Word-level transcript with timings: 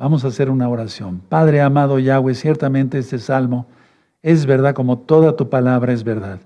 Vamos 0.00 0.24
a 0.24 0.28
hacer 0.28 0.48
una 0.48 0.66
oración. 0.66 1.20
Padre 1.28 1.60
amado 1.60 1.98
Yahweh, 1.98 2.34
ciertamente 2.34 2.98
este 2.98 3.18
salmo 3.18 3.66
es 4.22 4.46
verdad 4.46 4.72
como 4.72 5.00
toda 5.00 5.36
tu 5.36 5.50
palabra 5.50 5.92
es 5.92 6.04
verdad. 6.04 6.40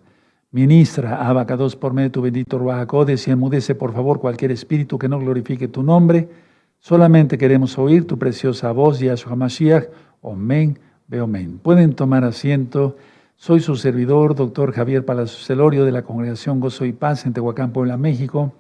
Ministra, 0.51 1.25
abacados 1.25 1.77
por 1.77 1.93
medio 1.93 2.09
de 2.09 2.13
tu 2.13 2.23
bendito 2.23 2.59
Ruajacodes 2.59 3.29
y 3.29 3.31
enmudece 3.31 3.77
por 3.77 3.93
favor 3.93 4.19
cualquier 4.19 4.51
espíritu 4.51 4.99
que 4.99 5.09
no 5.09 5.21
glorifique 5.21 5.69
tu 5.69 5.85
nombre. 5.85 6.29
Solamente 6.81 7.39
queremos 7.39 7.79
oír 7.79 8.09
tu 8.09 8.19
preciosa 8.19 8.73
voz, 8.73 8.99
Yahshua 8.99 9.37
Mashiach. 9.37 9.85
Amén, 10.25 10.77
amén. 11.13 11.61
Pueden 11.63 11.95
tomar 11.95 12.25
asiento. 12.25 12.97
Soy 13.37 13.61
su 13.61 13.77
servidor, 13.77 14.35
doctor 14.35 14.73
Javier 14.73 15.05
Palacio 15.05 15.39
Celorio, 15.39 15.85
de 15.85 15.93
la 15.93 16.03
Congregación 16.03 16.59
Gozo 16.59 16.87
y 16.87 16.93
Paz 16.93 17.25
en 17.25 17.33
Tehuacán, 17.33 17.71
Puebla, 17.71 17.97
México. 17.97 18.53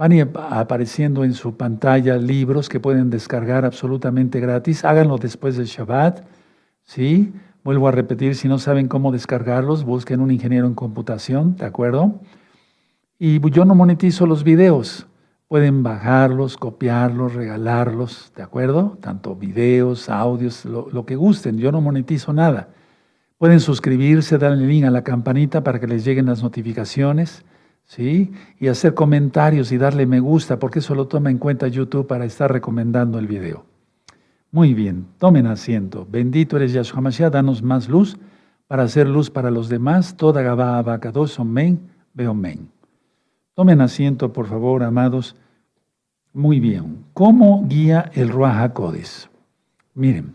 Van 0.00 0.18
apareciendo 0.34 1.24
en 1.24 1.34
su 1.34 1.58
pantalla 1.58 2.16
libros 2.16 2.70
que 2.70 2.80
pueden 2.80 3.10
descargar 3.10 3.66
absolutamente 3.66 4.40
gratis. 4.40 4.82
Háganlo 4.82 5.18
después 5.18 5.58
del 5.58 5.66
Shabbat. 5.66 6.24
¿sí? 6.84 7.34
Vuelvo 7.62 7.86
a 7.86 7.90
repetir, 7.90 8.34
si 8.34 8.48
no 8.48 8.58
saben 8.58 8.88
cómo 8.88 9.12
descargarlos, 9.12 9.84
busquen 9.84 10.20
un 10.20 10.30
ingeniero 10.30 10.66
en 10.66 10.72
computación, 10.72 11.54
¿de 11.56 11.66
acuerdo? 11.66 12.18
Y 13.18 13.46
yo 13.50 13.66
no 13.66 13.74
monetizo 13.74 14.24
los 14.26 14.42
videos. 14.42 15.06
Pueden 15.48 15.82
bajarlos, 15.82 16.56
copiarlos, 16.56 17.34
regalarlos, 17.34 18.32
¿de 18.34 18.42
acuerdo? 18.42 18.96
Tanto 19.02 19.36
videos, 19.36 20.08
audios, 20.08 20.64
lo, 20.64 20.88
lo 20.90 21.04
que 21.04 21.16
gusten. 21.16 21.58
Yo 21.58 21.72
no 21.72 21.82
monetizo 21.82 22.32
nada. 22.32 22.70
Pueden 23.36 23.60
suscribirse, 23.60 24.38
darle 24.38 24.66
link 24.66 24.86
a 24.86 24.90
la 24.90 25.04
campanita 25.04 25.62
para 25.62 25.78
que 25.78 25.86
les 25.86 26.06
lleguen 26.06 26.24
las 26.24 26.42
notificaciones. 26.42 27.44
¿Sí? 27.90 28.32
Y 28.60 28.68
hacer 28.68 28.94
comentarios 28.94 29.72
y 29.72 29.78
darle 29.78 30.06
me 30.06 30.20
gusta, 30.20 30.58
porque 30.58 30.78
eso 30.78 30.94
lo 30.94 31.08
toma 31.08 31.30
en 31.30 31.38
cuenta 31.38 31.66
YouTube 31.66 32.06
para 32.06 32.24
estar 32.24 32.50
recomendando 32.50 33.18
el 33.18 33.26
video. 33.26 33.64
Muy 34.52 34.74
bien, 34.74 35.06
tomen 35.18 35.46
asiento. 35.48 36.06
Bendito 36.08 36.56
eres 36.56 36.72
Yahshua 36.72 37.00
Mashiach, 37.00 37.32
danos 37.32 37.62
más 37.62 37.88
luz 37.88 38.16
para 38.68 38.84
hacer 38.84 39.08
luz 39.08 39.28
para 39.28 39.50
los 39.50 39.68
demás. 39.68 40.16
Toda 40.16 40.40
Gabá 40.42 40.78
Abacados, 40.78 41.38
Omen, 41.40 41.80
men. 42.14 42.68
Tomen 43.54 43.80
asiento, 43.80 44.32
por 44.32 44.46
favor, 44.46 44.84
amados. 44.84 45.34
Muy 46.32 46.60
bien. 46.60 47.04
¿Cómo 47.12 47.66
guía 47.66 48.08
el 48.14 48.28
Ruach 48.28 48.72
Miren, 49.94 50.34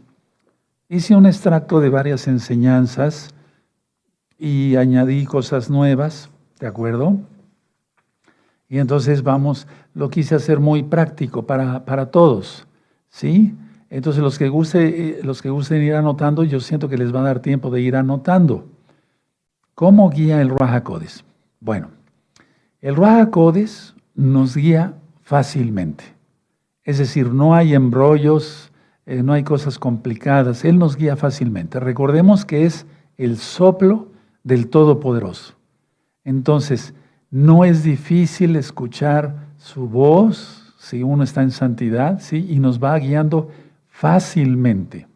hice 0.90 1.16
un 1.16 1.26
extracto 1.26 1.80
de 1.80 1.88
varias 1.88 2.28
enseñanzas 2.28 3.34
y 4.38 4.76
añadí 4.76 5.26
cosas 5.26 5.70
nuevas, 5.70 6.30
¿de 6.60 6.68
acuerdo? 6.68 7.18
Y 8.68 8.80
entonces 8.80 9.24
vamos, 9.24 9.68
lo 9.94 10.10
quise 10.10 10.36
hacer 10.36 10.60
muy 10.60 10.84
práctico 10.84 11.46
para, 11.46 11.86
para 11.86 12.08
todos, 12.12 12.68
¿sí? 13.10 13.56
Entonces 13.90 14.22
los 14.22 14.38
que, 14.38 14.50
guste, 14.50 15.20
eh, 15.20 15.20
los 15.24 15.42
que 15.42 15.50
gusten 15.50 15.82
ir 15.82 15.94
anotando, 15.94 16.44
yo 16.44 16.60
siento 16.60 16.90
que 16.90 16.98
les 16.98 17.14
va 17.14 17.20
a 17.22 17.24
dar 17.24 17.40
tiempo 17.40 17.70
de 17.70 17.82
ir 17.82 17.96
anotando. 17.96 18.66
¿Cómo 19.76 20.10
guía 20.10 20.42
el 20.42 20.50
Raja 20.50 20.84
Bueno, 21.60 21.90
el 22.82 22.96
Raja 22.96 23.30
nos 24.16 24.56
guía 24.56 24.96
fácilmente. 25.22 26.06
Es 26.84 26.98
decir, 26.98 27.34
no 27.34 27.56
hay 27.56 27.74
embrollos, 27.74 28.72
eh, 29.06 29.22
no 29.22 29.34
hay 29.34 29.44
cosas 29.44 29.78
complicadas. 29.78 30.66
Él 30.66 30.78
nos 30.80 30.96
guía 30.96 31.16
fácilmente. 31.16 31.80
Recordemos 31.80 32.46
que 32.46 32.66
es 32.66 32.86
el 33.18 33.38
soplo 33.38 34.12
del 34.44 34.70
Todopoderoso. 34.70 35.56
Entonces, 36.24 36.94
no 37.32 37.66
es 37.66 37.84
difícil 37.84 38.56
escuchar 38.56 39.36
su 39.58 39.88
voz 39.88 40.74
si 40.78 41.02
uno 41.04 41.24
está 41.24 41.42
en 41.42 41.52
santidad, 41.52 42.20
¿sí? 42.20 42.46
Y 42.50 42.60
nos 42.60 42.82
va 42.82 42.98
guiando 42.98 43.50
fácilmente. 43.88 45.08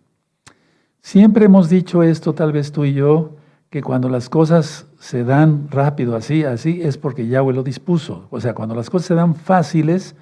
Siempre 1.01 1.45
hemos 1.45 1.69
dicho 1.69 2.03
esto, 2.03 2.33
tal 2.33 2.51
vez 2.51 2.71
tú 2.71 2.85
y 2.85 2.93
yo, 2.93 3.35
que 3.69 3.81
cuando 3.83 4.09
las 4.09 4.29
cosas 4.29 4.87
se 4.99 5.23
dan 5.23 5.69
rápido, 5.69 6.15
así, 6.15 6.43
así, 6.43 6.81
es 6.81 6.97
porque 6.97 7.27
Yahweh 7.27 7.53
lo 7.53 7.63
dispuso. 7.63 8.27
O 8.31 8.39
sea, 8.41 8.53
cuando 8.53 8.73
las 8.73 8.89
cosas 8.89 9.07
se 9.07 9.15
dan 9.15 9.35
fáciles, 9.35 10.15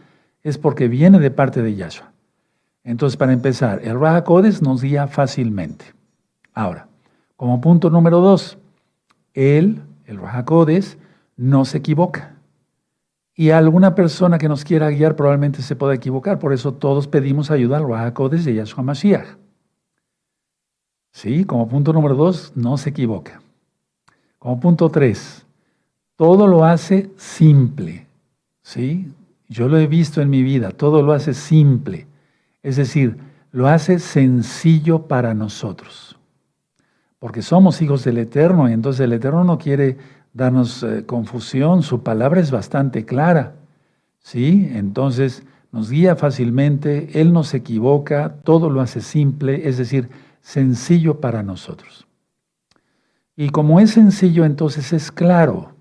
es 0.44 0.58
porque 0.58 0.88
viene 0.88 1.19
de 1.19 1.31
parte 1.31 1.62
de 1.62 1.75
Yahshua. 1.75 2.12
Entonces, 2.84 3.18
para 3.18 3.34
empezar, 3.34 3.81
el 3.84 4.00
Raja 4.00 4.24
nos 4.62 4.81
guía 4.81 5.08
fácilmente. 5.08 5.86
Ahora, 6.54 6.88
como 7.36 7.59
punto 7.62 7.90
número 7.90 8.19
dos, 8.19 8.58
él, 9.34 9.81
el 10.06 10.18
Raja 10.18 10.46
no 11.38 11.64
se 11.64 11.78
equivoca. 11.78 12.36
Y 13.34 13.52
alguna 13.52 13.94
persona 13.94 14.40
que 14.40 14.50
nos 14.50 14.64
quiera 14.64 14.90
guiar 14.90 15.16
probablemente 15.16 15.62
se 15.62 15.75
pueda 15.75 15.94
equivocar. 15.94 16.40
Por 16.40 16.53
eso 16.53 16.74
todos 16.74 17.08
pedimos 17.08 17.52
ayuda 17.52 17.78
al 17.78 17.84
Ruach 17.84 18.18
de 18.31 18.56
Yahshua 18.56 18.84
Mashiach. 18.84 19.38
Sí, 21.12 21.46
como 21.46 21.68
punto 21.68 21.94
número 21.94 22.16
dos, 22.16 22.52
no 22.56 22.78
se 22.78 22.90
equivoca. 22.90 23.42
Como 24.40 24.59
punto 24.59 24.90
tres, 24.90 25.46
todo 26.16 26.48
lo 26.48 26.66
hace 26.66 27.12
simple. 27.16 28.08
¿Sí? 28.64 29.12
Yo 29.48 29.68
lo 29.68 29.78
he 29.78 29.88
visto 29.88 30.22
en 30.22 30.30
mi 30.30 30.44
vida, 30.44 30.72
todo 30.72 31.02
lo 31.02 31.14
hace 31.14 31.34
simple. 31.34 32.08
Es 32.64 32.75
decir, 32.75 33.18
lo 33.52 33.68
hace 33.68 34.00
sencillo 34.00 35.08
para 35.08 35.34
nosotros. 35.34 36.18
Porque 37.19 37.42
somos 37.42 37.81
hijos 37.81 38.04
del 38.04 38.18
Eterno 38.18 38.69
y 38.69 38.74
entonces 38.74 39.02
el 39.02 39.14
Eterno 39.14 39.44
no 39.44 39.58
quiere 39.58 39.98
darnos 40.34 40.84
eh, 40.84 41.06
confusión, 41.06 41.84
su 41.84 42.04
palabra 42.04 42.40
es 42.40 42.52
bastante 42.52 43.06
clara. 43.06 43.56
¿Sí? 44.20 44.70
Entonces 44.74 45.44
nos 45.72 45.90
guía 45.90 46.16
fácilmente, 46.16 47.20
Él 47.22 47.34
no 47.34 47.44
se 47.44 47.58
equivoca, 47.58 48.36
todo 48.44 48.70
lo 48.70 48.82
hace 48.82 49.02
simple, 49.02 49.68
es 49.68 49.78
decir, 49.78 50.10
sencillo 50.42 51.20
para 51.20 51.44
nosotros. 51.44 52.08
Y 53.36 53.50
como 53.50 53.80
es 53.80 53.92
sencillo, 53.92 54.46
entonces 54.46 54.94
es 54.94 55.12
claro. 55.12 55.76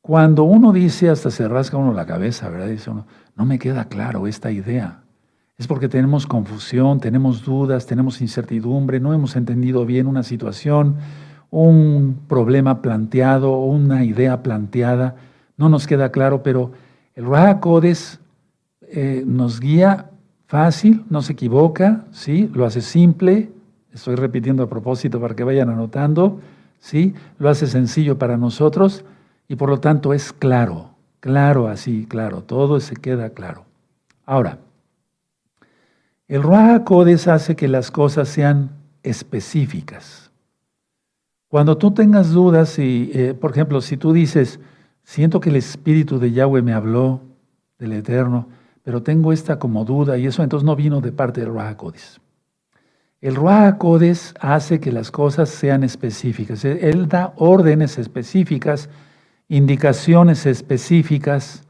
Cuando 0.00 0.44
uno 0.44 0.72
dice, 0.72 1.10
hasta 1.10 1.30
se 1.30 1.46
rasca 1.46 1.76
uno 1.76 1.92
la 1.92 2.06
cabeza, 2.06 2.48
¿verdad? 2.48 2.68
Dice 2.68 2.90
uno, 2.90 3.06
no 3.36 3.44
me 3.44 3.58
queda 3.58 3.84
claro 3.84 4.26
esta 4.26 4.50
idea. 4.50 5.02
Es 5.58 5.66
porque 5.66 5.88
tenemos 5.88 6.26
confusión, 6.26 6.98
tenemos 6.98 7.44
dudas, 7.44 7.86
tenemos 7.86 8.20
incertidumbre, 8.20 8.98
no 8.98 9.14
hemos 9.14 9.36
entendido 9.36 9.84
bien 9.84 10.06
una 10.06 10.22
situación, 10.22 10.96
un 11.52 12.22
problema 12.28 12.80
planteado 12.80 13.60
una 13.60 14.04
idea 14.04 14.42
planteada, 14.42 15.16
no 15.58 15.68
nos 15.68 15.86
queda 15.86 16.10
claro, 16.10 16.42
pero 16.42 16.72
el 17.14 17.26
Raja 17.26 17.60
eh, 18.80 19.22
nos 19.26 19.60
guía 19.60 20.10
fácil, 20.46 21.04
no 21.10 21.20
se 21.20 21.34
equivoca, 21.34 22.06
¿sí? 22.10 22.50
lo 22.54 22.64
hace 22.64 22.80
simple, 22.80 23.50
estoy 23.92 24.16
repitiendo 24.16 24.62
a 24.62 24.68
propósito 24.68 25.20
para 25.20 25.36
que 25.36 25.44
vayan 25.44 25.68
anotando, 25.68 26.40
¿sí? 26.80 27.14
lo 27.38 27.50
hace 27.50 27.66
sencillo 27.66 28.18
para 28.18 28.38
nosotros 28.38 29.04
y 29.46 29.56
por 29.56 29.68
lo 29.68 29.78
tanto 29.78 30.14
es 30.14 30.32
claro, 30.32 30.94
claro 31.20 31.68
así, 31.68 32.06
claro, 32.06 32.42
todo 32.42 32.80
se 32.80 32.96
queda 32.96 33.30
claro. 33.30 33.66
Ahora, 34.24 34.58
el 36.28 36.42
Raja 36.42 36.82
hace 37.34 37.56
que 37.56 37.68
las 37.68 37.90
cosas 37.90 38.30
sean 38.30 38.70
específicas. 39.02 40.31
Cuando 41.52 41.76
tú 41.76 41.90
tengas 41.90 42.30
dudas, 42.30 42.78
y, 42.78 43.10
eh, 43.12 43.34
por 43.34 43.50
ejemplo, 43.50 43.82
si 43.82 43.98
tú 43.98 44.14
dices, 44.14 44.58
siento 45.02 45.38
que 45.38 45.50
el 45.50 45.56
Espíritu 45.56 46.18
de 46.18 46.32
Yahweh 46.32 46.62
me 46.62 46.72
habló 46.72 47.20
del 47.78 47.92
Eterno, 47.92 48.48
pero 48.82 49.02
tengo 49.02 49.34
esta 49.34 49.58
como 49.58 49.84
duda 49.84 50.16
y 50.16 50.24
eso 50.24 50.42
entonces 50.42 50.64
no 50.64 50.74
vino 50.76 51.02
de 51.02 51.12
parte 51.12 51.42
del 51.42 51.50
Ruach 51.50 51.76
El 53.20 53.34
Ruach 53.34 53.76
hace 54.40 54.80
que 54.80 54.92
las 54.92 55.10
cosas 55.10 55.50
sean 55.50 55.84
específicas. 55.84 56.64
Él 56.64 57.06
da 57.06 57.34
órdenes 57.36 57.98
específicas, 57.98 58.88
indicaciones 59.46 60.46
específicas, 60.46 61.64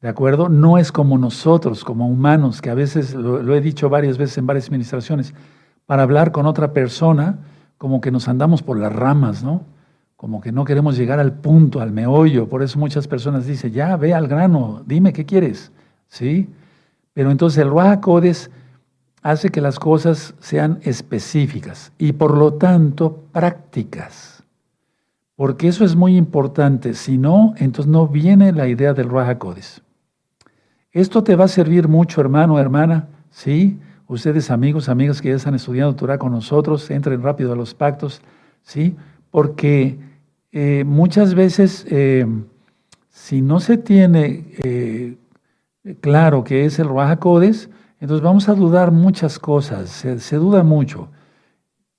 ¿de 0.00 0.08
acuerdo? 0.08 0.48
No 0.48 0.78
es 0.78 0.90
como 0.90 1.18
nosotros, 1.18 1.84
como 1.84 2.08
humanos, 2.08 2.62
que 2.62 2.70
a 2.70 2.74
veces, 2.74 3.12
lo 3.12 3.54
he 3.54 3.60
dicho 3.60 3.90
varias 3.90 4.16
veces 4.16 4.38
en 4.38 4.46
varias 4.46 4.68
administraciones, 4.68 5.34
para 5.84 6.04
hablar 6.04 6.32
con 6.32 6.46
otra 6.46 6.72
persona, 6.72 7.40
como 7.78 8.00
que 8.00 8.10
nos 8.10 8.28
andamos 8.28 8.62
por 8.62 8.78
las 8.78 8.92
ramas, 8.92 9.42
¿no? 9.42 9.62
Como 10.16 10.40
que 10.40 10.50
no 10.50 10.64
queremos 10.64 10.96
llegar 10.96 11.20
al 11.20 11.32
punto, 11.32 11.80
al 11.80 11.92
meollo. 11.92 12.48
Por 12.48 12.62
eso 12.62 12.78
muchas 12.78 13.06
personas 13.06 13.46
dicen, 13.46 13.72
ya, 13.72 13.96
ve 13.96 14.14
al 14.14 14.28
grano, 14.28 14.82
dime 14.86 15.12
qué 15.12 15.26
quieres, 15.26 15.72
¿sí? 16.08 16.48
Pero 17.12 17.30
entonces 17.30 17.58
el 17.58 17.70
Ruach 17.70 18.00
hace 19.22 19.50
que 19.50 19.60
las 19.60 19.78
cosas 19.78 20.34
sean 20.40 20.78
específicas 20.82 21.92
y 21.98 22.12
por 22.12 22.36
lo 22.36 22.54
tanto 22.54 23.24
prácticas. 23.32 24.44
Porque 25.34 25.68
eso 25.68 25.84
es 25.84 25.96
muy 25.96 26.16
importante. 26.16 26.94
Si 26.94 27.18
no, 27.18 27.52
entonces 27.58 27.90
no 27.90 28.08
viene 28.08 28.52
la 28.52 28.68
idea 28.68 28.94
del 28.94 29.08
Ruach 29.08 29.38
Esto 30.92 31.22
te 31.22 31.36
va 31.36 31.44
a 31.44 31.48
servir 31.48 31.88
mucho, 31.88 32.22
hermano, 32.22 32.58
hermana, 32.58 33.08
¿sí? 33.30 33.78
Ustedes, 34.08 34.50
amigos, 34.50 34.88
amigas 34.88 35.20
que 35.20 35.30
ya 35.30 35.34
están 35.34 35.56
estudiando 35.56 35.96
Torah 35.96 36.18
con 36.18 36.30
nosotros, 36.30 36.90
entren 36.90 37.22
rápido 37.22 37.52
a 37.52 37.56
los 37.56 37.74
pactos, 37.74 38.22
¿sí? 38.62 38.96
Porque 39.32 39.98
eh, 40.52 40.84
muchas 40.84 41.34
veces, 41.34 41.84
eh, 41.90 42.24
si 43.08 43.42
no 43.42 43.58
se 43.58 43.78
tiene 43.78 44.46
eh, 44.62 45.16
claro 46.00 46.44
que 46.44 46.64
es 46.64 46.78
el 46.78 46.88
Raja 46.88 47.14
Entonces 47.14 48.22
vamos 48.22 48.48
a 48.48 48.54
dudar 48.54 48.92
muchas 48.92 49.38
cosas, 49.38 49.90
se, 49.90 50.36
duda 50.36 50.62
mucho. 50.62 51.08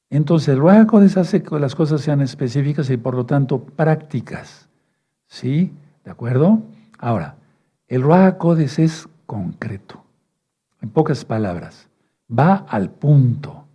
Entonces 0.09 0.49
el 0.49 0.59
Ruach 0.59 0.87
hace 1.17 1.43
que 1.43 1.59
las 1.59 1.75
cosas 1.75 2.01
sean 2.01 2.21
específicas 2.21 2.89
y 2.89 2.97
por 2.97 3.15
lo 3.15 3.25
tanto 3.25 3.59
prácticas. 3.59 4.69
¿Sí? 5.27 5.73
¿De 6.05 6.11
acuerdo? 6.11 6.61
Ahora, 6.97 7.35
el 7.89 8.01
Ruach 8.01 8.37
es 8.57 9.09
concreto. 9.25 10.03
En 10.81 10.89
pocas 10.89 11.25
palabras, 11.25 11.86
va 12.27 12.65
al 12.67 12.89
punto. 12.89 13.65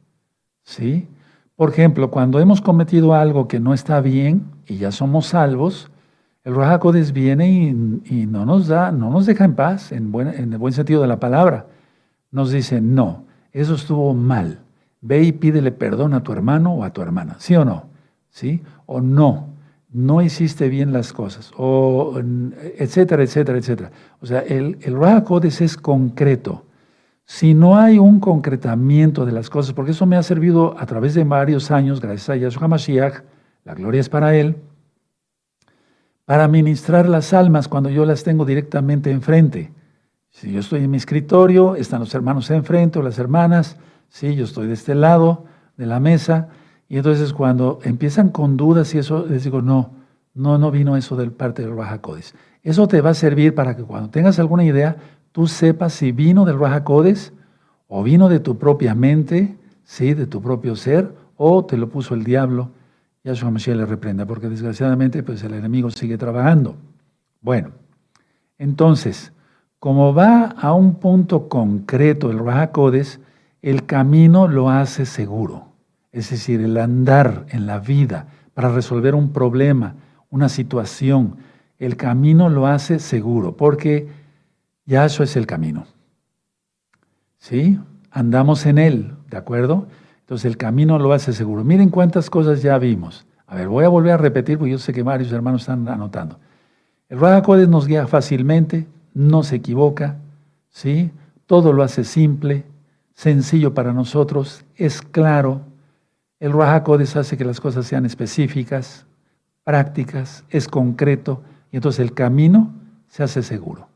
¿Sí? 0.62 1.08
Por 1.56 1.70
ejemplo, 1.70 2.10
cuando 2.10 2.40
hemos 2.40 2.60
cometido 2.60 3.14
algo 3.14 3.48
que 3.48 3.60
no 3.60 3.74
está 3.74 4.00
bien 4.00 4.44
y 4.66 4.78
ya 4.78 4.90
somos 4.90 5.26
salvos, 5.26 5.90
el 6.44 6.54
Rahakodes 6.54 7.12
viene 7.12 7.50
y, 8.04 8.26
no 8.26 8.44
nos 8.44 8.66
da, 8.66 8.90
no 8.90 9.10
nos 9.10 9.26
deja 9.26 9.44
en 9.44 9.54
paz, 9.54 9.92
en, 9.92 10.12
en 10.14 10.52
el 10.52 10.58
buen 10.58 10.72
sentido 10.72 11.02
de 11.02 11.08
la 11.08 11.20
palabra. 11.20 11.66
Nos 12.30 12.50
dice, 12.50 12.80
no, 12.80 13.24
eso 13.52 13.74
estuvo 13.74 14.12
mal. 14.14 14.58
Ve 15.00 15.22
y 15.22 15.32
pídele 15.32 15.72
perdón 15.72 16.14
a 16.14 16.22
tu 16.22 16.32
hermano 16.32 16.74
o 16.74 16.84
a 16.84 16.92
tu 16.92 17.02
hermana, 17.02 17.36
¿sí 17.38 17.54
o 17.54 17.64
no? 17.64 17.86
¿Sí? 18.30 18.62
O 18.86 19.00
no, 19.00 19.48
no 19.92 20.22
hiciste 20.22 20.68
bien 20.68 20.92
las 20.92 21.12
cosas, 21.12 21.52
o 21.56 22.18
etcétera, 22.78 23.22
etcétera, 23.22 23.58
etcétera. 23.58 23.90
O 24.20 24.26
sea, 24.26 24.40
el, 24.40 24.78
el 24.82 24.96
es 25.42 25.76
concreto. 25.76 26.64
Si 27.24 27.54
no 27.54 27.78
hay 27.78 27.98
un 27.98 28.20
concretamiento 28.20 29.24
de 29.24 29.32
las 29.32 29.48
cosas, 29.48 29.74
porque 29.74 29.92
eso 29.92 30.06
me 30.06 30.16
ha 30.16 30.22
servido 30.22 30.74
a 30.78 30.86
través 30.86 31.14
de 31.14 31.24
varios 31.24 31.70
años, 31.70 32.00
gracias 32.00 32.30
a 32.30 32.36
Yahshua 32.36 32.68
Mashiach, 32.68 33.22
la 33.64 33.74
gloria 33.74 34.00
es 34.00 34.08
para 34.08 34.34
Él, 34.34 34.56
para 36.24 36.48
ministrar 36.48 37.08
las 37.08 37.32
almas 37.32 37.68
cuando 37.68 37.90
yo 37.90 38.04
las 38.04 38.24
tengo 38.24 38.44
directamente 38.44 39.10
enfrente. 39.10 39.72
Si 40.30 40.50
yo 40.50 40.60
estoy 40.60 40.84
en 40.84 40.90
mi 40.90 40.96
escritorio, 40.96 41.76
están 41.76 42.00
los 42.00 42.14
hermanos 42.14 42.50
enfrente 42.50 42.98
o 42.98 43.02
las 43.02 43.18
hermanas, 43.18 43.76
sí, 44.08 44.34
yo 44.34 44.44
estoy 44.44 44.66
de 44.66 44.74
este 44.74 44.94
lado 44.94 45.44
de 45.76 45.86
la 45.86 46.00
mesa, 46.00 46.48
y 46.88 46.96
entonces 46.96 47.32
cuando 47.32 47.78
empiezan 47.84 48.30
con 48.30 48.56
dudas 48.56 48.94
y 48.94 48.98
eso, 48.98 49.26
les 49.26 49.44
digo, 49.44 49.62
no, 49.62 49.90
no, 50.34 50.58
no 50.58 50.70
vino 50.70 50.96
eso 50.96 51.16
del 51.16 51.32
parte 51.32 51.62
del 51.62 51.76
Raja 51.76 52.00
Eso 52.62 52.88
te 52.88 53.00
va 53.00 53.10
a 53.10 53.14
servir 53.14 53.54
para 53.54 53.76
que 53.76 53.82
cuando 53.82 54.10
tengas 54.10 54.38
alguna 54.38 54.64
idea, 54.64 54.96
tú 55.32 55.46
sepas 55.46 55.92
si 55.92 56.12
vino 56.12 56.44
del 56.44 56.58
Raja 56.58 56.84
o 57.88 58.02
vino 58.02 58.28
de 58.28 58.40
tu 58.40 58.58
propia 58.58 58.94
mente, 58.94 59.56
sí, 59.84 60.14
de 60.14 60.26
tu 60.26 60.40
propio 60.40 60.76
ser, 60.76 61.14
o 61.36 61.64
te 61.64 61.76
lo 61.76 61.88
puso 61.88 62.14
el 62.14 62.24
diablo 62.24 62.70
Yahshua 63.24 63.52
Mashiach 63.52 63.76
le 63.76 63.86
reprenda, 63.86 64.26
porque 64.26 64.48
desgraciadamente 64.48 65.22
pues 65.22 65.42
el 65.44 65.54
enemigo 65.54 65.90
sigue 65.90 66.18
trabajando. 66.18 66.76
Bueno, 67.40 67.70
entonces, 68.58 69.32
como 69.78 70.12
va 70.12 70.46
a 70.58 70.72
un 70.72 70.96
punto 70.96 71.48
concreto 71.48 72.30
el 72.30 72.40
Rahakodes, 72.40 73.20
el 73.62 73.86
camino 73.86 74.48
lo 74.48 74.70
hace 74.70 75.06
seguro. 75.06 75.68
Es 76.10 76.30
decir, 76.30 76.60
el 76.60 76.76
andar 76.76 77.46
en 77.50 77.66
la 77.66 77.78
vida 77.78 78.26
para 78.54 78.70
resolver 78.70 79.14
un 79.14 79.32
problema, 79.32 79.94
una 80.28 80.48
situación, 80.48 81.36
el 81.78 81.96
camino 81.96 82.48
lo 82.48 82.66
hace 82.66 82.98
seguro, 82.98 83.56
porque 83.56 84.08
Yahshua 84.86 85.24
es 85.24 85.36
el 85.36 85.46
camino. 85.46 85.86
¿Sí? 87.38 87.78
Andamos 88.10 88.66
en 88.66 88.78
él, 88.78 89.14
¿de 89.30 89.36
acuerdo? 89.36 89.88
Entonces 90.20 90.44
el 90.44 90.56
camino 90.56 90.98
lo 90.98 91.12
hace 91.12 91.32
seguro. 91.32 91.64
Miren 91.64 91.88
cuántas 91.88 92.30
cosas 92.30 92.62
ya 92.62 92.78
vimos. 92.78 93.26
A 93.46 93.56
ver, 93.56 93.68
voy 93.68 93.84
a 93.84 93.88
volver 93.88 94.12
a 94.12 94.16
repetir 94.16 94.58
porque 94.58 94.72
yo 94.72 94.78
sé 94.78 94.92
que 94.92 95.02
varios 95.02 95.32
hermanos 95.32 95.62
están 95.62 95.88
anotando. 95.88 96.38
El 97.08 97.20
Radacodes 97.20 97.68
nos 97.68 97.86
guía 97.86 98.06
fácilmente, 98.06 98.86
no 99.12 99.42
se 99.42 99.56
equivoca, 99.56 100.16
¿sí? 100.70 101.10
Todo 101.46 101.72
lo 101.72 101.82
hace 101.82 102.04
simple, 102.04 102.64
sencillo 103.14 103.74
para 103.74 103.92
nosotros, 103.92 104.64
es 104.76 105.02
claro. 105.02 105.60
El 106.40 106.52
Rahakodes 106.52 107.14
hace 107.16 107.36
que 107.36 107.44
las 107.44 107.60
cosas 107.60 107.86
sean 107.86 108.06
específicas, 108.06 109.06
prácticas, 109.64 110.44
es 110.48 110.66
concreto, 110.66 111.42
y 111.70 111.76
entonces 111.76 112.00
el 112.00 112.14
camino 112.14 112.72
se 113.08 113.22
hace 113.22 113.42
seguro. 113.42 113.91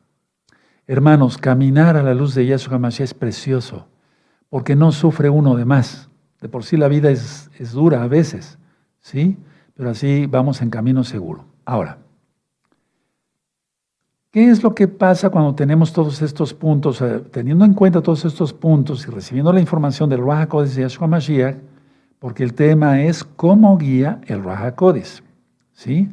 Hermanos, 0.89 1.37
caminar 1.37 1.97
a 1.97 2.03
la 2.05 2.15
luz 2.15 2.37
de 2.37 2.47
Yahshua 2.47 2.79
Mashiach 2.79 3.07
es 3.07 3.15
precioso, 3.15 3.89
porque 4.49 4.77
no 4.77 4.93
sufre 4.93 5.29
uno 5.29 5.57
de 5.57 5.65
más. 5.65 6.09
De 6.41 6.49
por 6.49 6.63
sí 6.63 6.77
la 6.77 6.87
vida 6.87 7.11
es, 7.11 7.51
es 7.59 7.73
dura 7.73 8.05
a 8.05 8.07
veces, 8.07 8.57
¿sí? 9.01 9.37
Pero 9.75 9.91
así 9.91 10.27
vamos 10.27 10.63
en 10.63 10.71
camino 10.71 11.03
seguro. 11.03 11.45
Ahora, 11.65 11.99
¿qué 14.31 14.49
es 14.49 14.63
lo 14.63 14.77
que 14.77 14.87
pasa 14.87 15.29
cuando 15.31 15.57
tenemos 15.57 15.93
todos 15.93 16.23
estos 16.23 16.55
puntos, 16.55 17.01
eh, 17.01 17.21
teniendo 17.33 17.65
en 17.65 17.75
cuenta 17.75 18.01
todos 18.01 18.25
estos 18.25 18.53
puntos 18.53 19.09
y 19.09 19.11
recibiendo 19.11 19.53
la 19.53 19.61
información 19.61 20.09
del 20.09 20.25
Raja 20.25 20.47
Kodesh 20.47 20.75
de 20.75 20.83
Yahshua 20.83 21.09
Mashiach? 21.09 21.57
Porque 22.21 22.45
el 22.45 22.55
tema 22.55 23.03
es 23.03 23.25
cómo 23.25 23.77
guía 23.77 24.21
el 24.27 24.45
Raja 24.45 24.77
Kodesh, 24.77 25.21
¿sí? 25.73 26.09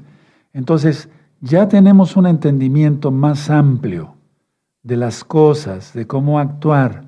Entonces, 0.51 1.09
ya 1.41 1.67
tenemos 1.67 2.15
un 2.15 2.25
entendimiento 2.25 3.11
más 3.11 3.51
amplio 3.51 4.15
de 4.83 4.97
las 4.97 5.23
cosas, 5.23 5.93
de 5.93 6.05
cómo 6.05 6.39
actuar, 6.39 7.05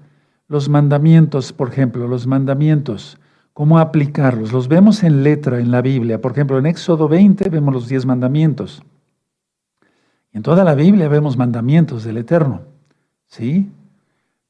los 0.47 0.69
mandamientos, 0.69 1.51
por 1.53 1.69
ejemplo, 1.69 2.07
los 2.07 2.27
mandamientos, 2.27 3.17
cómo 3.53 3.79
aplicarlos. 3.79 4.51
Los 4.51 4.67
vemos 4.67 5.03
en 5.03 5.23
letra 5.23 5.59
en 5.59 5.71
la 5.71 5.81
Biblia. 5.81 6.21
Por 6.21 6.31
ejemplo, 6.31 6.57
en 6.57 6.65
Éxodo 6.65 7.07
20 7.07 7.49
vemos 7.49 7.73
los 7.73 7.87
diez 7.87 8.05
mandamientos. 8.05 8.83
En 10.31 10.43
toda 10.43 10.63
la 10.63 10.75
Biblia 10.75 11.07
vemos 11.07 11.37
mandamientos 11.37 12.03
del 12.03 12.17
Eterno. 12.17 12.61
¿Sí? 13.27 13.71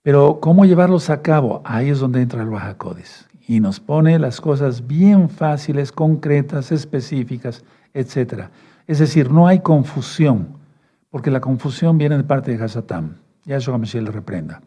Pero 0.01 0.39
¿cómo 0.41 0.65
llevarlos 0.65 1.09
a 1.09 1.21
cabo? 1.21 1.61
Ahí 1.63 1.89
es 1.89 1.99
donde 1.99 2.21
entra 2.21 2.43
el 2.43 2.49
Bajacodes. 2.49 3.27
Y 3.47 3.59
nos 3.59 3.79
pone 3.79 4.19
las 4.19 4.41
cosas 4.41 4.85
bien 4.85 5.29
fáciles, 5.29 5.91
concretas, 5.91 6.71
específicas, 6.71 7.63
etc. 7.93 8.49
Es 8.87 8.99
decir, 8.99 9.31
no 9.31 9.47
hay 9.47 9.59
confusión, 9.59 10.47
porque 11.15 11.31
la 11.31 11.39
confusión 11.39 11.97
viene 11.97 12.17
de 12.17 12.25
parte 12.25 12.51
de 12.51 12.61
Hasatam. 12.61 13.13
Ya 13.45 13.55
eso 13.55 13.77
Mashiach 13.77 14.03
le 14.03 14.11
reprenda. 14.11 14.61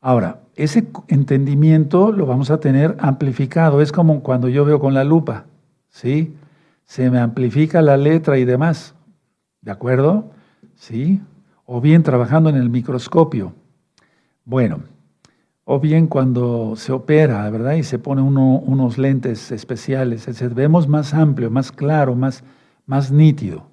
Ahora, 0.00 0.42
ese 0.54 0.86
entendimiento 1.08 2.12
lo 2.12 2.24
vamos 2.24 2.52
a 2.52 2.60
tener 2.60 2.96
amplificado. 3.00 3.80
Es 3.80 3.90
como 3.90 4.22
cuando 4.22 4.48
yo 4.48 4.64
veo 4.64 4.78
con 4.78 4.94
la 4.94 5.02
lupa, 5.02 5.46
¿sí? 5.88 6.36
Se 6.84 7.10
me 7.10 7.18
amplifica 7.18 7.82
la 7.82 7.96
letra 7.96 8.38
y 8.38 8.44
demás, 8.44 8.94
¿de 9.60 9.72
acuerdo? 9.72 10.30
¿Sí? 10.76 11.20
O 11.64 11.80
bien 11.80 12.04
trabajando 12.04 12.48
en 12.48 12.54
el 12.54 12.70
microscopio. 12.70 13.52
Bueno, 14.44 14.84
o 15.64 15.80
bien 15.80 16.06
cuando 16.06 16.74
se 16.76 16.92
opera, 16.92 17.50
¿verdad? 17.50 17.72
Y 17.72 17.82
se 17.82 17.98
pone 17.98 18.22
unos 18.22 18.98
lentes 18.98 19.50
especiales. 19.50 20.28
Vemos 20.54 20.86
más 20.86 21.12
amplio, 21.12 21.50
más 21.50 21.72
claro, 21.72 22.14
más, 22.14 22.44
más 22.86 23.10
nítido. 23.10 23.66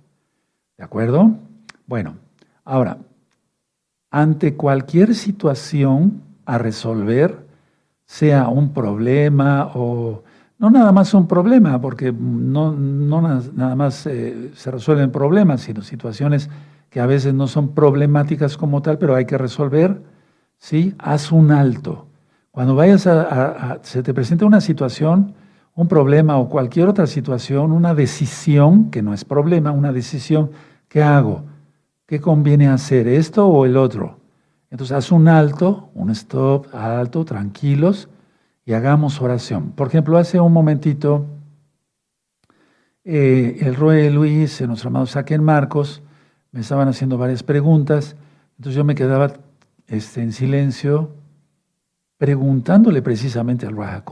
¿De 0.76 0.84
acuerdo? 0.84 1.36
Bueno, 1.88 2.18
ahora, 2.66 2.98
ante 4.12 4.56
cualquier 4.56 5.16
situación 5.16 6.22
a 6.46 6.58
resolver, 6.58 7.48
sea 8.06 8.50
un 8.50 8.74
problema 8.74 9.72
o 9.74 10.24
no 10.60 10.70
nada 10.70 10.92
más 10.92 11.14
un 11.14 11.28
problema, 11.28 11.80
porque 11.80 12.12
no, 12.12 12.74
nada 12.74 13.76
más 13.76 14.06
eh, 14.08 14.52
se 14.54 14.72
resuelven 14.72 15.12
problemas, 15.12 15.62
sino 15.62 15.82
situaciones 15.82 16.50
que 16.90 17.00
a 17.00 17.06
veces 17.06 17.34
no 17.34 17.48
son 17.48 17.74
problemáticas 17.74 18.58
como 18.58 18.82
tal, 18.82 18.98
pero 18.98 19.16
hay 19.16 19.26
que 19.26 19.38
resolver, 19.38 20.02
¿sí? 20.58 20.94
Haz 20.98 21.32
un 21.32 21.52
alto. 21.52 22.08
Cuando 22.52 22.76
vayas 22.76 23.06
a, 23.08 23.80
se 23.84 24.02
te 24.02 24.14
presenta 24.14 24.46
una 24.46 24.62
situación, 24.62 25.36
un 25.76 25.88
problema 25.88 26.38
o 26.38 26.50
cualquier 26.50 26.88
otra 26.88 27.06
situación, 27.06 27.72
una 27.72 27.94
decisión, 27.94 28.90
que 28.90 29.04
no 29.04 29.14
es 29.14 29.24
problema, 29.24 29.72
una 29.72 29.94
decisión, 29.94 30.50
¿qué 30.88 31.04
hago? 31.04 31.44
¿Qué 32.08 32.22
conviene 32.22 32.70
hacer, 32.70 33.08
esto 33.08 33.48
o 33.48 33.66
el 33.66 33.76
otro? 33.76 34.22
Entonces 34.72 34.96
haz 34.96 35.12
un 35.12 35.28
alto, 35.28 35.92
un 35.94 36.10
stop, 36.12 36.74
alto, 36.74 37.26
tranquilos 37.26 38.08
y 38.66 38.74
hagamos 38.74 39.22
oración. 39.22 39.72
Por 39.72 39.88
ejemplo, 39.88 40.18
hace 40.18 40.40
un 40.40 40.54
momentito 40.54 41.26
eh, 43.04 43.58
el 43.60 43.76
Roe 43.76 44.10
Luis, 44.10 44.62
nuestro 44.62 44.88
amado 44.88 45.06
Saquen 45.06 45.44
Marcos, 45.44 46.02
me 46.52 46.62
estaban 46.62 46.88
haciendo 46.88 47.18
varias 47.18 47.44
preguntas, 47.44 48.16
entonces 48.58 48.78
yo 48.78 48.86
me 48.86 48.96
quedaba 48.96 49.34
este, 49.88 50.22
en 50.22 50.32
silencio 50.32 51.14
preguntándole 52.18 53.02
precisamente 53.02 53.66
al 53.66 53.76
Raja 53.76 54.04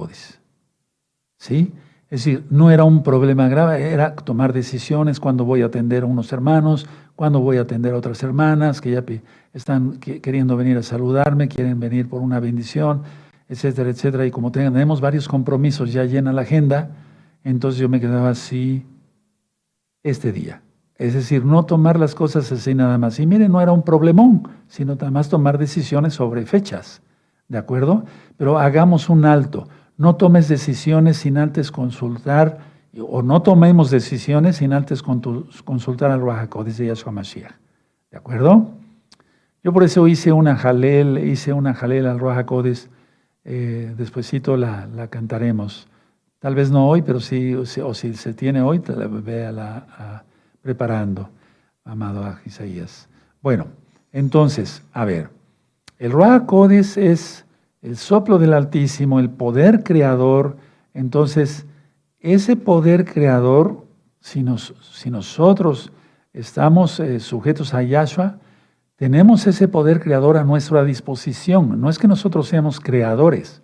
¿Sí? 1.37 1.73
Es 2.15 2.23
decir, 2.23 2.45
no 2.49 2.71
era 2.71 2.85
un 2.85 3.03
problema 3.03 3.49
grave, 3.49 3.91
era 3.91 4.15
tomar 4.15 4.53
decisiones 4.53 5.19
cuando 5.19 5.43
voy 5.43 5.63
a 5.63 5.65
atender 5.65 6.03
a 6.03 6.05
unos 6.05 6.31
hermanos, 6.31 6.87
cuando 7.13 7.41
voy 7.41 7.57
a 7.57 7.63
atender 7.63 7.93
a 7.93 7.97
otras 7.97 8.23
hermanas 8.23 8.79
que 8.79 8.91
ya 8.91 9.03
están 9.51 9.99
queriendo 9.99 10.55
venir 10.55 10.77
a 10.77 10.81
saludarme, 10.81 11.49
quieren 11.49 11.77
venir 11.77 12.07
por 12.07 12.21
una 12.21 12.39
bendición, 12.39 13.01
etcétera, 13.49 13.89
etcétera. 13.89 14.25
Y 14.25 14.31
como 14.31 14.49
tenemos 14.49 15.01
varios 15.01 15.27
compromisos 15.27 15.91
ya 15.91 16.05
llena 16.05 16.31
la 16.31 16.43
agenda, 16.43 16.91
entonces 17.43 17.81
yo 17.81 17.89
me 17.89 17.99
quedaba 17.99 18.29
así 18.29 18.85
este 20.01 20.31
día. 20.31 20.61
Es 20.97 21.15
decir, 21.15 21.43
no 21.43 21.65
tomar 21.65 21.99
las 21.99 22.15
cosas 22.15 22.49
así 22.49 22.73
nada 22.73 22.97
más. 22.97 23.19
Y 23.19 23.25
miren, 23.25 23.51
no 23.51 23.59
era 23.59 23.73
un 23.73 23.83
problemón, 23.83 24.47
sino 24.69 24.95
nada 24.95 25.11
más 25.11 25.27
tomar 25.27 25.57
decisiones 25.57 26.13
sobre 26.13 26.45
fechas. 26.45 27.01
¿De 27.49 27.57
acuerdo? 27.57 28.05
Pero 28.37 28.57
hagamos 28.57 29.09
un 29.09 29.25
alto. 29.25 29.67
No 29.97 30.15
tomes 30.15 30.47
decisiones 30.47 31.17
sin 31.17 31.37
antes 31.37 31.71
consultar, 31.71 32.59
o 32.99 33.21
no 33.21 33.41
tomemos 33.41 33.91
decisiones 33.91 34.57
sin 34.57 34.73
antes 34.73 35.03
consultar 35.03 36.11
al 36.11 36.21
Ruajaco, 36.21 36.63
dice 36.63 36.85
Yahshua 36.85 37.11
Mashiach. 37.11 37.53
¿De 38.11 38.17
acuerdo? 38.17 38.69
Yo 39.63 39.73
por 39.73 39.83
eso 39.83 40.07
hice 40.07 40.31
una 40.31 40.55
jalel, 40.55 41.17
hice 41.17 41.51
una 41.51 41.73
jalel 41.73 42.05
al 42.05 42.19
Ruajacodes. 42.19 42.89
Eh, 43.43 43.93
despuésito 43.97 44.57
la, 44.57 44.87
la, 44.87 45.07
cantaremos. 45.07 45.87
Tal 46.39 46.55
vez 46.55 46.71
no 46.71 46.87
hoy, 46.87 47.01
pero 47.01 47.19
sí, 47.19 47.53
o 47.55 47.65
si, 47.65 48.13
se 48.13 48.33
tiene 48.33 48.61
hoy, 48.61 48.79
véala 48.79 50.23
preparando, 50.61 51.29
amado 51.83 52.23
a 52.23 52.39
Isaías. 52.45 53.07
Bueno, 53.41 53.67
entonces, 54.11 54.81
a 54.93 55.05
ver, 55.05 55.29
el 55.99 56.11
Ruajacodes 56.11 56.97
es 56.97 57.44
el 57.85 57.97
soplo 57.97 58.39
del 58.39 58.53
Altísimo, 58.53 59.19
el 59.19 59.29
poder 59.29 59.83
creador. 59.83 60.57
Entonces, 60.95 61.67
ese 62.19 62.55
poder 62.55 63.05
creador, 63.05 63.85
si, 64.19 64.41
nosotros 64.43 65.91
estamos 66.33 66.99
eh, 66.99 67.19
sujetos 67.19 67.75
a 67.75 67.83
Yahshua, 67.83 68.39
tenemos 68.95 69.45
ese 69.45 69.67
poder 69.67 69.99
creador 69.99 70.37
a 70.37 70.43
nuestra 70.43 70.83
disposición. 70.83 71.79
No 71.79 71.89
es 71.91 71.99
que 71.99 72.07
nosotros 72.07 72.47
seamos 72.47 72.79
creadores, 72.79 73.61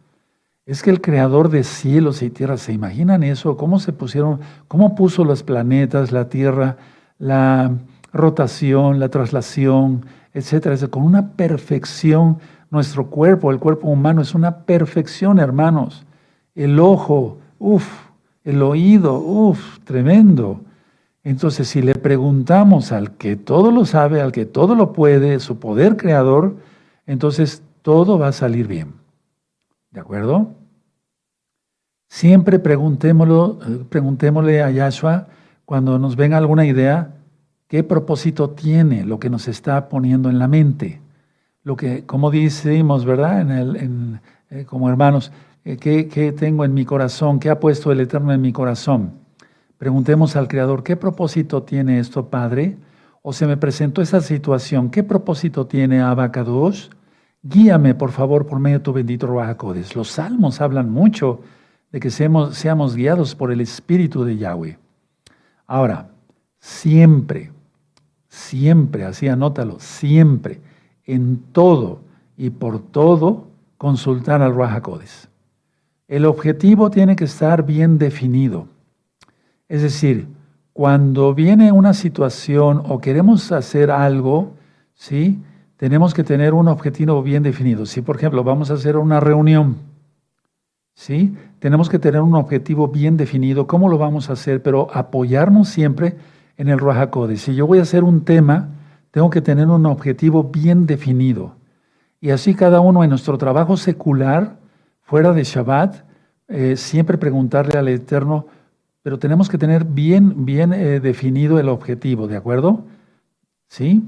es 0.67 0.83
que 0.83 0.91
el 0.91 1.01
creador 1.01 1.49
de 1.49 1.63
cielos 1.63 2.21
y 2.21 2.29
tierra, 2.29 2.57
¿se 2.57 2.73
imaginan 2.73 3.23
eso? 3.23 3.57
¿Cómo 3.57 3.79
se 3.79 3.91
pusieron, 3.91 4.39
cómo 4.67 4.93
puso 4.93 5.25
los 5.25 5.41
planetas, 5.41 6.11
la 6.11 6.29
tierra, 6.29 6.77
la 7.17 7.71
rotación, 8.13 8.99
la 8.99 9.09
traslación, 9.09 10.05
etcétera? 10.31 10.75
Con 10.89 11.01
una 11.01 11.31
perfección 11.31 12.37
nuestro 12.71 13.07
cuerpo, 13.07 13.51
el 13.51 13.59
cuerpo 13.59 13.89
humano, 13.89 14.21
es 14.21 14.33
una 14.33 14.59
perfección, 14.59 15.39
hermanos. 15.39 16.05
El 16.55 16.79
ojo, 16.79 17.37
uff, 17.59 17.85
el 18.43 18.63
oído, 18.63 19.19
uff, 19.19 19.79
tremendo. 19.83 20.61
Entonces, 21.23 21.67
si 21.67 21.81
le 21.81 21.95
preguntamos 21.95 22.93
al 22.93 23.11
que 23.11 23.35
todo 23.35 23.71
lo 23.71 23.85
sabe, 23.85 24.21
al 24.21 24.31
que 24.31 24.45
todo 24.45 24.73
lo 24.73 24.93
puede, 24.93 25.39
su 25.39 25.59
poder 25.59 25.97
creador, 25.97 26.55
entonces 27.05 27.61
todo 27.81 28.17
va 28.17 28.29
a 28.29 28.31
salir 28.31 28.67
bien. 28.67 28.93
¿De 29.91 29.99
acuerdo? 29.99 30.51
Siempre 32.07 32.57
preguntémoslo, 32.57 33.59
preguntémosle 33.89 34.63
a 34.63 34.71
Yahshua 34.71 35.27
cuando 35.65 35.99
nos 35.99 36.15
venga 36.15 36.37
alguna 36.37 36.65
idea, 36.65 37.15
qué 37.67 37.83
propósito 37.83 38.49
tiene 38.51 39.05
lo 39.05 39.19
que 39.19 39.29
nos 39.29 39.47
está 39.49 39.89
poniendo 39.89 40.29
en 40.29 40.39
la 40.39 40.47
mente 40.47 41.01
lo 41.63 41.75
que, 41.75 42.05
como 42.05 42.31
decimos, 42.31 43.05
¿verdad? 43.05 43.41
En 43.41 43.51
el, 43.51 44.19
eh, 44.49 44.65
como 44.65 44.89
hermanos, 44.89 45.31
eh, 45.63 45.77
¿qué, 45.77 46.31
tengo 46.37 46.65
en 46.65 46.73
mi 46.73 46.85
corazón? 46.85 47.39
¿Qué 47.39 47.49
ha 47.49 47.59
puesto 47.59 47.91
el 47.91 47.99
Eterno 47.99 48.33
en 48.33 48.41
mi 48.41 48.51
corazón? 48.51 49.13
Preguntemos 49.77 50.35
al 50.35 50.47
Creador, 50.47 50.83
¿qué 50.83 50.95
propósito 50.95 51.63
tiene 51.63 51.99
esto, 51.99 52.27
Padre? 52.29 52.77
O 53.21 53.33
se 53.33 53.45
me 53.45 53.57
presentó 53.57 54.01
esa 54.01 54.21
situación, 54.21 54.89
¿qué 54.89 55.03
propósito 55.03 55.67
tiene 55.67 56.01
Abacados? 56.01 56.89
Guíame, 57.43 57.95
por 57.95 58.11
favor, 58.11 58.45
por 58.45 58.59
medio 58.59 58.79
de 58.79 58.83
tu 58.83 58.93
bendito 58.93 59.27
Ruajacodes. 59.27 59.95
Los 59.95 60.09
salmos 60.09 60.61
hablan 60.61 60.89
mucho 60.89 61.41
de 61.91 61.99
que 61.99 62.09
seamos, 62.09 62.55
seamos 62.55 62.95
guiados 62.95 63.35
por 63.35 63.51
el 63.51 63.61
Espíritu 63.61 64.23
de 64.23 64.37
Yahweh. 64.37 64.77
Ahora, 65.67 66.09
siempre, 66.59 67.51
siempre, 68.27 69.05
así 69.05 69.27
anótalo, 69.27 69.79
siempre 69.79 70.61
en 71.05 71.41
todo 71.51 71.99
y 72.37 72.49
por 72.49 72.79
todo 72.79 73.47
consultar 73.77 74.41
al 74.41 74.55
Rahakodes. 74.55 75.29
El 76.07 76.25
objetivo 76.25 76.89
tiene 76.91 77.15
que 77.15 77.23
estar 77.23 77.65
bien 77.65 77.97
definido. 77.97 78.67
Es 79.69 79.81
decir, 79.81 80.27
cuando 80.73 81.33
viene 81.33 81.71
una 81.71 81.93
situación 81.93 82.81
o 82.87 82.99
queremos 82.99 83.51
hacer 83.51 83.91
algo, 83.91 84.53
¿sí? 84.93 85.39
tenemos 85.77 86.13
que 86.13 86.23
tener 86.23 86.53
un 86.53 86.67
objetivo 86.67 87.23
bien 87.23 87.43
definido. 87.43 87.85
Si, 87.85 88.01
por 88.01 88.17
ejemplo, 88.17 88.43
vamos 88.43 88.71
a 88.71 88.75
hacer 88.75 88.97
una 88.97 89.19
reunión, 89.19 89.77
¿sí? 90.93 91.35
tenemos 91.59 91.89
que 91.89 91.99
tener 91.99 92.21
un 92.21 92.35
objetivo 92.35 92.87
bien 92.87 93.17
definido. 93.17 93.65
¿Cómo 93.65 93.89
lo 93.89 93.97
vamos 93.97 94.29
a 94.29 94.33
hacer? 94.33 94.61
Pero 94.61 94.89
apoyarnos 94.93 95.69
siempre 95.69 96.15
en 96.57 96.67
el 96.67 96.79
Rahakodes. 96.79 97.41
Si 97.41 97.55
yo 97.55 97.65
voy 97.67 97.79
a 97.79 97.83
hacer 97.83 98.03
un 98.03 98.25
tema, 98.25 98.69
tengo 99.11 99.29
que 99.29 99.41
tener 99.41 99.67
un 99.67 99.85
objetivo 99.85 100.43
bien 100.43 100.85
definido. 100.85 101.55
Y 102.19 102.31
así 102.31 102.55
cada 102.55 102.79
uno 102.79 103.03
en 103.03 103.09
nuestro 103.09 103.37
trabajo 103.37 103.77
secular, 103.77 104.57
fuera 105.01 105.33
de 105.33 105.43
Shabbat, 105.43 106.03
eh, 106.47 106.75
siempre 106.77 107.17
preguntarle 107.17 107.77
al 107.77 107.87
Eterno, 107.87 108.47
pero 109.03 109.19
tenemos 109.19 109.49
que 109.49 109.57
tener 109.57 109.83
bien, 109.85 110.45
bien 110.45 110.73
eh, 110.73 110.99
definido 110.99 111.59
el 111.59 111.69
objetivo, 111.69 112.27
¿de 112.27 112.37
acuerdo? 112.37 112.83
¿Sí? 113.67 114.03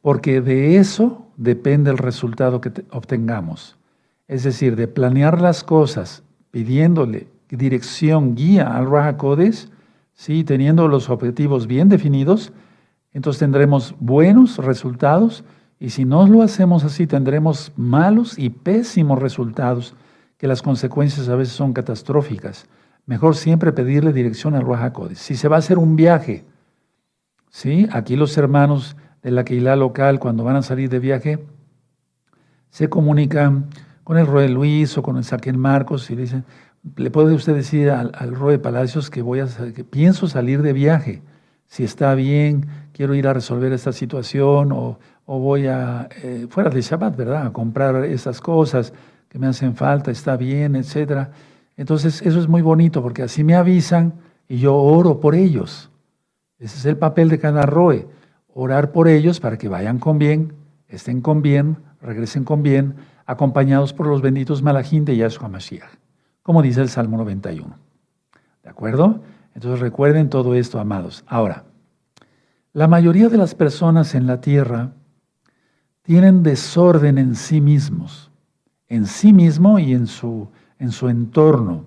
Porque 0.00 0.40
de 0.40 0.76
eso 0.76 1.26
depende 1.36 1.90
el 1.90 1.98
resultado 1.98 2.60
que 2.60 2.72
obtengamos. 2.90 3.76
Es 4.28 4.44
decir, 4.44 4.76
de 4.76 4.88
planear 4.88 5.40
las 5.40 5.64
cosas 5.64 6.22
pidiéndole 6.50 7.26
dirección, 7.50 8.34
guía 8.34 8.76
al 8.76 8.90
Raja 8.90 9.16
¿sí? 10.14 10.44
teniendo 10.44 10.88
los 10.88 11.10
objetivos 11.10 11.66
bien 11.66 11.88
definidos, 11.88 12.52
entonces 13.12 13.40
tendremos 13.40 13.94
buenos 13.98 14.58
resultados 14.58 15.44
y 15.78 15.90
si 15.90 16.04
no 16.04 16.26
lo 16.26 16.42
hacemos 16.42 16.84
así 16.84 17.06
tendremos 17.06 17.72
malos 17.76 18.38
y 18.38 18.50
pésimos 18.50 19.18
resultados, 19.18 19.94
que 20.36 20.46
las 20.46 20.62
consecuencias 20.62 21.28
a 21.28 21.36
veces 21.36 21.54
son 21.54 21.72
catastróficas. 21.72 22.66
Mejor 23.06 23.36
siempre 23.36 23.72
pedirle 23.72 24.12
dirección 24.12 24.54
al 24.54 24.62
Ruach 24.62 24.94
Si 25.14 25.36
se 25.36 25.48
va 25.48 25.56
a 25.56 25.58
hacer 25.58 25.78
un 25.78 25.96
viaje, 25.96 26.44
¿sí? 27.50 27.88
aquí 27.92 28.16
los 28.16 28.36
hermanos 28.38 28.96
de 29.22 29.32
la 29.32 29.44
Keilah 29.44 29.76
local 29.76 30.18
cuando 30.18 30.44
van 30.44 30.56
a 30.56 30.62
salir 30.62 30.88
de 30.88 30.98
viaje 30.98 31.44
se 32.70 32.88
comunican 32.88 33.66
con 34.04 34.16
el 34.16 34.26
Roe 34.26 34.48
Luis 34.48 34.96
o 34.96 35.02
con 35.02 35.16
el 35.16 35.24
Saquén 35.24 35.58
Marcos 35.58 36.10
y 36.10 36.16
dicen, 36.16 36.44
le 36.96 37.10
puede 37.10 37.34
usted 37.34 37.54
decir 37.54 37.90
al, 37.90 38.12
al 38.14 38.60
Palacios 38.60 39.10
que 39.10 39.22
voy 39.22 39.40
a 39.40 39.46
que 39.46 39.84
pienso 39.84 40.26
salir 40.28 40.62
de 40.62 40.72
viaje, 40.72 41.22
si 41.70 41.84
está 41.84 42.16
bien, 42.16 42.66
quiero 42.92 43.14
ir 43.14 43.28
a 43.28 43.32
resolver 43.32 43.72
esta 43.72 43.92
situación 43.92 44.72
o, 44.72 44.98
voy 45.24 45.68
a, 45.68 46.08
eh, 46.24 46.48
fuera 46.50 46.68
de 46.68 46.82
Shabbat, 46.82 47.16
¿verdad?, 47.16 47.46
a 47.46 47.52
comprar 47.52 48.04
esas 48.04 48.40
cosas 48.40 48.92
que 49.28 49.38
me 49.38 49.46
hacen 49.46 49.76
falta, 49.76 50.10
está 50.10 50.36
bien, 50.36 50.74
etc. 50.74 51.28
Entonces, 51.76 52.22
eso 52.22 52.40
es 52.40 52.48
muy 52.48 52.60
bonito 52.60 53.00
porque 53.00 53.22
así 53.22 53.44
me 53.44 53.54
avisan 53.54 54.14
y 54.48 54.58
yo 54.58 54.74
oro 54.74 55.20
por 55.20 55.36
ellos. 55.36 55.90
Ese 56.58 56.76
es 56.76 56.84
el 56.86 56.96
papel 56.96 57.28
de 57.28 57.38
cada 57.38 57.62
roe, 57.62 58.08
orar 58.52 58.90
por 58.90 59.06
ellos 59.06 59.38
para 59.38 59.56
que 59.56 59.68
vayan 59.68 60.00
con 60.00 60.18
bien, 60.18 60.52
estén 60.88 61.20
con 61.20 61.40
bien, 61.40 61.76
regresen 62.02 62.42
con 62.42 62.64
bien, 62.64 62.96
acompañados 63.26 63.92
por 63.92 64.08
los 64.08 64.22
benditos 64.22 64.60
Malajín 64.60 65.04
de 65.04 65.16
Yahshua 65.16 65.48
Mashiach, 65.48 65.92
como 66.42 66.62
dice 66.62 66.80
el 66.80 66.88
Salmo 66.88 67.16
91. 67.16 67.76
¿De 68.64 68.68
acuerdo? 68.68 69.20
Entonces 69.54 69.80
recuerden 69.80 70.30
todo 70.30 70.54
esto, 70.54 70.78
amados. 70.78 71.24
Ahora, 71.26 71.64
la 72.72 72.86
mayoría 72.86 73.28
de 73.28 73.36
las 73.36 73.54
personas 73.54 74.14
en 74.14 74.26
la 74.26 74.40
tierra 74.40 74.92
tienen 76.02 76.42
desorden 76.42 77.18
en 77.18 77.34
sí 77.34 77.60
mismos, 77.60 78.30
en 78.88 79.06
sí 79.06 79.32
mismo 79.32 79.78
y 79.78 79.92
en 79.92 80.06
su, 80.06 80.48
en 80.78 80.92
su 80.92 81.08
entorno. 81.08 81.86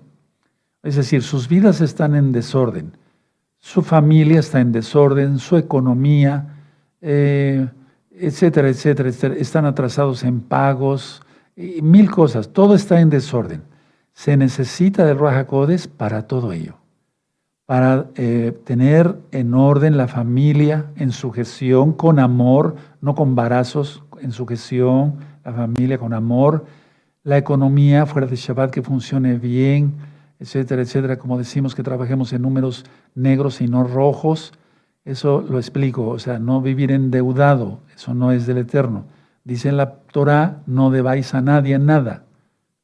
Es 0.82 0.96
decir, 0.96 1.22
sus 1.22 1.48
vidas 1.48 1.80
están 1.80 2.14
en 2.14 2.32
desorden, 2.32 2.96
su 3.58 3.80
familia 3.80 4.40
está 4.40 4.60
en 4.60 4.72
desorden, 4.72 5.38
su 5.38 5.56
economía, 5.56 6.58
eh, 7.00 7.66
etcétera, 8.10 8.68
etcétera, 8.68 9.08
etcétera, 9.08 9.34
están 9.40 9.64
atrasados 9.64 10.22
en 10.22 10.40
pagos, 10.40 11.22
y 11.56 11.80
mil 11.80 12.10
cosas, 12.10 12.52
todo 12.52 12.74
está 12.74 13.00
en 13.00 13.08
desorden. 13.08 13.62
Se 14.12 14.36
necesita 14.36 15.06
del 15.06 15.18
Rajacodes 15.18 15.88
para 15.88 16.26
todo 16.26 16.52
ello 16.52 16.83
para 17.66 18.06
eh, 18.16 18.56
tener 18.64 19.18
en 19.30 19.54
orden 19.54 19.96
la 19.96 20.08
familia 20.08 20.86
en 20.96 21.12
su 21.12 21.32
gestión 21.32 21.92
con 21.92 22.18
amor, 22.18 22.76
no 23.00 23.14
con 23.14 23.34
barazos, 23.34 24.02
en 24.20 24.32
su 24.32 24.46
gestión, 24.46 25.14
la 25.44 25.52
familia 25.52 25.98
con 25.98 26.12
amor, 26.12 26.66
la 27.22 27.38
economía 27.38 28.04
fuera 28.06 28.26
de 28.26 28.36
Shabbat 28.36 28.70
que 28.70 28.82
funcione 28.82 29.38
bien, 29.38 29.94
etcétera, 30.38 30.82
etcétera. 30.82 31.18
Como 31.18 31.38
decimos 31.38 31.74
que 31.74 31.82
trabajemos 31.82 32.32
en 32.32 32.42
números 32.42 32.84
negros 33.14 33.60
y 33.60 33.66
no 33.66 33.84
rojos, 33.84 34.52
eso 35.04 35.44
lo 35.48 35.58
explico, 35.58 36.08
o 36.08 36.18
sea, 36.18 36.38
no 36.38 36.60
vivir 36.60 36.90
endeudado, 36.90 37.80
eso 37.94 38.14
no 38.14 38.32
es 38.32 38.46
del 38.46 38.58
Eterno. 38.58 39.04
Dice 39.44 39.68
en 39.68 39.76
la 39.76 39.96
Torah, 40.12 40.62
no 40.66 40.90
debáis 40.90 41.34
a 41.34 41.42
nadie 41.42 41.78
nada. 41.78 42.24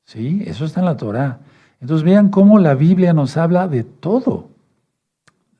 ¿Sí? 0.05 0.43
Eso 0.47 0.65
está 0.65 0.81
en 0.81 0.87
la 0.87 0.97
Torah. 0.97 1.39
Entonces 1.81 2.05
vean 2.05 2.29
cómo 2.29 2.59
la 2.59 2.75
Biblia 2.75 3.15
nos 3.15 3.37
habla 3.37 3.69
de 3.69 3.85
todo. 3.85 4.50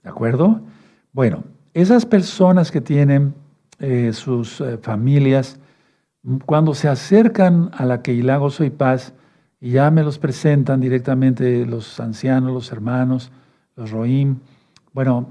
¿De 0.03 0.11
acuerdo? 0.11 0.61
Bueno, 1.13 1.45
esas 1.75 2.07
personas 2.07 2.71
que 2.71 2.81
tienen 2.81 3.35
eh, 3.79 4.13
sus 4.13 4.61
eh, 4.61 4.79
familias, 4.79 5.59
cuando 6.45 6.75
se 6.75 6.89
acercan 6.89 7.71
a 7.75 7.87
la 7.87 8.03
Keilah 8.03 8.41
Soy 8.51 8.71
Paz, 8.71 9.15
y 9.61 9.73
ya 9.73 9.91
me 9.91 10.03
los 10.03 10.19
presentan 10.19 10.81
directamente 10.81 11.67
los 11.67 12.01
ancianos, 12.01 12.53
los 12.53 12.73
hermanos, 12.73 13.31
los 13.77 13.91
roim, 13.91 14.39
bueno, 14.93 15.31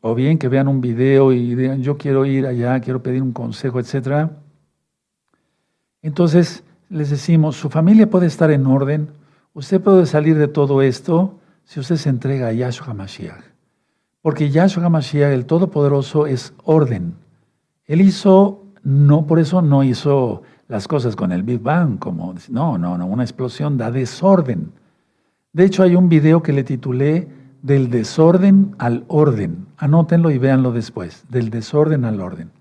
o 0.00 0.14
bien 0.14 0.38
que 0.38 0.48
vean 0.48 0.68
un 0.68 0.80
video 0.80 1.32
y 1.32 1.54
digan, 1.54 1.82
yo 1.82 1.98
quiero 1.98 2.24
ir 2.24 2.46
allá, 2.46 2.80
quiero 2.80 3.02
pedir 3.02 3.22
un 3.22 3.32
consejo, 3.32 3.78
etc. 3.78 4.30
Entonces 6.02 6.64
les 6.88 7.10
decimos, 7.10 7.56
su 7.56 7.68
familia 7.68 8.08
puede 8.08 8.26
estar 8.26 8.50
en 8.50 8.66
orden, 8.66 9.10
usted 9.52 9.80
puede 9.80 10.06
salir 10.06 10.38
de 10.38 10.48
todo 10.48 10.80
esto 10.80 11.38
si 11.64 11.80
usted 11.80 11.96
se 11.96 12.08
entrega 12.08 12.48
a 12.48 12.52
Yahshua 12.52 12.88
HaMashiach. 12.88 13.47
Porque 14.22 14.50
Yahshua 14.50 14.84
HaMashiach, 14.84 15.32
el 15.32 15.46
Todopoderoso, 15.46 16.26
es 16.26 16.52
orden. 16.64 17.14
Él 17.86 18.00
hizo, 18.00 18.64
no, 18.82 19.26
por 19.26 19.38
eso 19.38 19.62
no 19.62 19.84
hizo 19.84 20.42
las 20.68 20.86
cosas 20.86 21.16
con 21.16 21.32
el 21.32 21.42
Big 21.42 21.60
Bang, 21.60 21.98
como, 21.98 22.34
no, 22.50 22.76
no, 22.78 22.98
no, 22.98 23.06
una 23.06 23.22
explosión 23.22 23.78
da 23.78 23.90
desorden. 23.90 24.72
De 25.52 25.64
hecho, 25.64 25.82
hay 25.82 25.96
un 25.96 26.08
video 26.08 26.42
que 26.42 26.52
le 26.52 26.64
titulé 26.64 27.28
Del 27.62 27.90
desorden 27.90 28.76
al 28.78 29.04
orden. 29.08 29.66
Anótenlo 29.76 30.30
y 30.30 30.38
véanlo 30.38 30.70
después, 30.70 31.24
del 31.28 31.50
desorden 31.50 32.04
al 32.04 32.20
orden. 32.20 32.52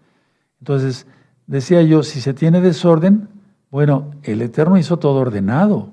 Entonces, 0.60 1.06
decía 1.46 1.84
yo, 1.84 2.02
si 2.02 2.20
se 2.20 2.34
tiene 2.34 2.62
desorden, 2.62 3.30
bueno, 3.70 4.12
el 4.24 4.42
Eterno 4.42 4.78
hizo 4.78 4.98
todo 4.98 5.20
ordenado. 5.20 5.92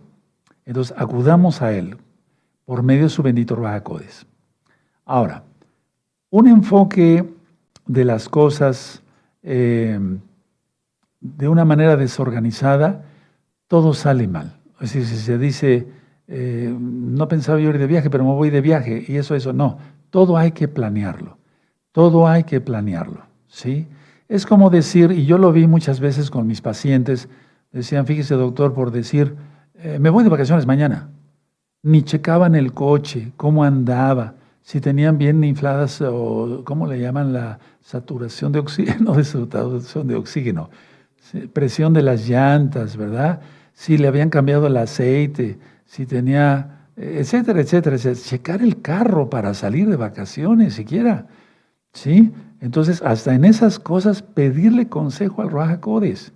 Entonces, 0.64 0.96
acudamos 0.96 1.60
a 1.60 1.72
Él 1.72 1.98
por 2.64 2.82
medio 2.82 3.04
de 3.04 3.08
su 3.10 3.22
bendito 3.22 3.56
Rahacodes. 3.56 4.26
Ahora, 5.04 5.42
un 6.34 6.48
enfoque 6.48 7.24
de 7.86 8.04
las 8.04 8.28
cosas 8.28 9.02
eh, 9.44 9.96
de 11.20 11.48
una 11.48 11.64
manera 11.64 11.96
desorganizada, 11.96 13.04
todo 13.68 13.94
sale 13.94 14.26
mal. 14.26 14.56
Es 14.80 14.94
decir, 14.94 15.06
si 15.06 15.16
se 15.16 15.38
dice, 15.38 15.86
eh, 16.26 16.76
no 16.76 17.28
pensaba 17.28 17.60
yo 17.60 17.70
ir 17.70 17.78
de 17.78 17.86
viaje, 17.86 18.10
pero 18.10 18.24
me 18.24 18.32
voy 18.32 18.50
de 18.50 18.60
viaje, 18.60 19.04
y 19.06 19.14
eso, 19.14 19.36
eso, 19.36 19.52
no. 19.52 19.78
Todo 20.10 20.36
hay 20.36 20.50
que 20.50 20.66
planearlo. 20.66 21.38
Todo 21.92 22.26
hay 22.26 22.42
que 22.42 22.60
planearlo. 22.60 23.20
¿sí? 23.46 23.86
Es 24.28 24.44
como 24.44 24.70
decir, 24.70 25.12
y 25.12 25.26
yo 25.26 25.38
lo 25.38 25.52
vi 25.52 25.68
muchas 25.68 26.00
veces 26.00 26.32
con 26.32 26.48
mis 26.48 26.60
pacientes, 26.60 27.28
decían, 27.70 28.06
fíjese 28.06 28.34
doctor, 28.34 28.74
por 28.74 28.90
decir, 28.90 29.36
eh, 29.76 30.00
me 30.00 30.10
voy 30.10 30.24
de 30.24 30.30
vacaciones 30.30 30.66
mañana. 30.66 31.10
Ni 31.84 32.02
checaban 32.02 32.56
el 32.56 32.72
coche, 32.72 33.30
cómo 33.36 33.62
andaba, 33.62 34.34
si 34.64 34.80
tenían 34.80 35.18
bien 35.18 35.44
infladas 35.44 36.00
o, 36.00 36.62
¿cómo 36.64 36.86
le 36.86 36.98
llaman? 36.98 37.34
La 37.34 37.58
saturación 37.82 38.50
de 38.50 38.60
oxígeno, 38.60 39.12
de 39.16 39.22
saturación 39.22 40.08
de 40.08 40.14
oxígeno, 40.16 40.70
presión 41.52 41.92
de 41.92 42.02
las 42.02 42.26
llantas, 42.26 42.96
¿verdad? 42.96 43.40
Si 43.74 43.98
le 43.98 44.08
habían 44.08 44.30
cambiado 44.30 44.66
el 44.66 44.76
aceite, 44.78 45.58
si 45.84 46.06
tenía, 46.06 46.86
etcétera, 46.96 47.60
etcétera, 47.60 47.98
Checar 48.14 48.62
el 48.62 48.80
carro 48.80 49.28
para 49.28 49.52
salir 49.52 49.86
de 49.88 49.96
vacaciones 49.96 50.74
siquiera, 50.74 51.26
¿sí? 51.92 52.32
Entonces, 52.60 53.02
hasta 53.02 53.34
en 53.34 53.44
esas 53.44 53.78
cosas, 53.78 54.22
pedirle 54.22 54.88
consejo 54.88 55.42
al 55.42 55.50
Raja 55.50 55.80
Codes. 55.80 56.32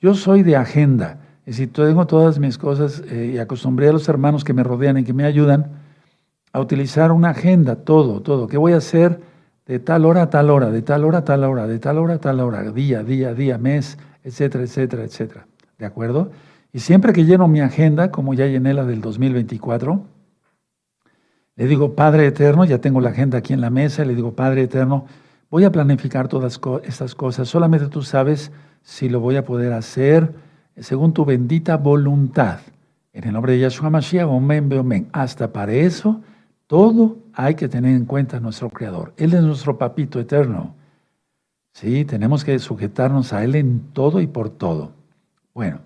Yo 0.00 0.14
soy 0.14 0.42
de 0.42 0.56
agenda, 0.56 1.18
es 1.46 1.56
decir, 1.56 1.72
tengo 1.72 2.06
todas 2.06 2.38
mis 2.38 2.58
cosas 2.58 3.02
eh, 3.08 3.32
y 3.36 3.38
acostumbré 3.38 3.88
a 3.88 3.92
los 3.92 4.06
hermanos 4.06 4.44
que 4.44 4.52
me 4.52 4.62
rodean 4.62 4.98
y 4.98 5.04
que 5.04 5.14
me 5.14 5.24
ayudan, 5.24 5.83
a 6.54 6.60
utilizar 6.60 7.10
una 7.10 7.30
agenda, 7.30 7.74
todo, 7.74 8.22
todo. 8.22 8.46
¿Qué 8.46 8.56
voy 8.56 8.74
a 8.74 8.76
hacer 8.76 9.20
de 9.66 9.80
tal 9.80 10.04
hora 10.04 10.22
a 10.22 10.30
tal 10.30 10.50
hora, 10.50 10.70
de 10.70 10.82
tal 10.82 11.04
hora 11.04 11.18
a 11.18 11.24
tal 11.24 11.42
hora, 11.42 11.66
de 11.66 11.80
tal 11.80 11.98
hora 11.98 12.14
a 12.14 12.18
tal 12.18 12.38
hora, 12.38 12.62
día, 12.70 13.02
día, 13.02 13.34
día, 13.34 13.58
mes, 13.58 13.98
etcétera, 14.22 14.62
etcétera, 14.62 15.02
etcétera? 15.02 15.48
¿De 15.78 15.84
acuerdo? 15.84 16.30
Y 16.72 16.78
siempre 16.78 17.12
que 17.12 17.24
lleno 17.24 17.48
mi 17.48 17.60
agenda, 17.60 18.12
como 18.12 18.34
ya 18.34 18.46
llené 18.46 18.72
la 18.72 18.84
del 18.84 19.00
2024, 19.00 20.00
le 21.56 21.66
digo, 21.66 21.96
Padre 21.96 22.28
Eterno, 22.28 22.64
ya 22.64 22.78
tengo 22.78 23.00
la 23.00 23.10
agenda 23.10 23.38
aquí 23.38 23.52
en 23.52 23.60
la 23.60 23.70
mesa, 23.70 24.04
le 24.04 24.14
digo, 24.14 24.34
Padre 24.34 24.62
Eterno, 24.62 25.06
voy 25.50 25.64
a 25.64 25.72
planificar 25.72 26.28
todas 26.28 26.60
estas 26.84 27.16
cosas, 27.16 27.48
solamente 27.48 27.88
tú 27.88 28.02
sabes 28.02 28.52
si 28.82 29.08
lo 29.08 29.18
voy 29.18 29.34
a 29.34 29.44
poder 29.44 29.72
hacer 29.72 30.32
según 30.76 31.14
tu 31.14 31.24
bendita 31.24 31.76
voluntad. 31.78 32.60
En 33.12 33.24
el 33.24 33.32
nombre 33.32 33.54
de 33.54 33.58
Yahshua 33.58 33.90
Mashiach, 33.90 34.28
omen, 34.28 34.72
omen. 34.72 35.08
Hasta 35.12 35.52
para 35.52 35.72
eso 35.72 36.20
todo 36.66 37.18
hay 37.32 37.54
que 37.54 37.68
tener 37.68 37.94
en 37.94 38.04
cuenta 38.04 38.38
a 38.38 38.40
nuestro 38.40 38.70
Creador. 38.70 39.12
Él 39.16 39.34
es 39.34 39.42
nuestro 39.42 39.76
papito 39.76 40.18
eterno. 40.20 40.74
Sí, 41.72 42.04
tenemos 42.04 42.44
que 42.44 42.58
sujetarnos 42.58 43.32
a 43.32 43.44
Él 43.44 43.56
en 43.56 43.80
todo 43.92 44.20
y 44.20 44.26
por 44.26 44.50
todo. 44.50 44.92
Bueno, 45.52 45.80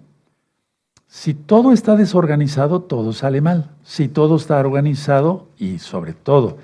si 1.07 1.33
todo 1.33 1.73
está 1.73 1.97
desorganizado, 1.97 2.83
todo 2.83 3.13
sale 3.13 3.41
mal. 3.41 3.71
Si 3.83 4.09
todo 4.09 4.37
está 4.37 4.59
organizado 4.59 5.49
y 5.57 5.79
sobre 5.79 6.13
todo 6.13 6.59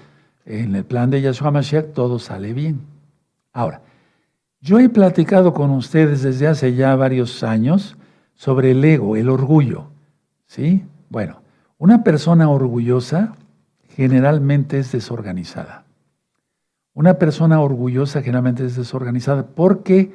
en 0.44 0.76
el 0.76 0.84
plan 0.84 1.10
de 1.10 1.22
Yahshua 1.22 1.50
Mashiach, 1.50 1.92
todo 1.94 2.18
sale 2.18 2.52
bien. 2.52 2.82
Ahora, 3.52 3.80
yo 4.60 4.78
he 4.78 4.88
platicado 4.88 5.54
con 5.54 5.70
ustedes 5.70 6.22
desde 6.22 6.46
hace 6.46 6.74
ya 6.74 6.94
varios 6.96 7.42
años 7.42 7.96
sobre 8.34 8.72
el 8.72 8.84
ego, 8.84 9.16
el 9.16 9.30
orgullo. 9.30 9.86
¿Sí? 10.46 10.84
Bueno, 11.08 11.40
una 11.78 12.04
persona 12.04 12.50
orgullosa 12.50 13.34
generalmente 13.94 14.78
es 14.78 14.92
desorganizada. 14.92 15.84
Una 16.94 17.14
persona 17.14 17.60
orgullosa 17.60 18.22
generalmente 18.22 18.64
es 18.64 18.76
desorganizada 18.76 19.46
porque 19.46 20.12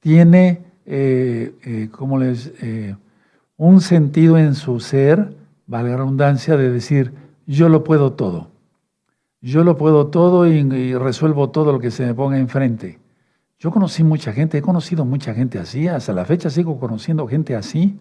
tiene, 0.00 0.62
eh, 0.86 1.54
eh, 1.64 1.88
como 1.90 2.18
les, 2.18 2.52
eh, 2.62 2.96
un 3.56 3.80
sentido 3.80 4.38
en 4.38 4.54
su 4.54 4.80
ser, 4.80 5.34
valga 5.66 5.90
la 5.90 5.96
redundancia, 5.98 6.56
de 6.56 6.70
decir, 6.70 7.12
yo 7.46 7.68
lo 7.68 7.84
puedo 7.84 8.12
todo. 8.12 8.48
Yo 9.40 9.64
lo 9.64 9.76
puedo 9.76 10.08
todo 10.08 10.46
y, 10.46 10.58
y, 10.58 10.94
resuelvo 10.94 11.50
todo 11.50 11.72
lo 11.72 11.78
que 11.78 11.90
se 11.90 12.06
me 12.06 12.14
ponga 12.14 12.38
enfrente. 12.38 12.98
Yo 13.58 13.70
conocí 13.70 14.04
mucha 14.04 14.32
gente, 14.32 14.58
he 14.58 14.62
conocido 14.62 15.04
mucha 15.04 15.34
gente 15.34 15.58
así, 15.58 15.88
hasta 15.88 16.12
la 16.12 16.24
fecha 16.24 16.50
sigo 16.50 16.78
conociendo 16.78 17.26
gente 17.26 17.54
así. 17.54 17.98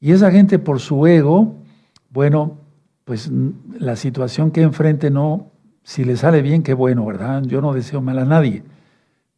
Y 0.00 0.12
esa 0.12 0.30
gente 0.30 0.58
por 0.58 0.80
su 0.80 1.06
ego, 1.06 1.54
bueno, 2.10 2.63
pues 3.04 3.30
la 3.78 3.96
situación 3.96 4.50
que 4.50 4.62
enfrente 4.62 5.10
no, 5.10 5.50
si 5.82 6.04
le 6.04 6.16
sale 6.16 6.42
bien, 6.42 6.62
qué 6.62 6.74
bueno, 6.74 7.04
¿verdad? 7.04 7.42
Yo 7.42 7.60
no 7.60 7.74
deseo 7.74 8.00
mal 8.00 8.18
a 8.18 8.24
nadie, 8.24 8.62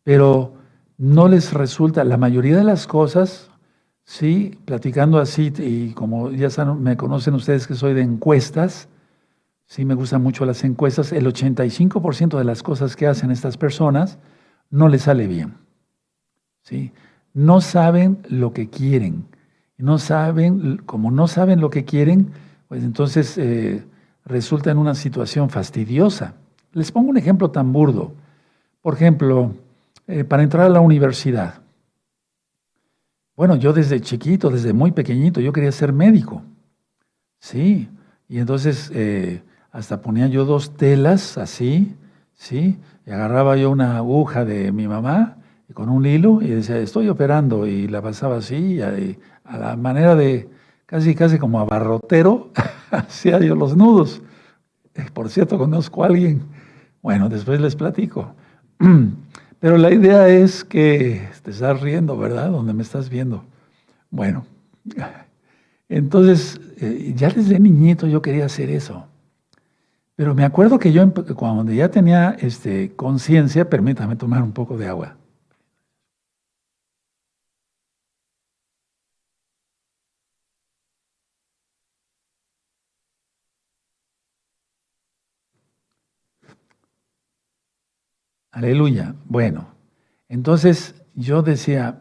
pero 0.04 0.54
no 0.98 1.28
les 1.28 1.52
resulta, 1.52 2.04
la 2.04 2.16
mayoría 2.16 2.56
de 2.56 2.64
las 2.64 2.86
cosas, 2.86 3.50
sí, 4.04 4.58
platicando 4.64 5.18
así, 5.18 5.52
y 5.58 5.92
como 5.92 6.30
ya 6.30 6.48
me 6.64 6.96
conocen 6.96 7.34
ustedes 7.34 7.66
que 7.66 7.74
soy 7.74 7.92
de 7.92 8.02
encuestas, 8.02 8.88
sí 9.66 9.84
me 9.84 9.94
gustan 9.94 10.22
mucho 10.22 10.46
las 10.46 10.62
encuestas, 10.62 11.12
el 11.12 11.26
85% 11.26 12.38
de 12.38 12.44
las 12.44 12.62
cosas 12.62 12.94
que 12.94 13.08
hacen 13.08 13.32
estas 13.32 13.56
personas 13.56 14.18
no 14.70 14.88
les 14.88 15.02
sale 15.02 15.26
bien, 15.26 15.54
¿sí? 16.62 16.92
No 17.34 17.60
saben 17.60 18.18
lo 18.28 18.52
que 18.52 18.70
quieren, 18.70 19.26
no 19.76 19.98
saben, 19.98 20.78
como 20.86 21.10
no 21.10 21.26
saben 21.28 21.60
lo 21.60 21.68
que 21.68 21.84
quieren, 21.84 22.30
pues 22.68 22.82
entonces 22.82 23.38
eh, 23.38 23.84
resulta 24.24 24.70
en 24.70 24.78
una 24.78 24.94
situación 24.94 25.50
fastidiosa. 25.50 26.34
Les 26.72 26.90
pongo 26.90 27.10
un 27.10 27.16
ejemplo 27.16 27.50
tan 27.50 27.72
burdo. 27.72 28.12
Por 28.82 28.94
ejemplo, 28.94 29.54
eh, 30.06 30.24
para 30.24 30.42
entrar 30.42 30.66
a 30.66 30.68
la 30.68 30.80
universidad. 30.80 31.62
Bueno, 33.36 33.56
yo 33.56 33.72
desde 33.72 34.00
chiquito, 34.00 34.50
desde 34.50 34.72
muy 34.72 34.92
pequeñito, 34.92 35.40
yo 35.40 35.52
quería 35.52 35.72
ser 35.72 35.92
médico. 35.92 36.42
Sí, 37.38 37.88
y 38.28 38.38
entonces 38.38 38.90
eh, 38.94 39.42
hasta 39.70 40.00
ponía 40.00 40.26
yo 40.26 40.44
dos 40.44 40.76
telas 40.76 41.36
así, 41.38 41.94
¿sí? 42.34 42.78
Y 43.04 43.10
agarraba 43.10 43.56
yo 43.56 43.70
una 43.70 43.98
aguja 43.98 44.44
de 44.44 44.72
mi 44.72 44.88
mamá 44.88 45.36
con 45.74 45.88
un 45.88 46.06
hilo 46.06 46.40
y 46.40 46.48
decía, 46.48 46.78
estoy 46.78 47.08
operando, 47.08 47.66
y 47.66 47.88
la 47.88 48.00
pasaba 48.00 48.38
así, 48.38 48.80
a 48.80 49.58
la 49.58 49.76
manera 49.76 50.14
de, 50.14 50.48
casi, 50.86 51.14
casi 51.14 51.38
como 51.38 51.60
abarrotero, 51.60 52.50
hacía 52.90 53.38
yo 53.40 53.54
los 53.54 53.76
nudos. 53.76 54.22
Eh, 54.94 55.06
por 55.12 55.28
cierto, 55.28 55.58
conozco 55.58 56.04
a 56.04 56.06
alguien. 56.06 56.42
Bueno, 57.02 57.28
después 57.28 57.60
les 57.60 57.76
platico. 57.76 58.34
Pero 59.60 59.78
la 59.78 59.92
idea 59.92 60.28
es 60.28 60.64
que 60.64 61.28
te 61.42 61.50
estás 61.50 61.80
riendo, 61.80 62.16
¿verdad? 62.16 62.50
Donde 62.50 62.72
me 62.72 62.82
estás 62.82 63.08
viendo. 63.08 63.44
Bueno, 64.10 64.46
entonces, 65.88 66.60
eh, 66.78 67.12
ya 67.16 67.30
desde 67.30 67.58
niñito 67.58 68.06
yo 68.06 68.22
quería 68.22 68.46
hacer 68.46 68.70
eso. 68.70 69.06
Pero 70.14 70.34
me 70.34 70.44
acuerdo 70.44 70.78
que 70.78 70.92
yo, 70.92 71.12
cuando 71.34 71.72
ya 71.72 71.90
tenía 71.90 72.36
este, 72.40 72.92
conciencia, 72.96 73.68
permítame 73.68 74.16
tomar 74.16 74.42
un 74.42 74.52
poco 74.52 74.78
de 74.78 74.88
agua. 74.88 75.16
Aleluya. 88.56 89.14
Bueno, 89.26 89.68
entonces 90.30 90.94
yo 91.14 91.42
decía, 91.42 91.98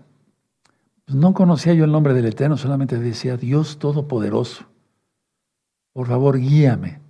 pues 1.04 1.18
no 1.18 1.34
conocía 1.34 1.74
yo 1.74 1.84
el 1.84 1.92
nombre 1.92 2.14
del 2.14 2.28
Eterno, 2.28 2.56
solamente 2.56 2.98
decía 2.98 3.36
Dios 3.36 3.78
Todopoderoso. 3.78 4.64
Por 5.92 6.08
favor, 6.08 6.38
guíame. 6.40 7.02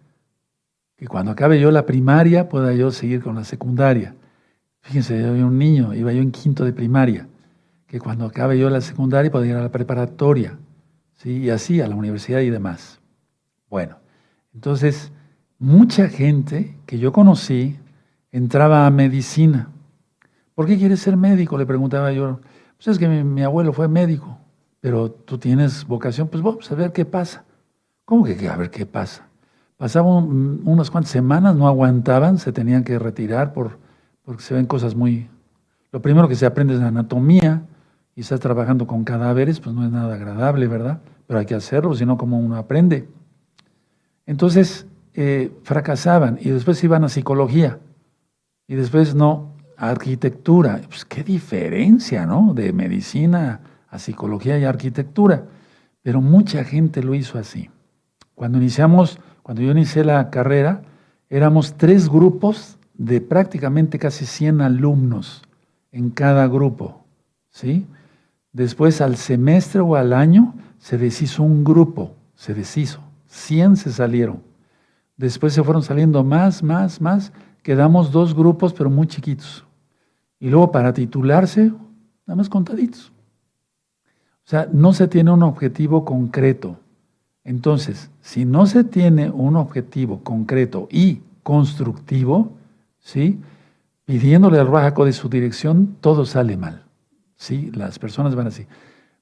Que 0.96 1.06
cuando 1.06 1.30
acabe 1.30 1.60
yo 1.60 1.70
la 1.70 1.86
primaria 1.86 2.50
pueda 2.50 2.74
yo 2.74 2.90
seguir 2.90 3.22
con 3.22 3.36
la 3.36 3.44
secundaria. 3.44 4.16
Fíjense, 4.82 5.22
yo 5.22 5.36
era 5.36 5.46
un 5.46 5.60
niño, 5.60 5.94
iba 5.94 6.12
yo 6.12 6.24
en 6.24 6.32
quinto 6.32 6.66
de 6.66 6.74
primaria. 6.74 7.28
Que 7.86 8.00
cuando 8.00 8.26
acabe 8.26 8.58
yo 8.58 8.72
la 8.72 8.82
secundaria 8.82 9.30
pueda 9.30 9.46
ir 9.46 9.54
a 9.54 9.62
la 9.62 9.72
preparatoria. 9.72 10.58
¿sí? 11.18 11.38
Y 11.38 11.50
así 11.52 11.82
a 11.82 11.88
la 11.88 11.96
universidad 11.96 12.40
y 12.40 12.50
demás. 12.50 13.00
Bueno, 13.70 13.98
entonces, 14.56 15.12
mucha 15.60 16.10
gente 16.10 16.76
que 16.88 16.98
yo 16.98 17.14
conocí 17.14 17.78
entraba 18.36 18.86
a 18.86 18.90
medicina. 18.90 19.70
¿Por 20.56 20.66
qué 20.66 20.78
quieres 20.78 21.00
ser 21.00 21.16
médico? 21.16 21.58
Le 21.58 21.66
preguntaba 21.66 22.12
yo. 22.12 22.42
Pues 22.76 22.88
es 22.90 23.00
que 23.00 23.08
mi, 23.08 23.42
abuelo 23.44 23.72
fue 23.72 23.88
médico, 23.88 24.38
pero 24.82 25.10
tú 25.10 25.38
tienes 25.38 25.88
vocación, 25.88 26.28
pues 26.28 26.44
vamos 26.44 26.70
a 26.70 26.76
ver 26.76 26.92
qué 26.92 27.06
pasa. 27.06 27.46
¿Cómo 28.04 28.26
que 28.26 28.50
a 28.50 28.58
ver 28.58 28.70
qué 28.70 28.86
pasa? 28.86 29.30
Pasaban 29.78 30.60
unas 30.66 30.92
cuantas 30.92 31.12
semanas, 31.12 31.56
no 31.56 31.66
aguantaban, 31.68 32.38
se 32.38 32.52
tenían 32.52 32.84
que 32.84 33.00
retirar 33.00 33.54
por, 33.54 33.80
porque 34.24 34.44
se 34.44 34.54
ven 34.54 34.66
cosas 34.66 34.96
muy... 34.96 35.30
Lo 35.94 36.02
primero 36.02 36.28
que 36.28 36.36
se 36.36 36.46
aprende 36.46 36.74
es 36.74 36.82
la 36.82 36.88
anatomía, 36.88 37.64
y 38.16 38.22
estás 38.22 38.42
trabajando 38.42 38.86
con 38.86 39.06
cadáveres, 39.06 39.62
pues 39.62 39.74
no 39.74 39.86
es 39.86 39.92
nada 39.92 40.14
agradable, 40.14 40.68
¿verdad? 40.68 41.02
Pero 41.26 41.40
hay 41.40 41.46
que 41.46 41.56
hacerlo, 41.56 41.96
sino 41.96 42.18
como 42.18 42.38
uno 42.38 42.58
aprende. 42.58 43.08
Entonces, 44.26 44.88
eh, 45.14 45.54
fracasaban 45.64 46.38
y 46.42 46.50
después 46.50 46.82
iban 46.84 47.06
a 47.06 47.10
psicología 47.10 47.80
y 48.68 48.76
después 48.76 49.16
no, 49.16 49.56
arquitectura. 49.78 50.82
Pues 50.88 51.06
qué 51.06 51.24
diferencia, 51.24 52.26
¿no? 52.26 52.54
De 52.54 52.74
medicina 52.74 53.62
a 53.90 54.00
psicología 54.00 54.58
y 54.58 54.64
arquitectura. 54.64 55.46
Pero 56.02 56.22
mucha 56.22 56.64
gente 56.64 57.04
lo 57.04 57.16
hizo 57.16 57.38
así. 57.38 57.70
Cuando 58.34 58.58
iniciamos, 58.58 59.20
cuando 59.44 59.62
yo 59.62 59.72
inicié 59.72 60.04
la 60.04 60.30
carrera, 60.30 60.84
éramos 61.30 61.76
tres 61.78 62.10
grupos 62.10 62.78
de 62.94 63.22
prácticamente 63.22 64.00
casi 64.00 64.26
100 64.26 64.62
alumnos 64.62 65.42
en 65.92 66.10
cada 66.10 66.48
grupo, 66.48 67.06
¿sí? 67.50 67.86
Después 68.52 69.02
al 69.02 69.18
semestre 69.18 69.82
o 69.82 69.96
al 69.96 70.14
año 70.14 70.54
se 70.80 70.98
deshizo 70.98 71.44
un 71.44 71.64
grupo, 71.64 72.16
se 72.36 72.54
deshizo, 72.54 73.02
100 73.28 73.78
se 73.78 73.92
salieron. 73.92 74.42
Después 75.18 75.54
se 75.54 75.64
fueron 75.64 75.84
saliendo 75.84 76.24
más, 76.24 76.64
más, 76.64 77.02
más, 77.02 77.32
quedamos 77.66 78.12
dos 78.12 78.36
grupos 78.36 78.74
pero 78.74 78.92
muy 78.92 79.08
chiquitos. 79.08 79.66
Y 80.40 80.52
luego 80.52 80.72
para 80.72 80.94
titularse, 80.94 81.72
nada 82.28 82.36
más 82.36 82.48
contaditos. 82.48 83.12
O 84.46 84.48
sea, 84.48 84.70
no 84.72 84.94
se 84.94 85.08
tiene 85.08 85.32
un 85.32 85.42
objetivo 85.42 86.06
concreto. 86.06 86.78
Entonces, 87.44 88.12
si 88.22 88.46
no 88.46 88.68
se 88.68 88.84
tiene 88.84 89.32
un 89.32 89.56
objetivo 89.56 90.20
concreto 90.24 90.88
y 90.92 91.22
constructivo, 91.42 92.52
¿sí? 93.00 93.40
pidiéndole 94.06 94.60
al 94.60 94.68
Rajaco 94.68 95.04
de 95.04 95.14
su 95.14 95.28
dirección, 95.28 95.96
todo 96.02 96.28
sale 96.28 96.58
mal. 96.58 96.84
¿sí? 97.36 97.72
Las 97.74 97.98
personas 97.98 98.36
van 98.36 98.46
así. 98.46 98.68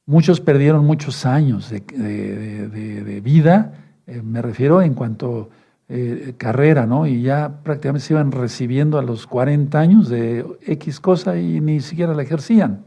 Muchos 0.05 0.41
perdieron 0.41 0.85
muchos 0.85 1.25
años 1.25 1.69
de, 1.69 3.21
vida, 3.23 3.73
eh, 4.05 4.21
me 4.21 4.41
refiero 4.41 4.81
en 4.81 4.95
cuanto 4.95 5.49
eh, 5.95 6.33
carrera, 6.37 6.87
¿no? 6.87 7.05
Y 7.05 7.21
ya 7.21 7.59
prácticamente 7.61 8.07
se 8.07 8.13
iban 8.13 8.31
recibiendo 8.31 8.97
a 8.97 9.03
los 9.03 9.27
40 9.27 9.79
años 9.79 10.09
de 10.09 10.43
X 10.65 10.99
cosa 10.99 11.37
y 11.37 11.61
ni 11.61 11.81
siquiera 11.81 12.15
la 12.15 12.23
ejercían. 12.23 12.83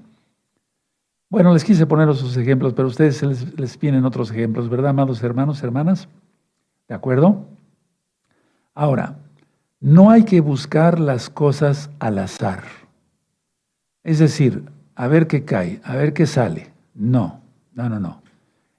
Bueno, 1.31 1.53
les 1.55 1.62
quise 1.62 1.87
poner 1.87 2.09
esos 2.09 2.37
ejemplos, 2.37 2.73
pero 2.75 2.88
ustedes 2.88 3.23
les, 3.23 3.57
les 3.57 3.79
otros 4.05 4.33
ejemplos, 4.33 4.69
¿verdad, 4.69 4.90
amados 4.90 5.23
hermanos, 5.23 5.62
hermanas? 5.62 6.09
¿De 6.88 6.97
acuerdo? 6.97 7.45
Ahora, 8.75 9.19
no 9.79 10.11
hay 10.11 10.25
que 10.25 10.40
buscar 10.40 10.99
las 10.99 11.31
cosas 11.31 11.90
al 12.01 12.19
azar. 12.19 12.64
Es 14.03 14.19
decir, 14.19 14.64
a 14.97 15.07
ver 15.07 15.29
qué 15.29 15.45
cae, 15.45 15.81
a 15.85 15.95
ver 15.95 16.12
qué 16.12 16.27
sale. 16.27 16.73
No, 16.92 17.40
no, 17.73 17.88
no, 17.88 18.01
no. 18.01 18.21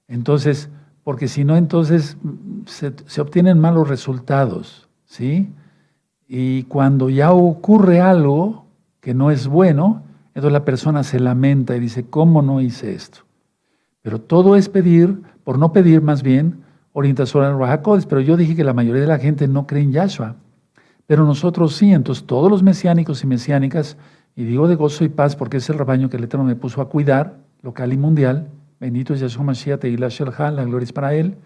Entonces, 0.06 0.68
porque 1.08 1.26
si 1.26 1.42
no, 1.42 1.56
entonces 1.56 2.18
mm, 2.22 2.66
se, 2.66 3.20
obtienen 3.22 3.58
malos 3.58 3.88
resultados, 3.88 4.90
¿sí? 5.06 5.48
Y 6.28 6.64
cuando 6.64 7.08
ya 7.08 7.32
ocurre 7.32 7.98
algo 8.02 8.66
que 9.00 9.14
no 9.14 9.30
es 9.30 9.48
bueno, 9.48 10.02
entonces 10.34 10.52
la 10.52 10.66
persona 10.66 11.02
se 11.04 11.18
lamenta 11.18 11.74
y 11.74 11.80
dice, 11.80 12.04
¿cómo 12.04 12.42
no 12.42 12.60
hice 12.60 12.92
esto? 12.92 13.20
Pero 14.02 14.20
todo 14.20 14.54
es 14.54 14.68
pedir, 14.68 15.22
por 15.44 15.58
no 15.58 15.72
pedir 15.72 16.02
más 16.02 16.22
bien, 16.22 16.60
orientación 16.92 17.42
al 17.42 17.58
Rahakodes. 17.58 18.04
Pero 18.04 18.20
yo 18.20 18.36
dije 18.36 18.54
que 18.54 18.62
la 18.62 18.74
mayoría 18.74 19.00
de 19.00 19.08
la 19.08 19.18
gente 19.18 19.48
no 19.48 19.66
cree 19.66 19.84
en 19.84 19.92
Yahshua. 19.92 20.36
Pero 21.06 21.24
nosotros 21.24 21.74
sí, 21.74 21.90
entonces 21.90 22.26
todos 22.26 22.50
los 22.50 22.62
mesiánicos 22.62 23.24
y 23.24 23.26
mesiánicas, 23.26 23.96
y 24.36 24.44
digo 24.44 24.68
de 24.68 24.74
gozo 24.74 25.04
y 25.04 25.08
paz 25.08 25.36
porque 25.36 25.56
es 25.56 25.70
el 25.70 25.78
rebaño 25.78 26.10
que 26.10 26.18
el 26.18 26.24
Eterno 26.24 26.44
me 26.44 26.54
puso 26.54 26.82
a 26.82 26.90
cuidar, 26.90 27.38
local 27.62 27.94
y 27.94 27.96
mundial, 27.96 28.50
bendito 28.80 29.14
es 29.14 29.20
Yahshua 29.20 29.44
Mashiach, 29.44 29.84
la 29.84 30.50
la 30.50 30.64
gloria 30.64 30.84
es 30.84 30.92
para 30.92 31.14
Él. 31.14 31.36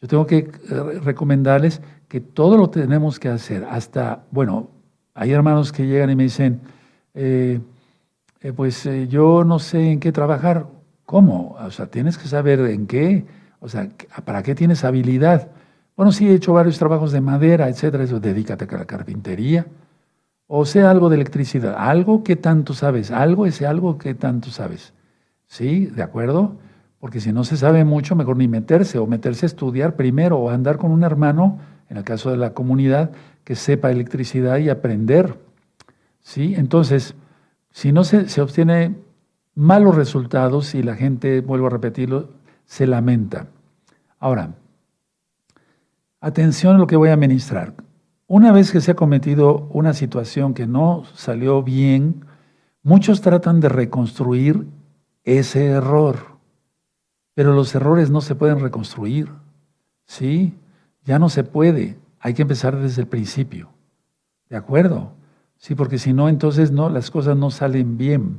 Yo 0.00 0.08
tengo 0.08 0.26
que 0.26 0.38
eh, 0.38 1.00
recomendarles 1.02 1.82
que 2.08 2.20
todo 2.20 2.56
lo 2.56 2.70
tenemos 2.70 3.18
que 3.18 3.28
hacer, 3.28 3.64
hasta, 3.64 4.24
bueno, 4.30 4.70
hay 5.14 5.32
hermanos 5.32 5.72
que 5.72 5.86
llegan 5.86 6.10
y 6.10 6.16
me 6.16 6.22
dicen, 6.24 6.60
eh, 7.14 7.60
eh, 8.40 8.52
pues 8.52 8.88
yo 9.08 9.44
no 9.44 9.58
sé 9.58 9.92
en 9.92 10.00
qué 10.00 10.12
trabajar. 10.12 10.66
¿Cómo? 11.04 11.56
O 11.60 11.70
sea, 11.70 11.86
tienes 11.86 12.16
que 12.16 12.28
saber 12.28 12.60
en 12.60 12.86
qué, 12.86 13.26
o 13.58 13.68
sea, 13.68 13.88
¿para 14.24 14.42
qué 14.42 14.54
tienes 14.54 14.84
habilidad? 14.84 15.48
Bueno, 15.96 16.12
sí, 16.12 16.28
he 16.28 16.34
hecho 16.34 16.52
varios 16.52 16.78
trabajos 16.78 17.12
de 17.12 17.20
madera, 17.20 17.68
etcétera, 17.68 18.04
eso, 18.04 18.20
dedícate 18.20 18.64
a 18.64 18.78
la 18.78 18.86
carpintería. 18.86 19.66
O 20.46 20.64
sea, 20.64 20.90
algo 20.90 21.10
de 21.10 21.16
electricidad, 21.16 21.74
algo 21.76 22.24
que 22.24 22.36
tanto 22.36 22.74
sabes, 22.74 23.10
algo 23.10 23.44
ese 23.44 23.66
algo 23.66 23.98
que 23.98 24.14
tanto 24.14 24.50
sabes. 24.50 24.94
¿Sí? 25.50 25.86
¿De 25.86 26.04
acuerdo? 26.04 26.52
Porque 27.00 27.20
si 27.20 27.32
no 27.32 27.42
se 27.42 27.56
sabe 27.56 27.84
mucho, 27.84 28.14
mejor 28.14 28.36
ni 28.36 28.46
meterse, 28.46 28.98
o 28.98 29.06
meterse 29.08 29.46
a 29.46 29.48
estudiar 29.48 29.96
primero, 29.96 30.38
o 30.38 30.48
andar 30.48 30.78
con 30.78 30.92
un 30.92 31.02
hermano, 31.02 31.58
en 31.88 31.96
el 31.96 32.04
caso 32.04 32.30
de 32.30 32.36
la 32.36 32.54
comunidad, 32.54 33.10
que 33.42 33.56
sepa 33.56 33.90
electricidad 33.90 34.58
y 34.58 34.68
aprender. 34.68 35.40
¿Sí? 36.20 36.54
Entonces, 36.56 37.16
si 37.72 37.90
no 37.90 38.04
se, 38.04 38.28
se 38.28 38.40
obtiene 38.40 38.94
malos 39.56 39.96
resultados 39.96 40.72
y 40.76 40.84
la 40.84 40.94
gente, 40.94 41.40
vuelvo 41.40 41.66
a 41.66 41.70
repetirlo, 41.70 42.28
se 42.64 42.86
lamenta. 42.86 43.48
Ahora, 44.20 44.54
atención 46.20 46.76
a 46.76 46.78
lo 46.78 46.86
que 46.86 46.94
voy 46.94 47.08
a 47.08 47.16
ministrar. 47.16 47.74
Una 48.28 48.52
vez 48.52 48.70
que 48.70 48.80
se 48.80 48.92
ha 48.92 48.94
cometido 48.94 49.66
una 49.72 49.94
situación 49.94 50.54
que 50.54 50.68
no 50.68 51.02
salió 51.14 51.64
bien, 51.64 52.24
muchos 52.84 53.20
tratan 53.20 53.58
de 53.58 53.68
reconstruir 53.68 54.64
ese 55.24 55.66
error, 55.66 56.16
pero 57.34 57.52
los 57.52 57.74
errores 57.74 58.10
no 58.10 58.20
se 58.20 58.34
pueden 58.34 58.60
reconstruir. 58.60 59.30
¿Sí? 60.04 60.54
Ya 61.04 61.18
no 61.18 61.28
se 61.28 61.44
puede. 61.44 61.96
Hay 62.18 62.34
que 62.34 62.42
empezar 62.42 62.76
desde 62.76 63.02
el 63.02 63.08
principio. 63.08 63.70
¿De 64.48 64.56
acuerdo? 64.56 65.12
Sí, 65.56 65.74
porque 65.74 65.98
si 65.98 66.12
no, 66.12 66.28
entonces 66.28 66.72
no, 66.72 66.90
las 66.90 67.10
cosas 67.10 67.36
no 67.36 67.50
salen 67.50 67.96
bien. 67.96 68.38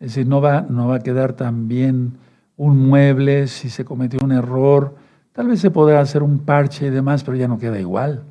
Es 0.00 0.08
decir, 0.08 0.26
no 0.26 0.40
va, 0.40 0.62
no 0.62 0.88
va 0.88 0.96
a 0.96 1.00
quedar 1.00 1.34
tan 1.34 1.68
bien 1.68 2.14
un 2.56 2.88
mueble 2.88 3.46
si 3.46 3.70
se 3.70 3.84
cometió 3.84 4.18
un 4.22 4.32
error. 4.32 4.96
Tal 5.32 5.46
vez 5.46 5.60
se 5.60 5.70
podrá 5.70 6.00
hacer 6.00 6.22
un 6.22 6.40
parche 6.40 6.86
y 6.86 6.90
demás, 6.90 7.22
pero 7.22 7.36
ya 7.36 7.48
no 7.48 7.58
queda 7.58 7.78
igual. 7.78 8.24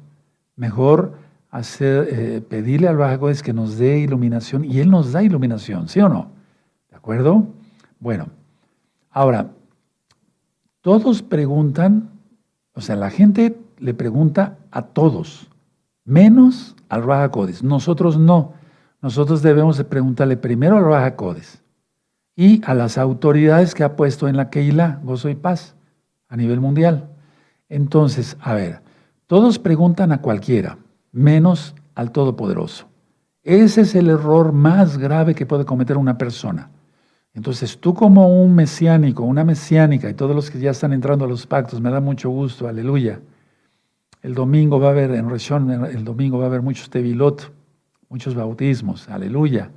Mejor 0.55 1.13
hacer, 1.49 2.07
eh, 2.11 2.41
pedirle 2.41 2.87
al 2.87 2.97
Bajagodes 2.97 3.41
que 3.41 3.53
nos 3.53 3.77
dé 3.77 3.99
iluminación 3.99 4.65
y 4.65 4.79
Él 4.79 4.89
nos 4.89 5.11
da 5.11 5.23
iluminación, 5.23 5.87
¿sí 5.87 6.01
o 6.01 6.09
no? 6.09 6.31
¿De 7.01 7.03
acuerdo? 7.03 7.47
Bueno, 7.99 8.27
ahora, 9.09 9.49
todos 10.81 11.23
preguntan, 11.23 12.11
o 12.75 12.81
sea, 12.81 12.95
la 12.95 13.09
gente 13.09 13.59
le 13.79 13.95
pregunta 13.95 14.59
a 14.69 14.83
todos, 14.83 15.47
menos 16.05 16.75
al 16.89 17.01
Raja 17.01 17.31
Nosotros 17.63 18.19
no. 18.19 18.53
Nosotros 19.01 19.41
debemos 19.41 19.77
de 19.77 19.83
preguntarle 19.83 20.37
primero 20.37 20.77
al 20.77 20.85
Raja 20.85 21.15
y 22.35 22.61
a 22.65 22.75
las 22.75 22.99
autoridades 22.99 23.73
que 23.73 23.83
ha 23.83 23.95
puesto 23.95 24.27
en 24.27 24.37
la 24.37 24.51
Keilah, 24.51 24.99
gozo 25.03 25.29
y 25.29 25.35
paz, 25.35 25.73
a 26.27 26.37
nivel 26.37 26.59
mundial. 26.59 27.09
Entonces, 27.67 28.37
a 28.41 28.53
ver, 28.53 28.81
todos 29.25 29.57
preguntan 29.57 30.11
a 30.11 30.21
cualquiera, 30.21 30.77
menos 31.11 31.73
al 31.95 32.11
Todopoderoso. 32.11 32.85
Ese 33.41 33.81
es 33.81 33.95
el 33.95 34.07
error 34.07 34.51
más 34.51 34.99
grave 34.99 35.33
que 35.33 35.47
puede 35.47 35.65
cometer 35.65 35.97
una 35.97 36.19
persona. 36.19 36.69
Entonces, 37.33 37.79
tú 37.79 37.93
como 37.93 38.43
un 38.43 38.53
mesiánico, 38.55 39.23
una 39.23 39.43
mesiánica, 39.43 40.09
y 40.09 40.13
todos 40.13 40.35
los 40.35 40.51
que 40.51 40.59
ya 40.59 40.71
están 40.71 40.93
entrando 40.93 41.25
a 41.25 41.27
los 41.27 41.47
pactos, 41.47 41.79
me 41.79 41.89
da 41.89 42.01
mucho 42.01 42.29
gusto, 42.29 42.67
aleluya. 42.67 43.21
El 44.21 44.33
domingo 44.35 44.79
va 44.79 44.89
a 44.89 44.91
haber, 44.91 45.11
en 45.11 45.29
Reshon, 45.29 45.85
el 45.85 46.03
domingo 46.03 46.37
va 46.37 46.45
a 46.45 46.47
haber 46.47 46.61
muchos 46.61 46.89
tevilot 46.89 47.51
muchos 48.11 48.35
bautismos, 48.35 49.07
aleluya. 49.07 49.71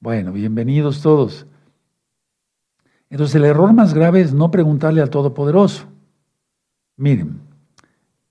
Bueno, 0.00 0.32
bienvenidos 0.32 1.02
todos. 1.02 1.46
Entonces 3.10 3.36
el 3.36 3.44
error 3.44 3.72
más 3.72 3.94
grave 3.94 4.20
es 4.20 4.34
no 4.34 4.50
preguntarle 4.50 5.00
al 5.00 5.08
Todopoderoso. 5.08 5.84
Miren, 6.96 7.38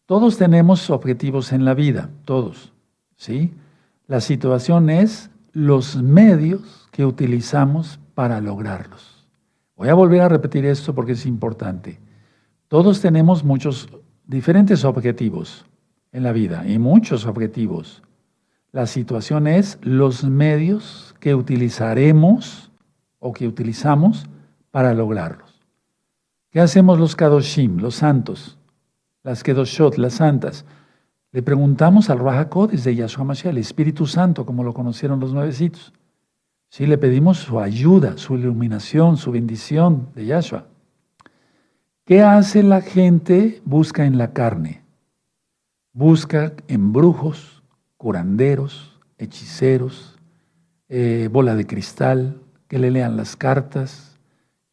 todos 0.05 0.37
tenemos 0.37 0.89
objetivos 0.89 1.53
en 1.53 1.63
la 1.63 1.73
vida, 1.73 2.09
todos, 2.25 2.73
¿sí? 3.15 3.53
La 4.07 4.19
situación 4.19 4.89
es 4.89 5.29
los 5.53 5.95
medios 5.95 6.89
que 6.91 7.05
utilizamos 7.05 8.01
para 8.15 8.41
lograrlos. 8.41 9.27
Voy 9.75 9.89
a 9.89 9.93
volver 9.93 10.21
a 10.21 10.29
repetir 10.29 10.65
esto 10.65 10.95
porque 10.95 11.11
es 11.11 11.25
importante. 11.25 11.99
Todos 12.69 13.01
tenemos 13.01 13.43
muchos 13.43 13.89
diferentes 14.25 14.85
objetivos 14.85 15.65
en 16.11 16.23
la 16.23 16.31
vida 16.31 16.65
y 16.65 16.79
muchos 16.79 17.25
objetivos. 17.25 18.01
La 18.71 18.87
situación 18.87 19.47
es 19.47 19.77
los 19.81 20.23
medios 20.23 21.13
que 21.19 21.35
utilizaremos 21.35 22.71
o 23.19 23.33
que 23.33 23.47
utilizamos 23.47 24.25
para 24.71 24.93
lograrlos. 24.93 25.61
¿Qué 26.51 26.61
hacemos 26.61 26.97
los 26.97 27.15
Kadoshim, 27.15 27.77
los 27.77 27.95
santos? 27.95 28.57
Las 29.23 29.43
Kedoshot, 29.43 29.97
las 29.97 30.13
santas. 30.13 30.65
Le 31.31 31.43
preguntamos 31.43 32.09
al 32.09 32.19
Rahakodes 32.19 32.85
de 32.85 32.95
Yahshua 32.95 33.25
Mashiach, 33.25 33.51
el 33.51 33.57
Espíritu 33.57 34.07
Santo, 34.07 34.45
como 34.45 34.63
lo 34.63 34.73
conocieron 34.73 35.19
los 35.19 35.33
nuevecitos. 35.33 35.91
Sí, 36.69 36.85
le 36.85 36.97
pedimos 36.97 37.37
su 37.37 37.59
ayuda, 37.59 38.17
su 38.17 38.35
iluminación, 38.35 39.17
su 39.17 39.31
bendición 39.31 40.09
de 40.15 40.25
Yahshua. 40.25 40.65
¿Qué 42.05 42.21
hace 42.21 42.63
la 42.63 42.81
gente? 42.81 43.61
Busca 43.65 44.05
en 44.05 44.17
la 44.17 44.33
carne. 44.33 44.83
Busca 45.93 46.53
en 46.67 46.93
brujos, 46.93 47.63
curanderos, 47.97 48.99
hechiceros, 49.17 50.19
eh, 50.89 51.29
bola 51.31 51.55
de 51.55 51.65
cristal, 51.65 52.41
que 52.67 52.77
le 52.77 52.91
lean 52.91 53.17
las 53.17 53.35
cartas, 53.35 54.19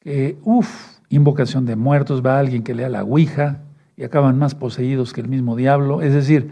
que, 0.00 0.36
uff, 0.42 0.98
invocación 1.08 1.64
de 1.64 1.76
muertos, 1.76 2.22
va 2.24 2.38
alguien 2.38 2.62
que 2.62 2.74
lea 2.74 2.88
la 2.88 3.04
Ouija 3.04 3.60
y 3.96 4.04
acaban 4.04 4.38
más 4.38 4.54
poseídos 4.54 5.12
que 5.12 5.20
el 5.20 5.28
mismo 5.28 5.56
diablo. 5.56 6.02
Es 6.02 6.12
decir, 6.12 6.50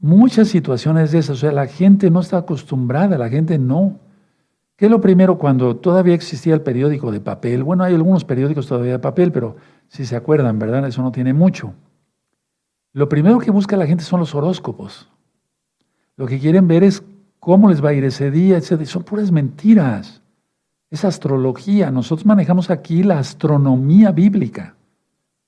muchas 0.00 0.48
situaciones 0.48 1.12
de 1.12 1.18
esas. 1.18 1.38
O 1.38 1.40
sea, 1.40 1.52
la 1.52 1.66
gente 1.66 2.10
no 2.10 2.20
está 2.20 2.38
acostumbrada, 2.38 3.18
la 3.18 3.28
gente 3.28 3.58
no. 3.58 3.98
¿Qué 4.76 4.86
es 4.86 4.90
lo 4.90 5.00
primero 5.00 5.38
cuando 5.38 5.76
todavía 5.76 6.14
existía 6.14 6.54
el 6.54 6.60
periódico 6.60 7.10
de 7.10 7.20
papel? 7.20 7.62
Bueno, 7.62 7.84
hay 7.84 7.94
algunos 7.94 8.24
periódicos 8.24 8.66
todavía 8.66 8.92
de 8.92 8.98
papel, 8.98 9.32
pero 9.32 9.56
si 9.88 10.04
se 10.04 10.16
acuerdan, 10.16 10.58
¿verdad? 10.58 10.86
Eso 10.86 11.02
no 11.02 11.12
tiene 11.12 11.32
mucho. 11.32 11.72
Lo 12.92 13.08
primero 13.08 13.38
que 13.38 13.50
busca 13.50 13.76
la 13.76 13.86
gente 13.86 14.04
son 14.04 14.20
los 14.20 14.34
horóscopos. 14.34 15.10
Lo 16.16 16.26
que 16.26 16.38
quieren 16.38 16.68
ver 16.68 16.84
es 16.84 17.02
cómo 17.40 17.68
les 17.68 17.84
va 17.84 17.90
a 17.90 17.94
ir 17.94 18.04
ese 18.04 18.30
día, 18.30 18.58
etc. 18.58 18.84
Son 18.84 19.02
puras 19.02 19.32
mentiras 19.32 20.22
es 20.90 21.04
astrología. 21.04 21.90
Nosotros 21.90 22.26
manejamos 22.26 22.70
aquí 22.70 23.02
la 23.02 23.18
astronomía 23.18 24.12
bíblica. 24.12 24.76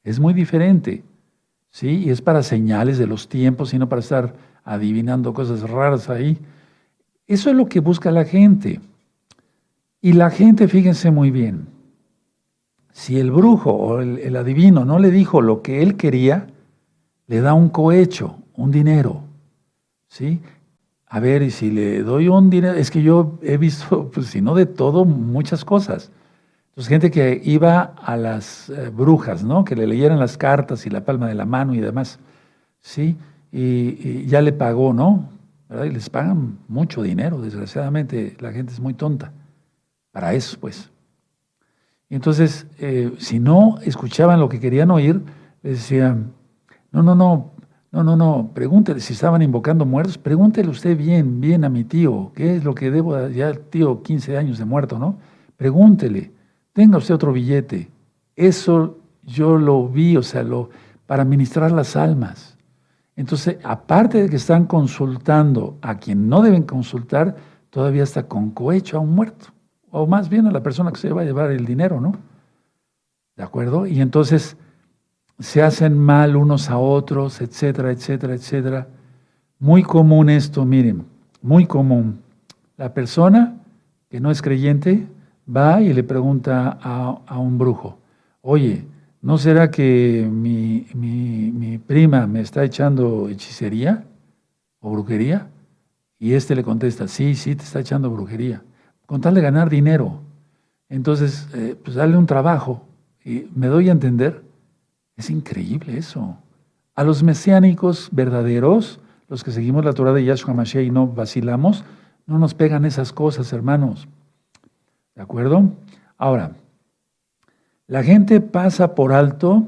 Es 0.03 0.19
muy 0.19 0.35
diferente. 0.35 1.05
¿sí? 1.71 2.05
Y 2.05 2.11
es 2.11 2.23
para 2.23 2.43
señales 2.43 2.99
de 2.99 3.07
los 3.07 3.29
tiempos, 3.29 3.71
sino 3.71 3.89
para 3.89 4.01
estar 4.01 4.35
adivinando 4.65 5.33
cosas 5.33 5.69
raras 5.69 6.11
ahí. 6.11 6.39
Eso 7.27 7.51
es 7.51 7.57
lo 7.57 7.67
que 7.67 7.81
busca 7.81 8.11
la 8.11 8.25
gente. 8.25 8.81
Y 10.01 10.13
la 10.13 10.31
gente, 10.31 10.69
fíjense 10.69 11.11
muy 11.11 11.31
bien, 11.31 11.67
si 12.93 13.19
el 13.19 13.31
brujo 13.31 13.73
o 13.73 14.01
el, 14.01 14.37
adivino 14.37 14.85
no 14.85 14.99
le 14.99 15.11
dijo 15.11 15.41
lo 15.41 15.63
que 15.63 15.83
él 15.83 15.97
quería, 15.97 16.49
le 17.27 17.41
da 17.41 17.55
un 17.55 17.69
cohecho, 17.69 18.37
un 18.55 18.71
dinero. 18.71 19.23
¿sí? 20.09 20.41
a 21.11 21.21
ver, 21.21 21.43
y 21.43 21.51
si 21.51 21.71
le 21.71 22.03
doy 22.03 22.29
un 22.29 22.51
dinero, 22.51 22.75
es 22.75 22.91
que 22.91 23.03
yo 23.03 23.39
he 23.43 23.57
visto, 23.57 24.11
pues 24.15 24.27
si 24.27 24.41
no 24.41 24.55
de 24.55 24.67
todo, 24.67 25.05
muchas 25.05 25.65
cosas. 25.65 26.11
Entonces, 26.71 26.89
gente 26.89 27.11
que 27.11 27.41
iba 27.45 27.95
a 28.03 28.17
las 28.17 28.69
eh, 28.71 28.91
brujas, 28.91 29.43
¿no? 29.43 29.65
Que 29.65 29.75
le 29.75 29.87
leyeran 29.87 30.19
las 30.19 30.37
cartas 30.37 30.87
y 30.87 30.91
la 30.91 31.05
palma 31.05 31.27
de 31.27 31.35
la 31.35 31.45
mano 31.45 31.75
y 31.75 31.81
demás, 31.81 32.19
¿sí? 32.81 33.17
Y, 33.51 34.27
ya 34.27 34.43
le 34.43 34.53
pagó, 34.53 34.93
¿no? 34.93 35.29
Y 35.85 35.91
les 35.91 36.09
pagan 36.09 36.59
mucho 36.69 37.03
dinero, 37.03 37.41
desgraciadamente, 37.41 38.37
la 38.39 38.53
gente 38.53 38.73
es 38.73 38.81
muy 38.81 38.95
tonta 38.95 39.33
para 40.19 40.35
eso, 40.35 40.59
pues. 40.59 40.91
Y 42.09 42.17
entonces, 42.17 42.67
eh, 42.81 43.15
si 43.19 43.39
no 43.39 43.79
escuchaban 43.85 44.41
lo 44.41 44.49
que 44.49 44.59
querían 44.59 44.91
oír, 44.91 45.23
les 45.63 45.75
decían, 45.75 46.33
no, 46.91 47.05
no, 47.05 47.15
no, 47.15 47.53
no, 47.93 48.03
no, 48.03 48.17
no, 48.17 48.51
pregúntele 48.53 48.99
si 48.99 49.13
estaban 49.13 49.43
invocando 49.43 49.87
muertos, 49.87 50.19
pregúntele 50.19 50.71
usted 50.71 50.99
bien, 50.99 51.41
bien 51.41 51.65
a 51.65 51.69
mi 51.69 51.85
tío, 51.85 52.33
¿qué 52.35 52.57
es 52.57 52.65
lo 52.65 52.75
que 52.75 52.91
debo? 52.91 53.29
Ya 53.29 53.53
tío 53.53 54.03
15 54.03 54.37
años 54.37 54.59
de 54.59 54.65
muerto, 54.65 54.99
¿no? 54.99 55.19
Pregúntele, 55.57 56.33
tenga 56.73 56.99
usted 56.99 57.15
otro 57.15 57.33
billete. 57.33 57.89
Eso 58.35 58.99
yo 59.23 59.57
lo 59.57 59.87
vi, 59.87 60.17
o 60.17 60.25
sea, 60.25 60.43
lo, 60.43 60.71
para 61.07 61.25
ministrar 61.25 61.71
las 61.71 61.95
almas. 61.95 62.59
Entonces, 63.15 63.59
aparte 63.63 64.23
de 64.23 64.29
que 64.29 64.35
están 64.35 64.67
consultando 64.67 65.79
a 65.81 65.97
quien 65.97 66.29
no 66.29 66.43
deben 66.43 66.65
consultar, 66.65 67.37
todavía 67.71 68.03
está 68.03 68.27
con 68.27 68.51
cohecho 68.51 68.97
a 68.97 69.01
un 69.01 69.15
muerto, 69.15 69.53
o 69.91 70.07
más 70.07 70.29
bien 70.29 70.47
a 70.47 70.53
la 70.53 70.63
persona 70.63 70.93
que 70.93 70.99
se 70.99 71.13
va 71.13 71.23
a 71.23 71.25
llevar 71.25 71.51
el 71.51 71.65
dinero, 71.65 72.01
¿no? 72.01 72.13
¿De 73.37 73.43
acuerdo? 73.43 73.87
Y 73.87 74.01
entonces 74.01 74.57
se 75.39 75.63
hacen 75.63 75.99
mal 75.99 76.37
unos 76.37 76.69
a 76.71 76.79
otros, 76.79 77.41
etcétera, 77.41 77.93
etcétera, 77.93 78.35
etcétera. 78.35 78.89
Muy 79.59 79.83
común 79.83 80.29
esto, 80.31 80.65
miren, 80.65 81.05
muy 81.43 81.67
común. 81.67 82.21
La 82.77 82.93
persona 82.93 83.57
que 84.09 84.21
no 84.21 84.31
es 84.31 84.43
creyente 84.43 85.07
va 85.55 85.81
y 85.81 85.93
le 85.93 86.03
pregunta 86.03 86.79
a, 86.81 87.39
un 87.39 87.59
brujo, 87.59 87.99
oye, 88.43 88.85
¿no 89.23 89.39
será 89.39 89.71
que 89.71 90.29
mi, 90.31 90.87
mi, 90.95 91.79
prima 91.79 92.27
me 92.27 92.41
está 92.41 92.65
echando 92.65 93.29
hechicería 93.29 94.05
o 94.81 94.91
brujería? 94.91 95.49
Y 96.19 96.33
este 96.35 96.55
le 96.55 96.65
contesta, 96.65 97.07
sí, 97.09 97.35
sí, 97.35 97.55
te 97.55 97.63
está 97.63 97.81
echando 97.81 98.11
brujería. 98.11 98.63
Con 99.09 99.21
tal 99.21 99.35
de 99.35 99.41
ganar 99.41 99.71
dinero. 99.71 100.21
Entonces, 100.89 101.49
eh, 101.55 101.75
pues 101.83 101.97
dale 101.97 102.17
un 102.17 102.27
trabajo. 102.27 102.87
Y 103.25 103.49
me 103.57 103.67
doy 103.67 103.89
a 103.89 103.93
entender 103.93 104.47
es 105.19 105.31
increíble 105.31 105.99
eso. 105.99 106.39
A 106.95 107.03
los 107.03 107.23
mesiánicos 107.25 108.09
verdaderos, 108.13 109.01
los 109.29 109.43
que 109.43 109.51
seguimos 109.51 109.85
la 109.85 109.93
Torah 109.93 110.13
de 110.13 110.25
Yahshua 110.25 110.55
Mashiach 110.55 110.85
y 110.85 110.91
no 110.91 111.09
vacilamos, 111.09 111.85
no 112.27 112.39
nos 112.39 112.55
pegan 112.55 112.85
esas 112.85 113.13
cosas, 113.13 113.53
hermanos. 113.53 114.07
¿De 115.17 115.23
acuerdo? 115.23 115.73
Ahora, 116.17 116.53
la 117.89 118.05
gente 118.05 118.41
pasa 118.41 118.95
por 118.95 119.13
alto 119.13 119.67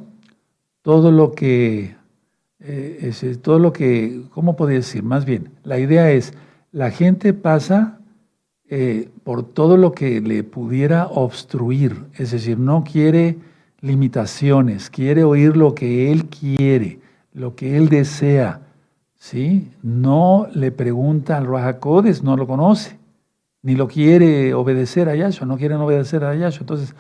todo 0.83 1.11
lo 1.11 1.33
que, 1.33 1.96
eh, 2.61 3.37
todo 3.42 3.59
lo 3.59 3.72
que, 3.72 4.22
¿cómo 4.31 4.55
podría 4.55 4.79
decir? 4.79 5.03
Más 5.03 5.24
bien, 5.24 5.50
la 5.64 5.79
idea 5.81 6.12
es, 6.12 6.33
la 6.70 6.92
gente 6.92 7.35
pasa 7.35 7.98
eh, 8.72 9.09
por 9.24 9.42
todo 9.42 9.76
lo 9.76 9.90
que 9.90 10.20
le 10.20 10.44
pudiera 10.44 11.09
obstruir, 11.09 12.04
es 12.14 12.30
decir, 12.30 12.56
no 12.56 12.85
quiere 12.85 13.37
limitaciones, 13.80 14.90
quiere 14.90 15.24
oír 15.24 15.56
lo 15.56 15.74
que 15.74 16.12
él 16.12 16.26
quiere, 16.26 17.00
lo 17.33 17.56
que 17.56 17.76
él 17.76 17.88
desea. 17.88 18.61
¿sí? 19.18 19.72
No 19.83 20.46
le 20.54 20.70
pregunta 20.70 21.37
al 21.37 21.46
Rahakodes, 21.46 22.22
no 22.22 22.37
lo 22.37 22.46
conoce, 22.46 22.96
ni 23.62 23.74
lo 23.74 23.88
quiere 23.88 24.54
obedecer 24.54 25.09
a 25.09 25.16
Yahshua, 25.16 25.48
no 25.48 25.56
quieren 25.56 25.78
obedecer 25.78 26.22
a 26.22 26.37
Yahshua. 26.37 26.61
Entonces 26.61 26.94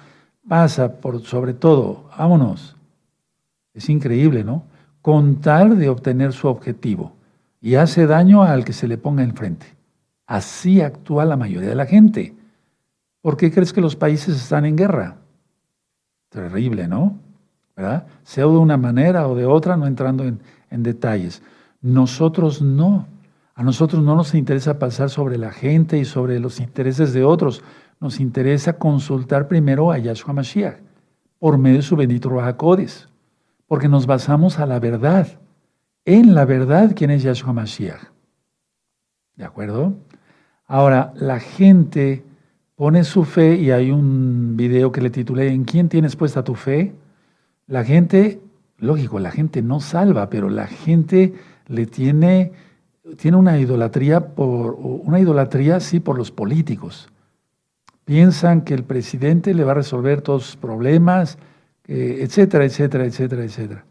pasa 0.48 0.96
por 0.96 1.22
sobre 1.22 1.54
todo, 1.54 2.10
vámonos. 2.18 2.74
Es 3.74 3.88
increíble, 3.88 4.42
¿no? 4.42 4.64
Contar 5.02 5.76
de 5.76 5.88
obtener 5.88 6.32
su 6.32 6.48
objetivo 6.48 7.12
y 7.60 7.76
hace 7.76 8.08
daño 8.08 8.42
al 8.42 8.64
que 8.64 8.72
se 8.72 8.88
le 8.88 8.98
ponga 8.98 9.22
enfrente. 9.22 9.79
Así 10.30 10.80
actúa 10.80 11.24
la 11.24 11.36
mayoría 11.36 11.70
de 11.70 11.74
la 11.74 11.86
gente. 11.86 12.36
¿Por 13.20 13.36
qué 13.36 13.50
crees 13.50 13.72
que 13.72 13.80
los 13.80 13.96
países 13.96 14.36
están 14.36 14.64
en 14.64 14.76
guerra? 14.76 15.16
Terrible, 16.28 16.86
¿no? 16.86 17.18
¿Verdad? 17.74 18.06
Sea 18.22 18.44
de 18.44 18.50
una 18.50 18.76
manera 18.76 19.26
o 19.26 19.34
de 19.34 19.44
otra, 19.44 19.76
no 19.76 19.88
entrando 19.88 20.22
en, 20.22 20.38
detalles. 20.84 21.42
Nosotros 21.82 22.62
no. 22.62 23.08
A 23.56 23.64
nosotros 23.64 24.04
no 24.04 24.14
nos 24.14 24.32
interesa 24.36 24.78
pasar 24.78 25.10
sobre 25.10 25.36
la 25.36 25.50
gente 25.50 25.98
y 25.98 26.04
sobre 26.04 26.38
los 26.38 26.60
intereses 26.60 27.12
de 27.12 27.24
otros. 27.24 27.64
Nos 27.98 28.20
interesa 28.20 28.74
consultar 28.74 29.48
primero 29.48 29.90
a 29.90 29.98
Yahshua 29.98 30.32
Mashiach 30.32 30.78
por 31.40 31.58
medio 31.58 31.78
de 31.78 31.82
su 31.82 31.96
bendito 31.96 32.28
Ruach 32.28 32.56
porque 33.66 33.88
nos 33.88 34.06
basamos 34.06 34.60
a 34.60 34.66
la 34.66 34.78
verdad, 34.78 35.26
en 36.04 36.36
la 36.36 36.44
verdad 36.44 36.92
quién 36.94 37.10
es 37.10 37.24
Yahshua 37.24 37.52
Mashiach. 37.52 38.12
¿De 39.34 39.44
acuerdo? 39.44 39.96
Ahora, 40.70 41.12
la 41.16 41.40
gente 41.40 42.22
pone 42.76 43.02
su 43.02 43.24
fe 43.24 43.56
y 43.56 43.72
hay 43.72 43.90
un 43.90 44.56
video 44.56 44.92
que 44.92 45.00
le 45.00 45.10
titulé 45.10 45.48
¿En 45.48 45.64
quién 45.64 45.88
tienes 45.88 46.14
puesta 46.14 46.44
tu 46.44 46.54
fe? 46.54 46.94
La 47.66 47.82
gente, 47.82 48.40
lógico, 48.78 49.18
la 49.18 49.32
gente 49.32 49.62
no 49.62 49.80
salva, 49.80 50.30
pero 50.30 50.48
la 50.48 50.68
gente 50.68 51.34
le 51.66 51.86
tiene 51.86 52.52
tiene 53.16 53.36
una 53.36 53.58
idolatría 53.58 54.28
por 54.28 54.74
una 54.78 55.18
idolatría 55.18 55.80
sí 55.80 55.98
por 55.98 56.16
los 56.16 56.30
políticos. 56.30 57.08
Piensan 58.04 58.60
que 58.60 58.74
el 58.74 58.84
presidente 58.84 59.54
le 59.54 59.64
va 59.64 59.72
a 59.72 59.82
resolver 59.82 60.22
todos 60.22 60.44
sus 60.44 60.56
problemas, 60.56 61.36
etcétera, 61.88 62.64
etcétera, 62.64 63.06
etcétera, 63.06 63.42
etcétera. 63.42 63.84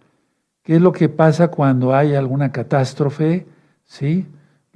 ¿Qué 0.64 0.78
es 0.78 0.82
lo 0.82 0.94
que 0.94 1.10
pasa 1.10 1.50
cuando 1.50 1.94
hay 1.94 2.16
alguna 2.16 2.54
catástrofe? 2.54 3.46
¿Sí? 3.84 4.26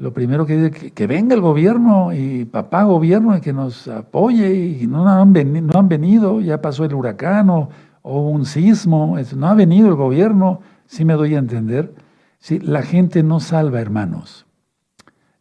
Lo 0.03 0.11
primero 0.11 0.45
que 0.45 0.57
dice 0.57 0.91
que, 0.91 1.07
venga 1.07 1.33
el 1.33 1.39
gobierno 1.39 2.11
y 2.11 2.43
papá 2.43 2.83
gobierno 2.83 3.37
y 3.37 3.39
que 3.39 3.53
nos 3.53 3.87
apoye 3.87 4.53
y 4.53 4.85
no 4.85 5.07
han, 5.07 5.31
venido, 5.31 5.65
no 5.65 5.79
han 5.79 5.87
venido, 5.87 6.41
ya 6.41 6.61
pasó 6.61 6.83
el 6.83 6.93
huracán 6.93 7.49
o, 7.49 7.69
un 8.03 8.45
sismo, 8.45 9.15
no 9.37 9.47
ha 9.47 9.53
venido 9.53 9.87
el 9.87 9.95
gobierno, 9.95 10.59
sí 10.87 11.05
me 11.05 11.13
doy 11.13 11.35
a 11.35 11.39
entender. 11.39 11.95
Sí, 12.37 12.59
la 12.59 12.81
gente 12.81 13.23
no 13.23 13.39
salva, 13.39 13.79
hermanos. 13.79 14.45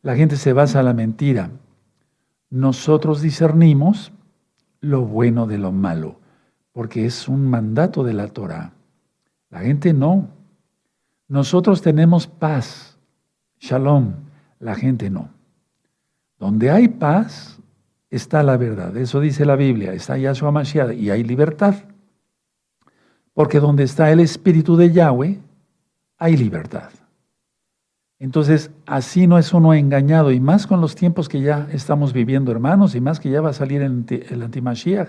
La 0.01 0.15
gente 0.15 0.37
se 0.37 0.53
basa 0.53 0.79
en 0.79 0.85
la 0.85 0.95
mentira. 0.95 1.51
Nosotros 2.49 3.21
discernimos 3.21 4.13
lo 4.81 5.05
bueno 5.05 5.49
de 5.49 5.59
lo 5.59 5.73
malo, 5.73 6.21
porque 6.73 7.05
es 7.05 7.27
un 7.27 7.51
mandato 7.51 8.05
de 8.05 8.13
la 8.13 8.29
Torah. 8.29 8.71
La 9.51 9.59
gente 9.59 9.93
no. 9.93 10.29
Nosotros 11.27 11.83
tenemos 11.83 12.29
paz, 12.29 12.97
shalom, 13.59 14.13
la 14.63 14.75
gente 14.75 15.11
no. 15.11 15.29
Donde 16.39 16.71
hay 16.71 16.89
paz 16.89 17.59
está 18.11 18.43
la 18.43 18.57
verdad, 18.57 18.97
eso 18.97 19.21
dice 19.21 19.45
la 19.45 19.57
Biblia, 19.57 19.93
está 19.93 20.17
Yahshua 20.17 20.53
Mashiach 20.53 20.93
y 20.95 21.11
hay 21.11 21.25
libertad. 21.25 21.75
Porque 23.35 23.61
donde 23.61 23.85
está 23.85 24.11
el 24.11 24.21
Espíritu 24.21 24.77
de 24.77 24.93
Yahweh, 24.93 25.41
hay 26.19 26.37
libertad. 26.37 26.91
Entonces, 28.19 28.71
así 28.87 29.27
no 29.27 29.37
es 29.39 29.53
uno 29.53 29.75
engañado, 29.75 30.31
y 30.31 30.39
más 30.39 30.67
con 30.69 30.81
los 30.81 30.95
tiempos 30.95 31.29
que 31.29 31.41
ya 31.41 31.67
estamos 31.73 32.13
viviendo, 32.13 32.53
hermanos, 32.53 32.95
y 32.95 33.01
más 33.01 33.19
que 33.19 33.31
ya 33.31 33.41
va 33.41 33.51
a 33.51 33.55
salir 33.55 33.83
el, 33.83 34.43
antimashiach, 34.43 35.09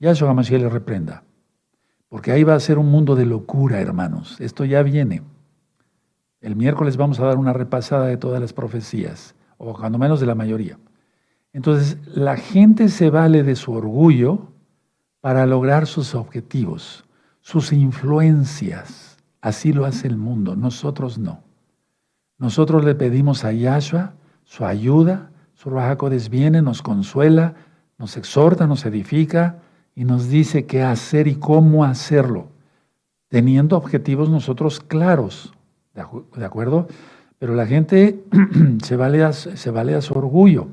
Yahshua 0.00 0.34
Mashiach 0.34 0.62
le 0.62 0.68
reprenda. 0.68 1.22
Porque 2.08 2.32
ahí 2.32 2.42
va 2.42 2.54
a 2.54 2.60
ser 2.60 2.78
un 2.78 2.90
mundo 2.90 3.14
de 3.14 3.26
locura, 3.26 3.80
hermanos. 3.80 4.40
Esto 4.40 4.64
ya 4.64 4.82
viene. 4.82 5.22
El 6.40 6.54
miércoles 6.54 6.96
vamos 6.96 7.18
a 7.18 7.26
dar 7.26 7.36
una 7.36 7.52
repasada 7.52 8.06
de 8.06 8.16
todas 8.16 8.40
las 8.40 8.52
profecías, 8.52 9.34
o 9.56 9.72
cuando 9.74 9.98
menos 9.98 10.20
de 10.20 10.26
la 10.26 10.34
mayoría. 10.34 10.78
Entonces, 11.52 11.98
la 12.06 12.36
gente 12.36 12.88
se 12.88 13.10
vale 13.10 13.42
de 13.42 13.56
su 13.56 13.72
orgullo 13.72 14.48
para 15.20 15.46
lograr 15.46 15.86
sus 15.86 16.14
objetivos, 16.14 17.04
sus 17.40 17.72
influencias. 17.72 19.16
Así 19.40 19.72
lo 19.72 19.84
hace 19.84 20.06
el 20.06 20.16
mundo, 20.16 20.54
nosotros 20.54 21.18
no. 21.18 21.42
Nosotros 22.38 22.84
le 22.84 22.94
pedimos 22.94 23.44
a 23.44 23.52
Yahshua 23.52 24.14
su 24.44 24.64
ayuda, 24.64 25.30
su 25.54 25.70
Rajacodes 25.70 26.30
viene, 26.30 26.62
nos 26.62 26.82
consuela, 26.82 27.54
nos 27.98 28.16
exhorta, 28.16 28.68
nos 28.68 28.86
edifica 28.86 29.58
y 29.96 30.04
nos 30.04 30.28
dice 30.28 30.66
qué 30.66 30.82
hacer 30.82 31.26
y 31.26 31.34
cómo 31.34 31.84
hacerlo, 31.84 32.48
teniendo 33.28 33.76
objetivos 33.76 34.30
nosotros 34.30 34.78
claros, 34.78 35.52
¿de 36.36 36.44
acuerdo? 36.44 36.88
Pero 37.38 37.54
la 37.54 37.66
gente 37.66 38.24
se 38.82 38.96
vale, 38.96 39.22
a, 39.22 39.32
se 39.32 39.70
vale 39.70 40.00
su 40.02 40.14
orgullo 40.14 40.68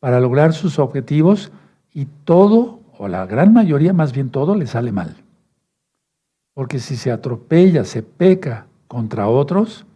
para 0.00 0.20
lograr 0.20 0.52
sus 0.52 0.78
objetivos 0.78 1.52
y 1.92 2.06
todo, 2.24 2.80
o 2.98 3.08
la 3.08 3.26
gran 3.26 3.52
mayoría, 3.52 3.92
más 3.92 4.12
bien 4.12 4.30
todo, 4.30 4.54
le 4.54 4.66
sale 4.66 4.92
mal. 4.92 5.16
Porque 6.54 6.78
si 6.78 6.96
se 6.96 7.10
atropella, 7.10 7.84
se 7.84 8.02
peca 8.02 8.66
contra 8.88 9.28
otros, 9.28 9.86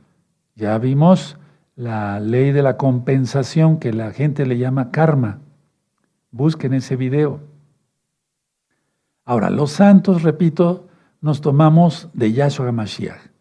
ya 0.55 0.79
vimos 0.79 1.37
la 1.75 2.21
ley 2.21 2.53
de 2.53 2.63
la 2.63 2.77
compensación 2.77 3.79
que 3.79 3.93
la 3.93 4.13
gente 4.13 4.47
le 4.47 4.59
llama 4.59 4.91
karma. 4.91 5.41
Busquen 6.31 6.73
ese 6.73 6.97
video. 6.97 7.41
Ahora, 9.25 9.51
los 9.51 9.73
santos, 9.73 10.23
repito, 10.23 10.87
nos 11.21 11.41
tomamos 11.41 12.09
de 12.15 12.33
Yahshua 12.33 12.73
Mashiach. 12.73 13.36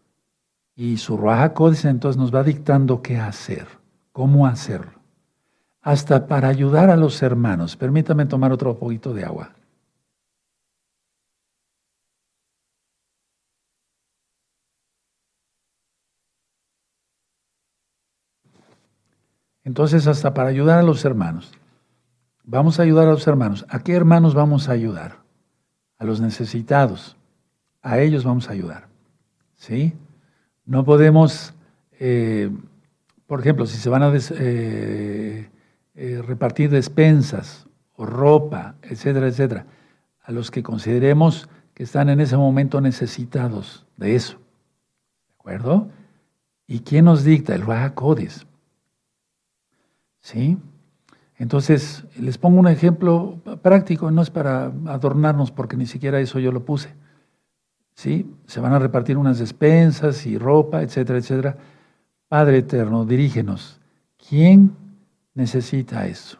Y 0.76 0.98
su 0.98 1.16
Ruach 1.16 1.58
entonces 1.86 2.18
nos 2.18 2.36
va 2.36 2.44
dictando 2.44 3.02
qué 3.02 3.18
hacer, 3.18 3.68
cómo 4.12 4.46
hacerlo. 4.46 5.00
Hasta 5.82 6.28
para 6.28 6.50
ayudar 6.50 6.90
a 6.90 6.98
los 6.98 7.22
hermanos. 7.22 7.78
Permítame 7.78 8.26
tomar 8.26 8.52
otro 8.52 8.78
poquito 8.78 9.14
de 9.14 9.24
agua. 9.24 9.52
Entonces, 19.64 20.06
hasta 20.06 20.34
para 20.34 20.50
ayudar 20.50 20.80
a 20.80 20.84
los 20.84 21.04
hermanos. 21.06 21.52
Vamos 22.44 22.80
a 22.80 22.84
ayudar 22.84 23.08
a 23.08 23.12
los 23.12 23.26
hermanos. 23.26 23.66
¿A 23.70 23.80
qué 23.80 23.94
hermanos 23.94 24.36
vamos 24.36 24.70
a 24.70 24.74
ayudar? 24.74 25.18
A 25.98 26.06
los 26.06 26.22
necesitados. 26.22 27.18
A 27.82 28.00
ellos 28.00 28.24
vamos 28.24 28.48
a 28.48 28.52
ayudar. 28.52 28.88
¿Sí? 29.56 29.94
No 30.66 30.84
podemos, 30.84 31.54
eh, 32.00 32.50
por 33.28 33.40
ejemplo, 33.40 33.66
si 33.68 33.78
se 33.78 33.90
van 33.90 34.04
a 34.04 34.12
eh, 34.16 35.50
eh, 35.94 36.22
repartir 36.26 36.70
despensas 36.72 37.68
o 37.96 38.06
ropa, 38.06 38.76
etcétera, 38.82 39.28
etcétera, 39.28 39.68
a 40.24 40.32
los 40.32 40.50
que 40.50 40.64
consideremos 40.64 41.48
que 41.74 41.84
están 41.84 42.10
en 42.10 42.20
ese 42.20 42.36
momento 42.36 42.82
necesitados 42.82 43.86
de 43.98 44.16
eso. 44.16 44.38
¿De 45.28 45.34
acuerdo? 45.38 45.90
¿Y 46.68 46.80
quién 46.80 47.06
nos 47.06 47.24
dicta? 47.24 47.54
El 47.54 47.62
Raja. 47.62 47.94
¿Sí? 50.22 50.58
Entonces, 51.38 52.06
les 52.18 52.38
pongo 52.40 52.60
un 52.60 52.68
ejemplo 52.68 53.40
práctico, 53.62 54.10
no 54.10 54.24
es 54.24 54.32
para 54.32 54.72
adornarnos 54.88 55.52
porque 55.52 55.78
ni 55.78 55.86
siquiera 55.86 56.20
eso 56.20 56.40
yo 56.40 56.52
lo 56.52 56.66
puse. 56.66 56.96
¿Sí? 57.96 58.30
Se 58.46 58.60
van 58.60 58.74
a 58.74 58.80
repartir 58.80 59.18
unas 59.18 59.40
despensas 59.40 60.26
y 60.26 60.38
ropa, 60.38 60.82
etcétera, 60.82 61.20
etcétera. 61.20 61.58
Padre 62.28 62.60
eterno, 62.60 63.06
dirígenos. 63.06 63.80
¿Quién 64.30 64.76
necesita 65.34 66.06
eso? 66.06 66.38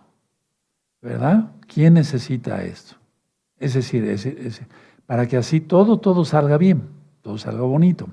¿Verdad? 1.02 1.52
¿Quién 1.68 1.94
necesita 1.94 2.64
esto? 2.64 2.96
Es 3.58 3.74
decir, 3.74 4.06
para 5.06 5.28
que 5.28 5.38
así 5.38 5.62
todo, 5.62 6.00
todo 6.00 6.26
salga 6.26 6.58
bien, 6.58 6.90
todo 7.22 7.38
salga 7.38 7.62
bonito. 7.62 8.10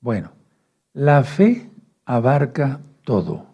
Bueno, 0.00 0.32
la 0.92 1.22
fe 1.22 1.70
abarca 2.04 2.80
todo. 3.04 3.46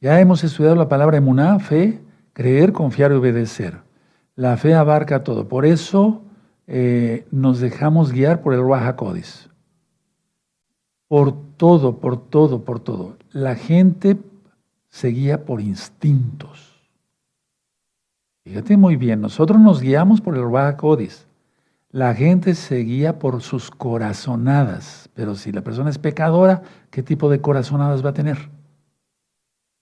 Ya 0.00 0.20
hemos 0.20 0.44
estudiado 0.44 0.76
la 0.76 0.88
palabra 0.88 1.16
emuná, 1.16 1.58
fe, 1.58 2.00
creer, 2.32 2.72
confiar 2.72 3.10
y 3.12 3.14
obedecer. 3.14 3.80
La 4.36 4.56
fe 4.56 4.74
abarca 4.74 5.24
todo. 5.24 5.48
Por 5.48 5.64
eso 5.64 6.23
eh, 6.66 7.26
nos 7.30 7.60
dejamos 7.60 8.12
guiar 8.12 8.40
por 8.40 8.54
el 8.54 8.60
Ruach 8.60 8.96
Por 11.08 11.56
todo, 11.56 12.00
por 12.00 12.28
todo, 12.28 12.64
por 12.64 12.80
todo. 12.80 13.16
La 13.32 13.54
gente 13.54 14.18
se 14.88 15.08
guía 15.08 15.44
por 15.44 15.60
instintos. 15.60 16.74
Fíjate 18.44 18.76
muy 18.76 18.96
bien, 18.96 19.20
nosotros 19.20 19.58
nos 19.60 19.80
guiamos 19.80 20.20
por 20.20 20.36
el 20.36 20.42
Ruach 20.42 20.80
La 21.90 22.14
gente 22.14 22.54
se 22.54 22.76
guía 22.78 23.18
por 23.18 23.42
sus 23.42 23.70
corazonadas. 23.70 25.10
Pero 25.14 25.34
si 25.34 25.52
la 25.52 25.62
persona 25.62 25.90
es 25.90 25.98
pecadora, 25.98 26.62
¿qué 26.90 27.02
tipo 27.02 27.30
de 27.30 27.40
corazonadas 27.40 28.04
va 28.04 28.10
a 28.10 28.14
tener? 28.14 28.50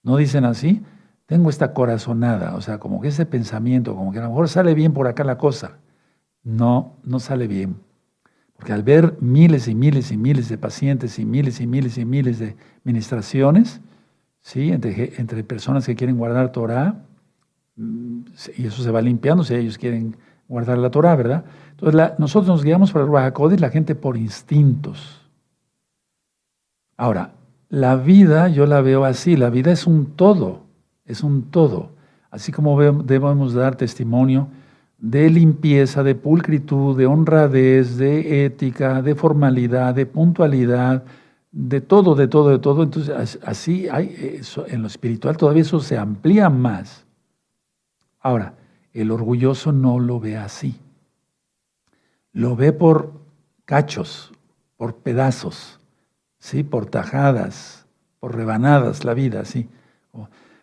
¿No 0.03 0.17
dicen 0.17 0.45
así? 0.45 0.83
Tengo 1.27 1.49
esta 1.49 1.73
corazonada, 1.73 2.57
o 2.57 2.61
sea, 2.61 2.79
como 2.79 3.01
que 3.01 3.09
ese 3.09 3.25
pensamiento, 3.25 3.95
como 3.95 4.13
que 4.13 4.19
a 4.19 4.23
lo 4.23 4.29
mejor 4.29 4.49
sale 4.49 4.75
bien 4.75 4.93
por 4.93 5.07
acá 5.07 5.25
la 5.25 5.39
cosa. 5.39 5.79
No, 6.45 6.97
no 7.05 7.21
sale 7.21 7.47
bien. 7.47 7.77
Porque 8.57 8.73
al 8.73 8.83
ver 8.83 9.17
miles 9.21 9.69
y 9.69 9.75
miles 9.75 10.13
y 10.13 10.17
miles 10.17 10.49
de 10.49 10.59
pacientes 10.59 11.19
y 11.19 11.25
miles 11.25 11.61
y 11.61 11.67
miles 11.67 11.99
y 11.99 12.05
miles 12.05 12.39
de 12.39 12.57
ministraciones, 12.85 13.81
¿sí? 14.41 14.71
entre, 14.71 15.21
entre 15.21 15.43
personas 15.45 15.87
que 15.87 15.97
quieren 15.97 16.17
guardar 16.17 16.53
Torah, 16.53 17.05
mm, 17.77 18.21
y 18.57 18.67
eso 18.67 18.83
se 18.83 18.91
va 18.91 19.03
limpiando 19.03 19.45
si 19.45 19.55
ellos 19.55 19.79
quieren 19.79 20.17
guardar 20.49 20.79
la 20.79 20.91
Torah, 20.91 21.17
¿verdad? 21.17 21.45
Entonces 21.71 22.19
nosotros 22.19 22.49
nos 22.49 22.63
guiamos 22.63 22.93
por 22.93 23.01
el 23.01 23.09
Ruach 23.09 23.35
la 23.59 23.71
gente 23.71 23.95
por 23.95 24.17
instintos. 24.17 25.23
Ahora, 26.97 27.33
la 27.69 27.97
vida 27.97 28.49
yo 28.49 28.67
la 28.67 28.81
veo 28.83 29.05
así, 29.05 29.37
la 29.37 29.51
vida 29.51 29.73
es 29.73 29.87
un 29.87 30.15
todo, 30.15 30.61
es 31.05 31.23
un 31.23 31.51
todo. 31.51 31.91
Así 32.31 32.53
como 32.53 32.81
debemos 33.03 33.55
dar 33.55 33.77
testimonio 33.77 34.49
de 35.03 35.29
limpieza, 35.29 36.03
de 36.03 36.15
pulcritud, 36.15 36.97
de 36.97 37.05
honradez, 37.05 37.99
de 37.99 38.47
ética, 38.47 39.03
de 39.03 39.15
formalidad, 39.15 39.95
de 39.95 40.07
puntualidad, 40.07 41.05
de 41.51 41.83
todo, 41.83 42.15
de 42.15 42.29
todo, 42.29 42.49
de 42.49 42.59
todo. 42.59 42.85
Entonces, 42.85 43.39
así 43.45 43.87
en 43.91 44.81
lo 44.81 44.87
espiritual 44.87 45.37
todavía 45.37 45.61
eso 45.61 45.81
se 45.81 45.99
amplía 45.99 46.49
más. 46.49 47.05
Ahora, 48.21 48.55
el 48.95 49.11
orgulloso 49.11 49.73
no 49.73 49.99
lo 49.99 50.19
ve 50.19 50.39
así. 50.39 50.77
Lo 52.33 52.57
ve 52.57 52.73
por 52.73 53.13
cachos, 53.67 54.33
por 54.79 54.95
pedazos. 54.95 55.79
¿sí? 56.43 56.65
por 56.65 56.87
tajadas, 56.87 57.87
por 58.19 58.35
rebanadas 58.35 59.05
la 59.05 59.15
vida, 59.15 59.41
así. 59.41 59.69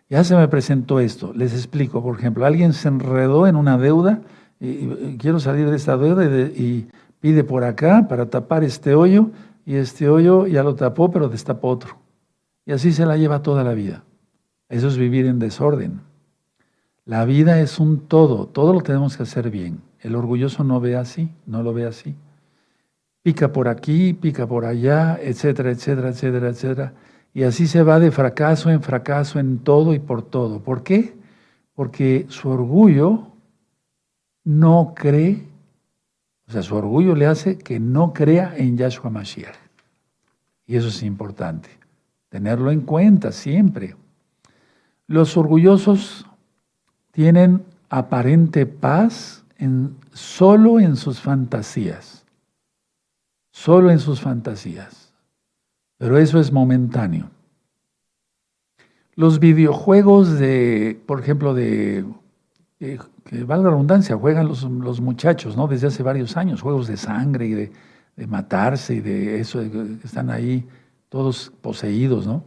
Ya 0.09 0.23
se 0.23 0.35
me 0.35 0.47
presentó 0.47 0.99
esto. 0.99 1.33
Les 1.35 1.53
explico, 1.53 2.01
por 2.01 2.17
ejemplo, 2.17 2.45
alguien 2.45 2.73
se 2.73 2.87
enredó 2.87 3.45
en 3.45 3.55
una 3.55 3.77
deuda 3.77 4.21
y, 4.59 5.17
quiero 5.17 5.39
salir 5.39 5.69
de 5.69 5.75
esta 5.75 5.97
deuda 5.97 6.25
y, 6.25 6.87
pide 7.19 7.43
por 7.43 7.65
acá 7.65 8.07
para 8.07 8.29
tapar 8.29 8.63
este 8.63 8.95
hoyo 8.95 9.31
y 9.65 9.75
este 9.75 10.09
hoyo 10.09 10.47
ya 10.47 10.63
lo 10.63 10.75
tapó, 10.75 11.11
pero 11.11 11.27
destapó 11.27 11.67
otro. 11.67 11.97
Y 12.65 12.71
así 12.71 12.93
se 12.93 13.05
la 13.05 13.17
lleva 13.17 13.41
toda 13.41 13.63
la 13.63 13.73
vida. 13.73 14.03
Eso 14.69 14.87
es 14.87 14.97
vivir 14.97 15.25
en 15.25 15.37
desorden. 15.37 16.01
La 17.05 17.25
vida 17.25 17.59
es 17.59 17.79
un 17.79 18.07
todo, 18.07 18.45
todo 18.47 18.73
lo 18.73 18.81
tenemos 18.81 19.17
que 19.17 19.23
hacer 19.23 19.49
bien. 19.49 19.81
El 19.99 20.15
orgulloso 20.15 20.63
no 20.63 20.79
ve 20.79 20.95
así, 20.95 21.29
no 21.45 21.61
lo 21.61 21.73
ve 21.73 21.85
así. 21.85 22.15
Pica 23.21 23.51
por 23.51 23.67
aquí, 23.67 24.13
pica 24.13 24.47
por 24.47 24.65
allá, 24.65 25.19
etcétera, 25.21 25.71
etcétera, 25.71 26.09
etcétera, 26.09 26.49
etcétera. 26.49 26.93
Y 27.33 27.43
así 27.43 27.67
se 27.67 27.83
va 27.83 27.99
de 27.99 28.11
fracaso 28.11 28.69
en 28.69 28.81
fracaso 28.81 29.39
en 29.39 29.59
todo 29.59 29.93
y 29.93 29.99
por 29.99 30.23
todo. 30.23 30.61
¿Por 30.61 30.83
qué? 30.83 31.15
Porque 31.73 32.25
su 32.29 32.49
orgullo 32.49 33.27
no 34.43 34.93
cree, 34.95 35.47
o 36.47 36.51
sea, 36.51 36.63
su 36.63 36.75
orgullo 36.75 37.15
le 37.15 37.27
hace 37.27 37.57
que 37.57 37.79
no 37.79 38.13
crea 38.13 38.55
en 38.57 38.77
Yahshua 38.77 39.11
Mashiach. 39.11 39.55
Y 40.65 40.75
eso 40.75 40.87
es 40.87 41.03
importante, 41.03 41.69
tenerlo 42.29 42.71
en 42.71 42.81
cuenta 42.81 43.31
siempre. 43.31 43.95
Los 45.07 45.37
orgullosos 45.37 46.25
tienen 47.11 47.63
aparente 47.89 48.65
paz 48.65 49.43
en, 49.57 49.97
solo 50.13 50.79
en 50.79 50.95
sus 50.95 51.19
fantasías, 51.19 52.25
solo 53.51 53.91
en 53.91 53.99
sus 53.99 54.21
fantasías. 54.21 55.08
Pero 55.99 56.17
eso 56.17 56.39
es 56.39 56.51
momentáneo. 56.51 57.29
Los 59.15 59.39
videojuegos 59.39 60.39
de, 60.39 60.99
por 61.05 61.19
ejemplo, 61.19 61.53
de, 61.53 62.05
que 62.79 63.43
valga 63.43 63.65
la 63.65 63.69
redundancia, 63.71 64.15
juegan 64.15 64.47
los, 64.47 65.01
muchachos, 65.01 65.57
¿no? 65.57 65.67
Desde 65.67 65.87
hace 65.87 66.01
varios 66.01 66.37
años, 66.37 66.61
juegos 66.61 66.87
de 66.87 66.95
sangre 66.95 67.47
y 67.47 67.53
de, 67.53 67.71
matarse 68.27 68.95
y 68.95 68.99
de 69.01 69.39
eso, 69.41 69.61
están 69.61 70.29
ahí 70.29 70.65
todos 71.09 71.51
poseídos, 71.61 72.25
¿no? 72.25 72.43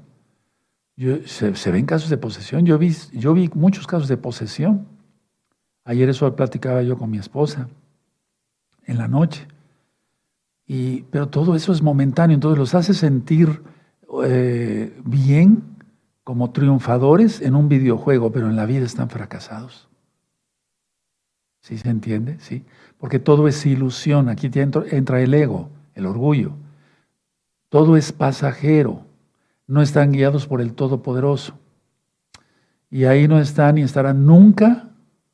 se, 1.27 1.71
ven 1.71 1.87
casos 1.87 2.11
de 2.11 2.17
posesión, 2.17 2.65
yo 2.65 2.79
vi, 2.79 2.95
yo 3.13 3.35
vi 3.35 3.51
muchos 3.55 3.87
casos 3.87 4.09
de 4.09 4.17
posesión. 4.17 4.87
Ayer 5.85 6.09
eso 6.09 6.35
platicaba 6.37 6.83
yo 6.83 6.97
con 6.97 7.11
mi 7.11 7.19
esposa 7.19 7.69
en 8.87 8.99
la 8.99 9.09
noche. 9.09 9.47
Pero 11.11 11.29
todo 11.29 11.55
eso 11.55 11.73
es 11.73 11.83
momentáneo, 11.83 12.35
entonces 12.35 12.59
los 12.59 12.75
hace 12.75 12.95
sentir 12.95 13.63
eh, 14.25 14.99
bien 15.05 15.63
como 16.25 16.51
triunfadores 16.51 17.43
en 17.43 17.57
un 17.57 17.69
videojuego, 17.69 18.33
pero 18.33 18.49
en 18.49 18.57
la 18.57 18.65
vida 18.65 18.87
están 18.87 19.11
fracasados. 19.11 19.89
¿Sí 21.61 21.77
se 21.77 21.91
entiende? 21.91 22.39
Sí. 22.41 22.65
Porque 22.97 23.19
todo 23.19 23.49
es 23.49 23.67
ilusión. 23.67 24.29
Aquí 24.29 24.51
entra 24.55 25.21
el 25.21 25.35
ego, 25.35 25.69
el 25.95 26.07
orgullo. 26.07 26.55
Todo 27.69 27.97
es 27.97 28.13
pasajero. 28.13 29.05
No 29.67 29.83
están 29.83 30.13
guiados 30.13 30.47
por 30.47 30.61
el 30.61 30.73
Todopoderoso. 30.73 31.59
Y 32.91 33.05
ahí 33.05 33.29
no 33.29 33.39
está 33.39 33.71
ni 33.73 33.83
estará 33.83 34.13
nunca, 34.13 34.89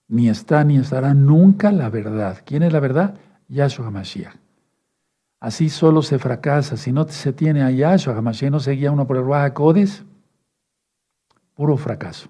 ni 0.09 0.29
está 0.29 0.65
ni 0.65 0.79
estará 0.79 1.15
nunca 1.15 1.71
la 1.73 1.91
verdad. 1.91 2.43
¿Quién 2.45 2.63
es 2.63 2.73
la 2.73 2.81
verdad? 2.81 3.15
Yahshua 3.49 3.87
HaMashiach. 3.87 4.48
Así 5.41 5.69
solo 5.69 6.03
se 6.03 6.19
fracasa. 6.19 6.77
Si 6.77 6.93
no 6.93 7.07
se 7.09 7.33
tiene 7.33 7.63
a 7.63 7.71
Yahshua 7.71 8.17
HaMashiach, 8.17 8.51
no 8.51 8.61
se 8.61 8.73
guía 8.73 8.91
uno 8.91 9.07
por 9.07 9.17
el 9.17 9.25
Ruach 9.25 9.53
Codes, 9.53 10.05
puro 11.55 11.77
fracaso. 11.77 12.29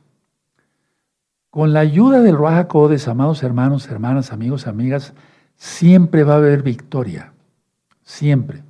Con 1.50 1.72
la 1.72 1.80
ayuda 1.80 2.20
del 2.20 2.36
Ruach 2.36 2.66
Codes, 2.66 3.08
amados 3.08 3.42
hermanos, 3.42 3.88
hermanas, 3.88 4.32
amigos, 4.32 4.66
amigas, 4.66 5.14
siempre 5.56 6.22
va 6.22 6.34
a 6.34 6.36
haber 6.36 6.62
victoria. 6.62 7.32
Siempre. 8.02 8.62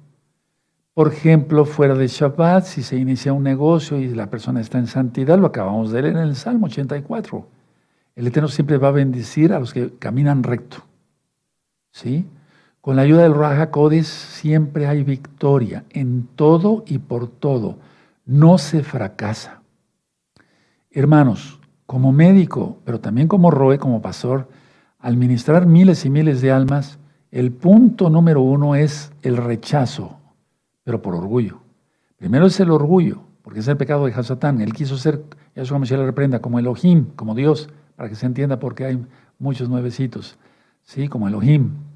Por 0.94 1.12
ejemplo, 1.12 1.64
fuera 1.64 1.94
de 1.94 2.08
Shabbat, 2.08 2.64
si 2.64 2.82
se 2.82 2.96
inicia 2.96 3.32
un 3.32 3.44
negocio 3.44 3.98
y 3.98 4.08
la 4.08 4.30
persona 4.30 4.60
está 4.60 4.78
en 4.78 4.88
santidad, 4.88 5.38
lo 5.38 5.46
acabamos 5.46 5.92
de 5.92 6.02
leer 6.02 6.16
en 6.16 6.22
el 6.22 6.34
Salmo 6.34 6.66
84. 6.66 7.46
El 8.16 8.26
Eterno 8.26 8.48
siempre 8.48 8.78
va 8.78 8.88
a 8.88 8.92
bendecir 8.92 9.52
a 9.52 9.60
los 9.60 9.72
que 9.72 9.94
caminan 9.98 10.42
recto. 10.42 10.78
¿Sí? 11.92 12.26
Con 12.88 12.96
la 12.96 13.02
ayuda 13.02 13.24
del 13.24 13.34
Raja 13.34 13.70
Kodesh 13.70 14.06
siempre 14.06 14.86
hay 14.86 15.04
victoria 15.04 15.84
en 15.90 16.26
todo 16.36 16.84
y 16.86 16.96
por 16.96 17.28
todo. 17.28 17.76
No 18.24 18.56
se 18.56 18.82
fracasa. 18.82 19.60
Hermanos, 20.90 21.60
como 21.84 22.12
médico, 22.12 22.78
pero 22.86 22.98
también 22.98 23.28
como 23.28 23.50
Roe, 23.50 23.78
como 23.78 24.00
pastor, 24.00 24.48
al 24.98 25.18
ministrar 25.18 25.66
miles 25.66 26.06
y 26.06 26.08
miles 26.08 26.40
de 26.40 26.50
almas, 26.50 26.98
el 27.30 27.52
punto 27.52 28.08
número 28.08 28.40
uno 28.40 28.74
es 28.74 29.12
el 29.20 29.36
rechazo, 29.36 30.16
pero 30.82 31.02
por 31.02 31.14
orgullo. 31.14 31.58
Primero 32.16 32.46
es 32.46 32.58
el 32.58 32.70
orgullo, 32.70 33.20
porque 33.42 33.60
es 33.60 33.68
el 33.68 33.76
pecado 33.76 34.06
de 34.06 34.14
Hasatán. 34.14 34.62
Él 34.62 34.72
quiso 34.72 34.96
ser, 34.96 35.24
Yahshua 35.54 35.78
Mashiach 35.78 36.00
le 36.00 36.06
reprenda, 36.06 36.38
como 36.38 36.58
Elohim, 36.58 37.08
como 37.16 37.34
Dios, 37.34 37.68
para 37.96 38.08
que 38.08 38.14
se 38.14 38.24
entienda 38.24 38.58
porque 38.58 38.86
hay 38.86 39.06
muchos 39.38 39.68
nuevecitos. 39.68 40.38
Sí, 40.84 41.08
como 41.08 41.28
Elohim. 41.28 41.87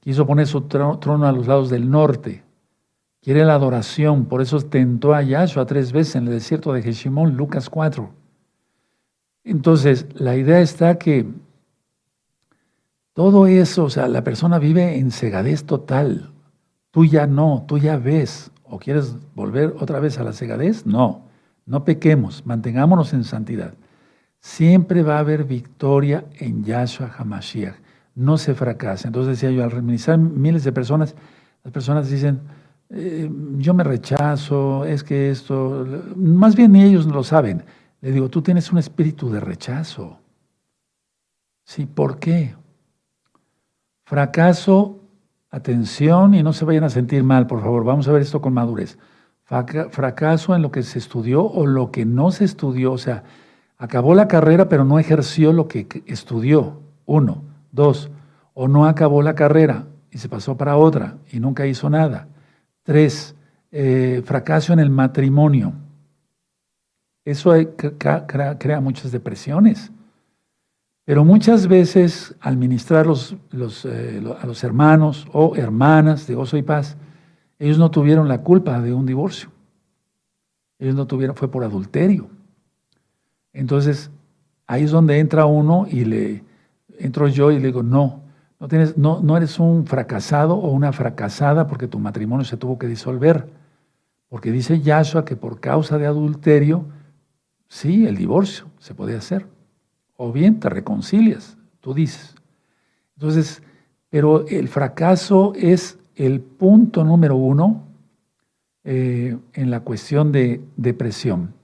Quiso 0.00 0.26
poner 0.26 0.46
su 0.46 0.62
trono 0.62 1.26
a 1.26 1.32
los 1.32 1.46
lados 1.46 1.68
del 1.68 1.90
norte. 1.90 2.42
Quiere 3.20 3.44
la 3.44 3.54
adoración, 3.54 4.24
por 4.24 4.40
eso 4.40 4.60
tentó 4.62 5.14
a 5.14 5.22
Yahshua 5.22 5.66
tres 5.66 5.92
veces 5.92 6.16
en 6.16 6.26
el 6.26 6.32
desierto 6.32 6.72
de 6.72 6.82
Jeshimón, 6.82 7.36
Lucas 7.36 7.68
4. 7.68 8.10
Entonces, 9.44 10.06
la 10.14 10.36
idea 10.36 10.60
está 10.60 10.98
que 10.98 11.26
todo 13.12 13.46
eso, 13.46 13.84
o 13.84 13.90
sea, 13.90 14.08
la 14.08 14.24
persona 14.24 14.58
vive 14.58 14.96
en 14.96 15.10
cegadez 15.10 15.64
total. 15.64 16.32
Tú 16.90 17.04
ya 17.04 17.26
no, 17.26 17.64
tú 17.68 17.76
ya 17.76 17.98
ves. 17.98 18.50
¿O 18.64 18.78
quieres 18.78 19.16
volver 19.34 19.74
otra 19.80 20.00
vez 20.00 20.18
a 20.18 20.24
la 20.24 20.32
cegadez? 20.32 20.86
No, 20.86 21.24
no 21.66 21.84
pequemos, 21.84 22.46
mantengámonos 22.46 23.12
en 23.12 23.24
santidad. 23.24 23.74
Siempre 24.38 25.02
va 25.02 25.16
a 25.16 25.20
haber 25.20 25.44
victoria 25.44 26.24
en 26.38 26.64
Yahshua 26.64 27.12
HaMashiach 27.18 27.89
no 28.20 28.36
se 28.36 28.54
fracasa. 28.54 29.08
Entonces 29.08 29.40
decía 29.40 29.50
yo, 29.50 29.64
al 29.64 29.70
reministrar 29.70 30.18
miles 30.18 30.62
de 30.62 30.72
personas, 30.72 31.16
las 31.64 31.72
personas 31.72 32.10
dicen, 32.10 32.40
eh, 32.90 33.30
yo 33.56 33.72
me 33.72 33.82
rechazo, 33.82 34.84
es 34.84 35.02
que 35.02 35.30
esto, 35.30 35.86
más 36.16 36.54
bien 36.54 36.72
ni 36.72 36.82
ellos 36.82 37.06
lo 37.06 37.24
saben. 37.24 37.64
Le 38.02 38.12
digo, 38.12 38.28
tú 38.28 38.42
tienes 38.42 38.70
un 38.72 38.78
espíritu 38.78 39.30
de 39.30 39.40
rechazo. 39.40 40.18
Sí, 41.64 41.86
¿por 41.86 42.18
qué? 42.18 42.54
Fracaso, 44.04 45.00
atención 45.50 46.34
y 46.34 46.42
no 46.42 46.52
se 46.52 46.66
vayan 46.66 46.84
a 46.84 46.90
sentir 46.90 47.24
mal, 47.24 47.46
por 47.46 47.62
favor, 47.62 47.84
vamos 47.84 48.06
a 48.06 48.12
ver 48.12 48.20
esto 48.20 48.42
con 48.42 48.52
madurez. 48.52 48.98
Fracaso 49.90 50.54
en 50.54 50.62
lo 50.62 50.70
que 50.70 50.82
se 50.82 50.98
estudió 50.98 51.44
o 51.44 51.66
lo 51.66 51.90
que 51.90 52.04
no 52.04 52.32
se 52.32 52.44
estudió, 52.44 52.92
o 52.92 52.98
sea, 52.98 53.24
acabó 53.78 54.14
la 54.14 54.28
carrera 54.28 54.68
pero 54.68 54.84
no 54.84 54.98
ejerció 54.98 55.54
lo 55.54 55.68
que 55.68 56.02
estudió, 56.06 56.82
uno. 57.06 57.49
Dos, 57.72 58.10
o 58.54 58.68
no 58.68 58.86
acabó 58.86 59.22
la 59.22 59.34
carrera 59.34 59.86
y 60.10 60.18
se 60.18 60.28
pasó 60.28 60.56
para 60.56 60.76
otra 60.76 61.18
y 61.32 61.40
nunca 61.40 61.66
hizo 61.66 61.88
nada. 61.88 62.28
Tres, 62.82 63.34
eh, 63.70 64.22
fracaso 64.24 64.72
en 64.72 64.80
el 64.80 64.90
matrimonio. 64.90 65.72
Eso 67.24 67.52
crea, 67.76 68.80
muchas 68.80 69.12
depresiones. 69.12 69.92
Pero 71.04 71.24
muchas 71.24 71.68
veces 71.68 72.34
al 72.40 72.56
ministrar 72.56 73.06
los, 73.06 73.36
eh, 73.84 74.22
a 74.40 74.46
los 74.46 74.64
hermanos 74.64 75.26
o 75.32 75.54
hermanas 75.56 76.26
de 76.26 76.34
gozo 76.34 76.56
y 76.56 76.62
paz, 76.62 76.96
ellos 77.58 77.78
no 77.78 77.90
tuvieron 77.90 78.26
la 78.26 78.42
culpa 78.42 78.80
de 78.80 78.92
un 78.92 79.06
divorcio. 79.06 79.50
Ellos 80.78 80.94
no 80.94 81.06
tuvieron, 81.06 81.36
fue 81.36 81.50
por 81.50 81.62
adulterio. 81.62 82.28
Entonces, 83.52 84.10
ahí 84.66 84.84
es 84.84 84.90
donde 84.90 85.18
entra 85.18 85.44
uno 85.44 85.86
y 85.88 86.04
le, 86.04 86.44
entro 87.00 87.28
yo 87.28 87.50
y 87.50 87.58
le 87.58 87.66
digo, 87.66 87.82
no, 87.82 88.22
no, 88.58 88.68
tienes, 88.68 88.96
no, 88.96 89.20
no 89.20 89.36
eres 89.36 89.58
un 89.58 89.86
fracasado 89.86 90.54
o 90.54 90.70
una 90.70 90.92
fracasada 90.92 91.66
porque 91.66 91.88
tu 91.88 91.98
matrimonio 91.98 92.44
se 92.44 92.56
tuvo 92.56 92.78
que 92.78 92.86
disolver. 92.86 93.48
Porque 94.28 94.52
dice 94.52 94.80
Yahshua 94.80 95.24
que 95.24 95.34
por 95.36 95.60
causa 95.60 95.98
de 95.98 96.06
adulterio, 96.06 96.84
sí, 97.68 98.06
el 98.06 98.16
divorcio 98.16 98.66
se 98.78 98.94
puede 98.94 99.16
hacer. 99.16 99.46
O 100.16 100.32
bien 100.32 100.60
te 100.60 100.68
reconcilias, 100.68 101.56
tú 101.80 101.94
dices. 101.94 102.34
Entonces, 103.16 103.62
pero 104.08 104.46
el 104.46 104.68
fracaso 104.68 105.52
es 105.56 105.98
el 106.14 106.40
punto 106.40 107.04
número 107.04 107.36
uno 107.36 107.84
eh, 108.84 109.36
en 109.54 109.70
la 109.70 109.80
cuestión 109.80 110.32
de 110.32 110.60
depresión. 110.76 111.54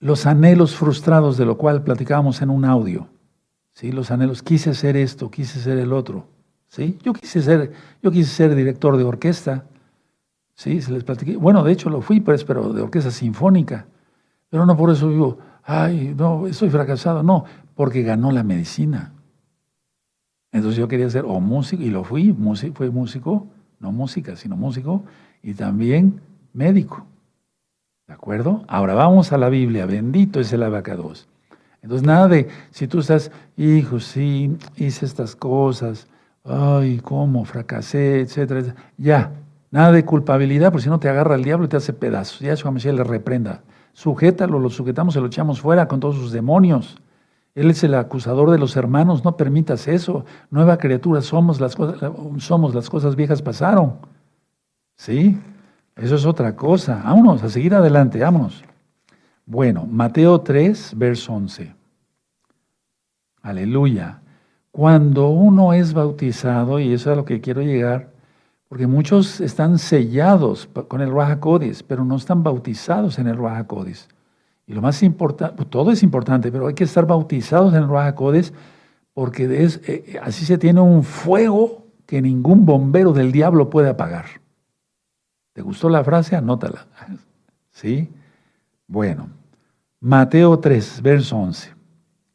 Los 0.00 0.26
anhelos 0.26 0.76
frustrados, 0.76 1.36
de 1.36 1.44
lo 1.44 1.56
cual 1.58 1.82
platicábamos 1.82 2.42
en 2.42 2.50
un 2.50 2.64
audio. 2.64 3.08
¿Sí? 3.78 3.92
los 3.92 4.10
anhelos, 4.10 4.42
quise 4.42 4.74
ser 4.74 4.96
esto, 4.96 5.30
quise 5.30 5.60
ser 5.60 5.78
el 5.78 5.92
otro. 5.92 6.26
¿sí? 6.68 6.98
Yo, 7.02 7.12
quise 7.12 7.42
ser, 7.42 7.72
yo 8.02 8.10
quise 8.10 8.30
ser 8.30 8.54
director 8.54 8.96
de 8.96 9.04
orquesta, 9.04 9.64
Sí, 10.58 10.82
se 10.82 10.90
les 10.90 11.04
platiqué. 11.04 11.36
Bueno, 11.36 11.62
de 11.62 11.70
hecho 11.70 11.88
lo 11.88 12.00
fui, 12.00 12.18
pues, 12.18 12.42
pero 12.42 12.72
de 12.72 12.82
orquesta 12.82 13.12
sinfónica. 13.12 13.86
Pero 14.50 14.66
no 14.66 14.76
por 14.76 14.90
eso 14.90 15.08
digo, 15.08 15.38
ay, 15.62 16.12
no, 16.18 16.48
estoy 16.48 16.68
fracasado. 16.68 17.22
No, 17.22 17.44
porque 17.76 18.02
ganó 18.02 18.32
la 18.32 18.42
medicina. 18.42 19.12
Entonces 20.50 20.76
yo 20.76 20.88
quería 20.88 21.08
ser 21.10 21.26
o 21.26 21.38
músico, 21.38 21.84
y 21.84 21.90
lo 21.90 22.02
fui, 22.02 22.32
músico, 22.32 22.74
fue 22.74 22.90
músico, 22.90 23.46
no 23.78 23.92
música, 23.92 24.34
sino 24.34 24.56
músico, 24.56 25.04
y 25.44 25.54
también 25.54 26.20
médico. 26.52 27.06
¿De 28.08 28.14
acuerdo? 28.14 28.64
Ahora 28.66 28.94
vamos 28.94 29.32
a 29.32 29.38
la 29.38 29.50
Biblia, 29.50 29.86
bendito 29.86 30.40
es 30.40 30.52
el 30.52 30.64
abacados. 30.64 31.28
Entonces 31.82 32.06
nada 32.06 32.28
de, 32.28 32.48
si 32.70 32.88
tú 32.88 33.00
estás, 33.00 33.30
hijo, 33.56 34.00
sí, 34.00 34.56
hice 34.76 35.06
estas 35.06 35.36
cosas, 35.36 36.08
ay, 36.44 37.00
cómo, 37.02 37.44
fracasé, 37.44 38.20
etcétera, 38.20 38.74
ya, 38.96 39.32
nada 39.70 39.92
de 39.92 40.04
culpabilidad, 40.04 40.70
porque 40.70 40.84
si 40.84 40.88
no 40.88 40.98
te 40.98 41.08
agarra 41.08 41.36
el 41.36 41.44
diablo 41.44 41.66
y 41.66 41.68
te 41.68 41.76
hace 41.76 41.92
pedazos. 41.92 42.40
Ya 42.40 42.52
eso 42.52 42.70
Mesías 42.72 42.94
le 42.94 43.04
reprenda. 43.04 43.62
Sujétalo, 43.92 44.58
lo 44.58 44.70
sujetamos, 44.70 45.14
se 45.14 45.20
lo 45.20 45.26
echamos 45.26 45.60
fuera 45.60 45.88
con 45.88 46.00
todos 46.00 46.16
sus 46.16 46.32
demonios. 46.32 46.98
Él 47.54 47.70
es 47.70 47.82
el 47.82 47.94
acusador 47.94 48.50
de 48.50 48.58
los 48.58 48.76
hermanos, 48.76 49.24
no 49.24 49.36
permitas 49.36 49.88
eso. 49.88 50.24
Nueva 50.50 50.78
criatura 50.78 51.20
somos, 51.22 51.60
las 51.60 51.74
cosas, 51.74 52.12
somos, 52.38 52.74
las 52.74 52.88
cosas 52.88 53.16
viejas 53.16 53.42
pasaron. 53.42 53.94
¿Sí? 54.96 55.38
Eso 55.96 56.14
es 56.14 56.24
otra 56.24 56.54
cosa. 56.54 57.02
Vámonos, 57.04 57.42
a 57.42 57.48
seguir 57.48 57.74
adelante, 57.74 58.20
vámonos. 58.20 58.62
Bueno, 59.50 59.86
Mateo 59.86 60.42
3, 60.42 60.92
verso 60.94 61.32
11. 61.32 61.74
Aleluya. 63.40 64.20
Cuando 64.70 65.30
uno 65.30 65.72
es 65.72 65.94
bautizado, 65.94 66.78
y 66.78 66.92
eso 66.92 67.10
es 67.10 67.14
a 67.14 67.16
lo 67.16 67.24
que 67.24 67.40
quiero 67.40 67.62
llegar, 67.62 68.12
porque 68.68 68.86
muchos 68.86 69.40
están 69.40 69.78
sellados 69.78 70.68
con 70.88 71.00
el 71.00 71.10
Raja 71.10 71.40
pero 71.86 72.04
no 72.04 72.16
están 72.16 72.42
bautizados 72.42 73.18
en 73.18 73.26
el 73.26 73.38
Raja 73.38 73.66
y 74.66 74.74
lo 74.74 74.82
más 74.82 75.02
importante, 75.02 75.56
pues, 75.56 75.70
todo 75.70 75.92
es 75.92 76.02
importante, 76.02 76.52
pero 76.52 76.66
hay 76.66 76.74
que 76.74 76.84
estar 76.84 77.06
bautizados 77.06 77.72
en 77.72 77.84
el 77.84 77.88
Ruach 77.88 78.16
porque 79.14 79.44
eh, 79.44 79.68
eh, 79.86 80.20
así 80.22 80.44
se 80.44 80.58
tiene 80.58 80.82
un 80.82 81.04
fuego 81.04 81.86
que 82.04 82.20
ningún 82.20 82.66
bombero 82.66 83.14
del 83.14 83.32
diablo 83.32 83.70
puede 83.70 83.88
apagar. 83.88 84.26
¿Te 85.54 85.62
gustó 85.62 85.88
la 85.88 86.04
frase? 86.04 86.36
Anótala. 86.36 86.86
¿Sí? 87.70 88.10
Bueno, 88.86 89.37
Mateo 90.00 90.58
3, 90.58 91.02
verso 91.02 91.36
11. 91.36 91.74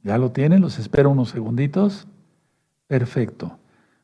¿Ya 0.03 0.18
lo 0.18 0.32
tienen? 0.32 0.61
Los 0.61 0.80
espero 0.80 1.09
unos 1.09 1.30
segunditos. 1.30 2.07
Perfecto. 2.88 3.57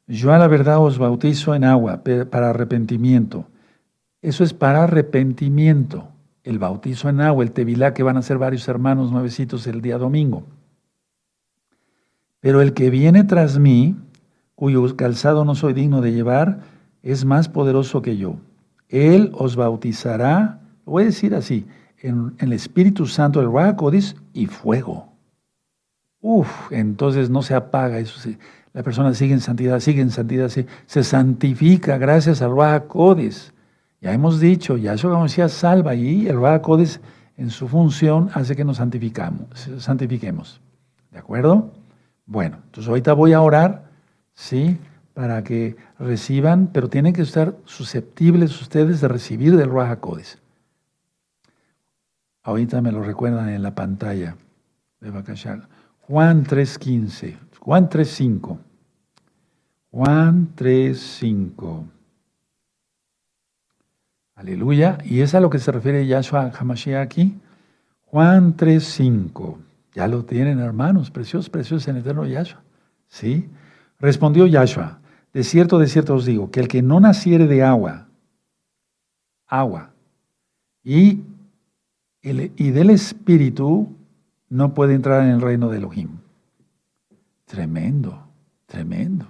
Yo 0.07 0.34
a 0.34 0.38
la 0.38 0.47
verdad 0.47 0.80
os 0.80 0.97
bautizo 0.97 1.53
en 1.53 1.66
agua 1.66 2.01
para 2.32 2.49
arrepentimiento. 2.49 3.45
Eso 4.22 4.43
es 4.43 4.53
para 4.53 4.84
arrepentimiento 4.84 6.07
el 6.43 6.57
bautizo 6.57 7.10
en 7.10 7.22
agua, 7.22 7.43
el 7.43 7.51
tevilá, 7.51 7.93
que 7.93 8.03
van 8.03 8.18
a 8.18 8.22
ser 8.22 8.38
varios 8.38 8.68
hermanos 8.68 9.12
nuevecitos 9.12 9.68
el 9.68 9.82
día 9.82 9.97
domingo. 9.97 10.43
Pero 12.39 12.62
el 12.62 12.74
que 12.74 12.89
viene 12.89 13.24
tras 13.24 13.60
mí, 13.60 13.95
cuyo 14.55 14.95
calzado 14.95 15.45
no 15.45 15.53
soy 15.53 15.74
digno 15.74 16.01
de 16.01 16.14
llevar, 16.14 16.62
es 17.03 17.26
más 17.26 17.49
poderoso 17.49 18.01
que 18.01 18.18
yo. 18.18 18.38
Él 18.88 19.32
os 19.34 19.55
bautizará, 19.55 20.62
lo 20.86 20.93
voy 20.93 21.03
a 21.03 21.07
decir 21.07 21.36
así, 21.36 21.68
en, 22.02 22.36
el 22.39 22.54
Espíritu 22.54 23.06
Santo, 23.06 23.39
el 23.39 23.47
Ruach 23.47 23.78
y 24.34 24.45
fuego. 24.47 25.14
Uf, 26.22 26.72
entonces 26.72 27.30
no 27.30 27.41
se 27.41 27.56
apaga 27.56 28.00
eso. 28.00 28.30
La 28.74 28.84
persona 28.84 29.14
sigue 29.14 29.34
en 29.34 29.41
santidad, 29.41 29.80
sigue 29.80 30.02
en 30.02 30.12
santidad, 30.12 30.50
se, 30.50 31.04
santifica 31.04 31.97
gracias 31.97 32.41
al 32.41 32.52
Ruach 32.52 32.84
ya 34.02 34.14
hemos 34.14 34.39
dicho, 34.39 34.78
Yahshua 34.78 35.18
Hamashiach 35.18 35.50
salva 35.50 35.93
y 35.93 36.28
el 36.28 36.38
Ruach 36.38 36.62
en 37.36 37.50
su 37.50 37.68
función 37.68 38.30
hace 38.34 38.56
que 38.56 38.64
nos 38.64 38.78
santifiquemos. 38.78 40.62
¿De 41.12 41.20
acuerdo? 41.20 41.72
Bueno, 42.26 42.60
entonces 42.66 42.88
ahorita 42.88 43.14
voy 43.14 43.34
a 43.34 43.41
orar, 43.41 43.89
¿sí? 44.34 44.78
Para 45.14 45.43
que 45.43 45.76
reciban, 45.97 46.70
pero 46.72 46.88
tienen 46.88 47.12
que 47.14 47.24
estar 47.24 47.56
susceptibles 47.66 48.62
ustedes 48.62 49.02
de 49.02 49.08
recibir 49.10 49.58
del 49.58 49.70
Ruach 49.70 50.00
Ahorita 52.44 52.82
me 52.82 52.92
lo 52.92 53.04
recuerdan 53.04 53.50
en 53.50 53.64
la 53.64 53.76
pantalla 53.76 54.36
de 55.00 55.12
Bakashal. 55.12 55.68
Juan 56.02 56.46
3.15, 56.46 57.38
Juan 57.60 57.90
3.5. 57.90 58.58
Juan 59.92 60.50
3.5. 60.56 61.86
Aleluya. 64.36 64.98
Y 65.04 65.22
es 65.22 65.36
a 65.36 65.40
lo 65.40 65.50
que 65.50 65.60
se 65.60 65.72
refiere 65.72 66.08
Yahshua 66.08 66.52
Hamashiach 66.58 67.02
aquí. 67.04 67.38
Juan 68.06 68.56
3.5. 68.56 69.58
Ya 69.94 70.08
lo 70.08 70.24
tienen, 70.24 70.60
hermanos. 70.60 71.12
Preciosos, 71.12 71.50
preciosos 71.50 71.88
en 71.88 71.98
el 71.98 72.02
eterno 72.02 72.26
Yahshua. 72.26 72.62
¿Sí? 73.08 73.50
Respondió 74.00 74.48
Yahshua. 74.48 75.00
De 75.34 75.44
cierto, 75.44 75.78
de 75.78 75.88
cierto 75.88 76.16
os 76.16 76.26
digo, 76.26 76.50
que 76.52 76.60
el 76.60 76.68
que 76.68 76.82
no 76.82 77.00
naciere 77.00 77.48
de 77.48 77.64
agua, 77.64 78.08
agua, 79.46 79.92
y, 80.84 81.24
y 82.22 82.72
del 82.72 82.89
Espíritu, 82.89 83.88
no 84.49 84.74
puede 84.74 84.93
entrar 84.93 85.24
en 85.24 85.30
el 85.30 85.41
reino 85.41 85.70
de 85.70 85.78
Elohim. 85.78 86.09
Tremendo, 87.45 88.28
tremendo. 88.65 89.26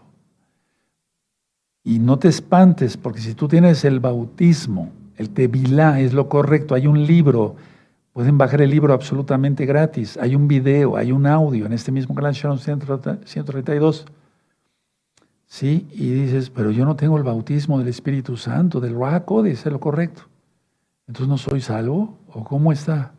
Y 1.83 1.99
no 1.99 2.19
te 2.19 2.27
espantes, 2.27 2.97
porque 2.97 3.21
si 3.21 3.33
tú 3.33 3.47
tienes 3.47 3.85
el 3.85 3.99
bautismo 3.99 4.91
el 5.19 5.31
Tevilá 5.31 5.99
es 5.99 6.13
lo 6.13 6.29
correcto. 6.29 6.73
Hay 6.75 6.87
un 6.87 7.05
libro, 7.05 7.57
pueden 8.13 8.37
bajar 8.37 8.61
el 8.61 8.69
libro 8.69 8.93
absolutamente 8.93 9.65
gratis. 9.65 10.17
Hay 10.17 10.33
un 10.33 10.47
video, 10.47 10.95
hay 10.95 11.11
un 11.11 11.27
audio 11.27 11.65
en 11.65 11.73
este 11.73 11.91
mismo 11.91 12.15
canal 12.15 12.33
Sharon 12.33 12.57
132. 12.57 14.05
Sí, 15.45 15.87
y 15.91 16.09
dices, 16.11 16.49
pero 16.49 16.71
yo 16.71 16.85
no 16.85 16.95
tengo 16.95 17.17
el 17.17 17.23
bautismo 17.23 17.79
del 17.79 17.89
Espíritu 17.89 18.37
Santo, 18.37 18.79
del 18.79 18.93
Ruach 18.93 19.25
dice 19.43 19.69
lo 19.69 19.81
correcto. 19.81 20.21
Entonces 21.05 21.27
no 21.27 21.37
soy 21.37 21.59
salvo, 21.59 22.17
¿o 22.33 22.43
cómo 22.43 22.71
está? 22.71 23.13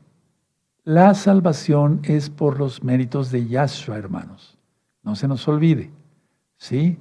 La 0.84 1.14
salvación 1.14 2.00
es 2.04 2.30
por 2.30 2.58
los 2.58 2.82
méritos 2.82 3.30
de 3.30 3.46
Yahshua, 3.46 3.98
hermanos. 3.98 4.58
No 5.02 5.14
se 5.14 5.28
nos 5.28 5.46
olvide. 5.48 5.90
¿Sí? 6.56 6.98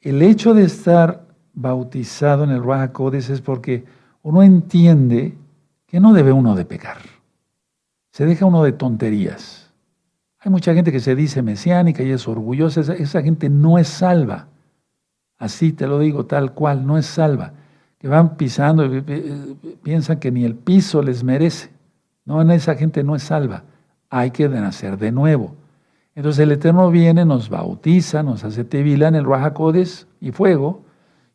El 0.00 0.22
hecho 0.22 0.54
de 0.54 0.64
estar 0.64 1.26
bautizado 1.52 2.44
en 2.44 2.50
el 2.50 2.62
Ruach 2.62 2.92
es 3.14 3.40
porque 3.40 3.84
uno 4.22 4.42
entiende 4.42 5.36
que 5.86 6.00
no 6.00 6.12
debe 6.12 6.32
uno 6.32 6.54
de 6.54 6.64
pecar. 6.64 6.98
Se 8.10 8.26
deja 8.26 8.46
uno 8.46 8.62
de 8.62 8.72
tonterías. 8.72 9.72
Hay 10.38 10.50
mucha 10.50 10.74
gente 10.74 10.92
que 10.92 11.00
se 11.00 11.14
dice 11.14 11.42
mesiánica 11.42 12.02
y 12.02 12.10
es 12.10 12.28
orgullosa. 12.28 12.80
Esa, 12.94 13.22
gente 13.22 13.48
no 13.48 13.78
es 13.78 13.88
salva. 13.88 14.48
Así 15.38 15.72
te 15.72 15.86
lo 15.86 15.98
digo, 15.98 16.26
tal 16.26 16.54
cual, 16.54 16.86
no 16.86 16.98
es 16.98 17.06
salva. 17.06 17.52
Que 17.98 18.08
van 18.08 18.36
pisando 18.36 18.84
y 18.84 19.00
piensan 19.82 20.18
que 20.18 20.30
ni 20.30 20.44
el 20.44 20.54
piso 20.54 21.02
les 21.02 21.24
merece. 21.24 21.70
No, 22.24 22.42
esa 22.52 22.74
gente 22.74 23.02
no 23.02 23.16
es 23.16 23.22
salva. 23.22 23.64
Hay 24.10 24.30
que 24.30 24.48
nacer 24.48 24.98
de 24.98 25.12
nuevo. 25.12 25.54
Entonces 26.14 26.40
el 26.40 26.52
Eterno 26.52 26.90
viene, 26.90 27.24
nos 27.24 27.48
bautiza, 27.48 28.22
nos 28.22 28.42
hace 28.44 28.64
tevila 28.64 29.08
en 29.08 29.14
el 29.14 29.24
Rajacodes 29.24 30.06
y 30.20 30.32
fuego, 30.32 30.82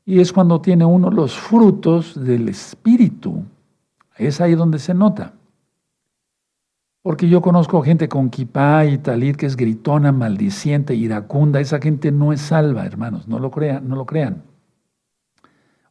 y 0.05 0.19
es 0.19 0.33
cuando 0.33 0.59
tiene 0.59 0.85
uno 0.85 1.11
los 1.11 1.37
frutos 1.37 2.21
del 2.21 2.49
Espíritu. 2.49 3.43
Es 4.17 4.41
ahí 4.41 4.55
donde 4.55 4.79
se 4.79 4.93
nota. 4.93 5.33
Porque 7.03 7.29
yo 7.29 7.41
conozco 7.41 7.81
gente 7.81 8.07
con 8.07 8.29
kipá 8.29 8.85
y 8.85 8.99
talit 8.99 9.35
que 9.35 9.47
es 9.47 9.55
gritona, 9.55 10.11
maldiciente, 10.11 10.93
iracunda. 10.93 11.59
Esa 11.59 11.79
gente 11.79 12.11
no 12.11 12.31
es 12.31 12.41
salva, 12.41 12.85
hermanos. 12.85 13.27
No 13.27 13.39
lo 13.39 13.49
crean. 13.49 13.87
No 13.87 13.95
lo 13.95 14.05
crean. 14.05 14.43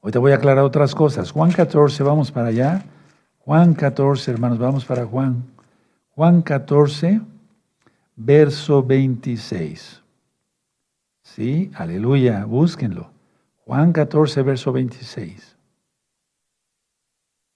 Hoy 0.03 0.13
te 0.13 0.19
voy 0.19 0.33
a 0.33 0.37
aclarar 0.37 0.65
otras 0.65 0.95
cosas. 0.95 1.31
Juan 1.31 1.53
14, 1.53 2.03
vamos 2.03 2.33
para 2.33 2.49
allá. 2.49 2.85
Juan 3.41 3.75
14, 3.75 4.31
hermanos, 4.31 4.59
vamos 4.59 4.87
para 4.87 5.05
Juan. 5.05 5.45
Juan 6.13 6.41
14, 6.41 7.21
verso 8.17 8.83
26. 8.83 10.03
Sí, 11.23 11.71
aleluya, 11.75 12.47
búsquenlo. 12.47 13.11
Juan 13.67 13.93
14, 13.93 14.43
verso 14.43 14.73
26. 14.73 15.59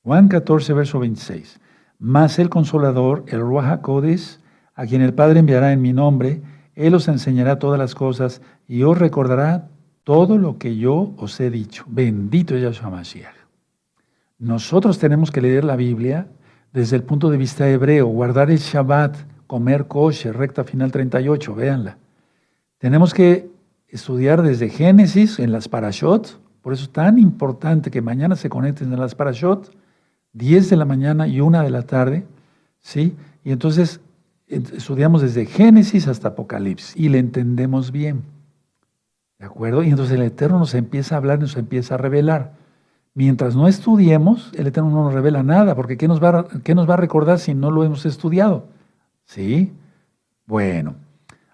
Juan 0.02 0.28
14, 0.28 0.74
verso 0.74 0.98
26. 0.98 1.60
Mas 1.98 2.38
el 2.38 2.50
consolador, 2.50 3.24
el 3.28 3.40
Ruach 3.40 3.80
a 4.74 4.86
quien 4.86 5.00
el 5.00 5.14
Padre 5.14 5.40
enviará 5.40 5.72
en 5.72 5.80
mi 5.80 5.94
nombre, 5.94 6.42
Él 6.74 6.94
os 6.94 7.08
enseñará 7.08 7.58
todas 7.58 7.78
las 7.78 7.94
cosas 7.94 8.42
y 8.68 8.82
os 8.82 8.98
recordará 8.98 9.70
todo 10.04 10.38
lo 10.38 10.58
que 10.58 10.76
yo 10.76 11.14
os 11.16 11.40
he 11.40 11.50
dicho. 11.50 11.84
Bendito 11.88 12.56
Yahshua 12.56 12.90
Mashiach. 12.90 13.34
Nosotros 14.38 14.98
tenemos 14.98 15.30
que 15.30 15.40
leer 15.40 15.64
la 15.64 15.76
Biblia 15.76 16.28
desde 16.72 16.96
el 16.96 17.02
punto 17.02 17.30
de 17.30 17.38
vista 17.38 17.68
hebreo, 17.68 18.06
guardar 18.06 18.50
el 18.50 18.58
Shabbat, 18.58 19.16
comer 19.46 19.86
kosher, 19.86 20.36
recta 20.36 20.64
final 20.64 20.92
38, 20.92 21.54
véanla. 21.54 21.98
Tenemos 22.78 23.14
que 23.14 23.48
estudiar 23.88 24.42
desde 24.42 24.68
Génesis 24.68 25.38
en 25.38 25.52
las 25.52 25.68
parashot, 25.68 26.40
Por 26.60 26.72
eso 26.72 26.84
es 26.84 26.90
tan 26.90 27.18
importante 27.18 27.90
que 27.90 28.02
mañana 28.02 28.36
se 28.36 28.48
conecten 28.48 28.92
a 28.92 28.96
las 28.96 29.14
Parashot, 29.14 29.70
10 30.32 30.70
de 30.70 30.76
la 30.76 30.84
mañana 30.84 31.28
y 31.28 31.40
1 31.40 31.62
de 31.62 31.70
la 31.70 31.82
tarde, 31.82 32.26
¿sí? 32.80 33.14
Y 33.44 33.52
entonces 33.52 34.00
estudiamos 34.48 35.22
desde 35.22 35.46
Génesis 35.46 36.08
hasta 36.08 36.28
Apocalipsis 36.28 36.96
y 36.96 37.08
le 37.08 37.18
entendemos 37.18 37.92
bien. 37.92 38.33
¿De 39.38 39.46
acuerdo? 39.46 39.82
Y 39.82 39.90
entonces 39.90 40.14
el 40.14 40.22
Eterno 40.22 40.58
nos 40.58 40.74
empieza 40.74 41.14
a 41.14 41.18
hablar, 41.18 41.40
nos 41.40 41.56
empieza 41.56 41.94
a 41.94 41.98
revelar. 41.98 42.52
Mientras 43.14 43.54
no 43.54 43.68
estudiemos, 43.68 44.52
el 44.54 44.66
Eterno 44.66 44.90
no 44.90 45.04
nos 45.04 45.14
revela 45.14 45.42
nada, 45.42 45.74
porque 45.74 45.96
¿qué 45.96 46.08
nos 46.08 46.22
va 46.22 46.40
a, 46.40 46.44
qué 46.62 46.74
nos 46.74 46.88
va 46.88 46.94
a 46.94 46.98
recordar 46.98 47.38
si 47.38 47.54
no 47.54 47.70
lo 47.70 47.84
hemos 47.84 48.06
estudiado? 48.06 48.66
¿Sí? 49.24 49.72
Bueno, 50.46 50.96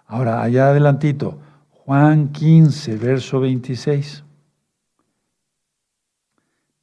ahora 0.07 0.41
allá 0.41 0.69
adelantito, 0.69 1.39
Juan 1.69 2.29
15, 2.29 2.97
verso 2.97 3.39
26. 3.39 4.23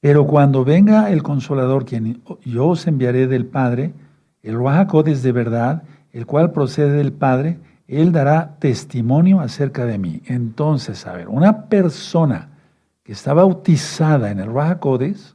Pero 0.00 0.26
cuando 0.26 0.64
venga 0.64 1.10
el 1.10 1.22
Consolador, 1.22 1.84
quien 1.84 2.22
yo 2.44 2.68
os 2.68 2.86
enviaré 2.86 3.26
del 3.26 3.46
Padre, 3.46 3.92
el 4.42 4.54
Ruajacodes 4.54 5.22
de 5.22 5.32
verdad, 5.32 5.82
el 6.12 6.24
cual 6.24 6.52
procede 6.52 6.92
del 6.92 7.12
Padre, 7.12 7.58
él 7.88 8.12
dará 8.12 8.58
testimonio 8.58 9.40
acerca 9.40 9.86
de 9.86 9.98
mí. 9.98 10.22
Entonces, 10.26 11.06
a 11.06 11.14
ver, 11.14 11.28
una 11.28 11.64
persona 11.68 12.50
que 13.02 13.12
está 13.12 13.32
bautizada 13.32 14.30
en 14.30 14.38
el 14.38 14.46
Ruajacodes, 14.46 15.34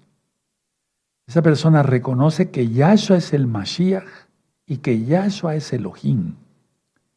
esa 1.25 1.41
persona 1.41 1.81
reconoce 1.81 2.51
que 2.51 2.69
Yahshua 2.69 3.17
es 3.17 3.33
el 3.33 3.47
Mashiach 3.47 4.05
y 4.67 4.77
que 4.77 5.03
Yahshua 5.03 5.55
es 5.55 5.73
Elohim, 5.73 6.35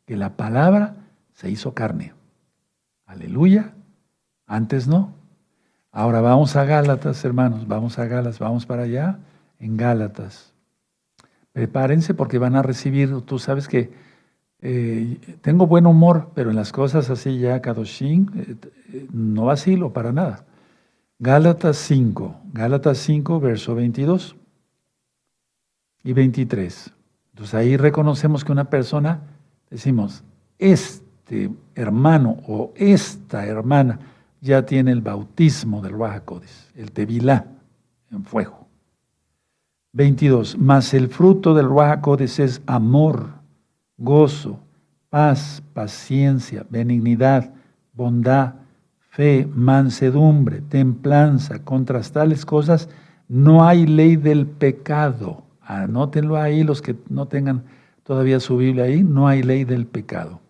que 0.06 0.16
la 0.16 0.36
palabra 0.36 0.96
se 1.34 1.50
hizo 1.50 1.74
carne. 1.74 2.14
Aleluya. 3.04 3.74
Antes 4.46 4.88
no. 4.88 5.12
Ahora 5.92 6.20
vamos 6.20 6.56
a 6.56 6.64
Gálatas, 6.64 7.24
hermanos, 7.24 7.68
vamos 7.68 7.98
a 7.98 8.06
Gálatas, 8.06 8.38
vamos 8.38 8.64
para 8.64 8.82
allá, 8.82 9.18
en 9.58 9.76
Gálatas. 9.76 10.52
Prepárense 11.52 12.14
porque 12.14 12.38
van 12.38 12.54
a 12.54 12.62
recibir, 12.62 13.22
tú 13.22 13.38
sabes 13.38 13.66
que 13.68 14.05
eh, 14.62 15.38
tengo 15.42 15.66
buen 15.66 15.86
humor, 15.86 16.30
pero 16.34 16.50
en 16.50 16.56
las 16.56 16.72
cosas 16.72 17.10
así 17.10 17.38
ya, 17.38 17.60
Kadoshin, 17.60 18.30
eh, 18.36 18.56
eh, 18.92 19.06
no 19.12 19.46
vacilo 19.46 19.92
para 19.92 20.12
nada. 20.12 20.44
Gálatas 21.18 21.76
5, 21.78 22.40
Gálatas 22.52 22.98
5, 22.98 23.40
verso 23.40 23.74
22 23.74 24.36
y 26.04 26.12
23. 26.12 26.92
Entonces 27.32 27.54
ahí 27.54 27.76
reconocemos 27.76 28.44
que 28.44 28.52
una 28.52 28.70
persona, 28.70 29.20
decimos, 29.70 30.24
este 30.58 31.50
hermano 31.74 32.38
o 32.46 32.72
esta 32.76 33.46
hermana 33.46 33.98
ya 34.40 34.64
tiene 34.64 34.92
el 34.92 35.00
bautismo 35.00 35.82
del 35.82 35.92
Ruach 35.92 36.22
el 36.74 36.92
Tevilá 36.92 37.46
en 38.10 38.24
fuego. 38.24 38.66
22. 39.92 40.58
Mas 40.58 40.92
el 40.94 41.08
fruto 41.08 41.54
del 41.54 41.66
Ruach 41.66 42.20
es 42.20 42.62
amor, 42.66 43.35
gozo, 43.96 44.58
paz, 45.10 45.62
paciencia, 45.72 46.66
benignidad, 46.68 47.52
bondad, 47.92 48.54
fe, 49.10 49.48
mansedumbre, 49.54 50.60
templanza. 50.60 51.64
Contra 51.64 52.00
tales 52.02 52.44
cosas 52.44 52.88
no 53.28 53.66
hay 53.66 53.86
ley 53.86 54.16
del 54.16 54.46
pecado. 54.46 55.44
Anótenlo 55.60 56.36
ahí 56.36 56.62
los 56.62 56.82
que 56.82 56.96
no 57.08 57.26
tengan 57.26 57.64
todavía 58.02 58.40
su 58.40 58.56
Biblia 58.56 58.84
ahí. 58.84 59.02
No 59.02 59.26
hay 59.26 59.42
ley 59.42 59.64
del 59.64 59.86
pecado. 59.86 60.40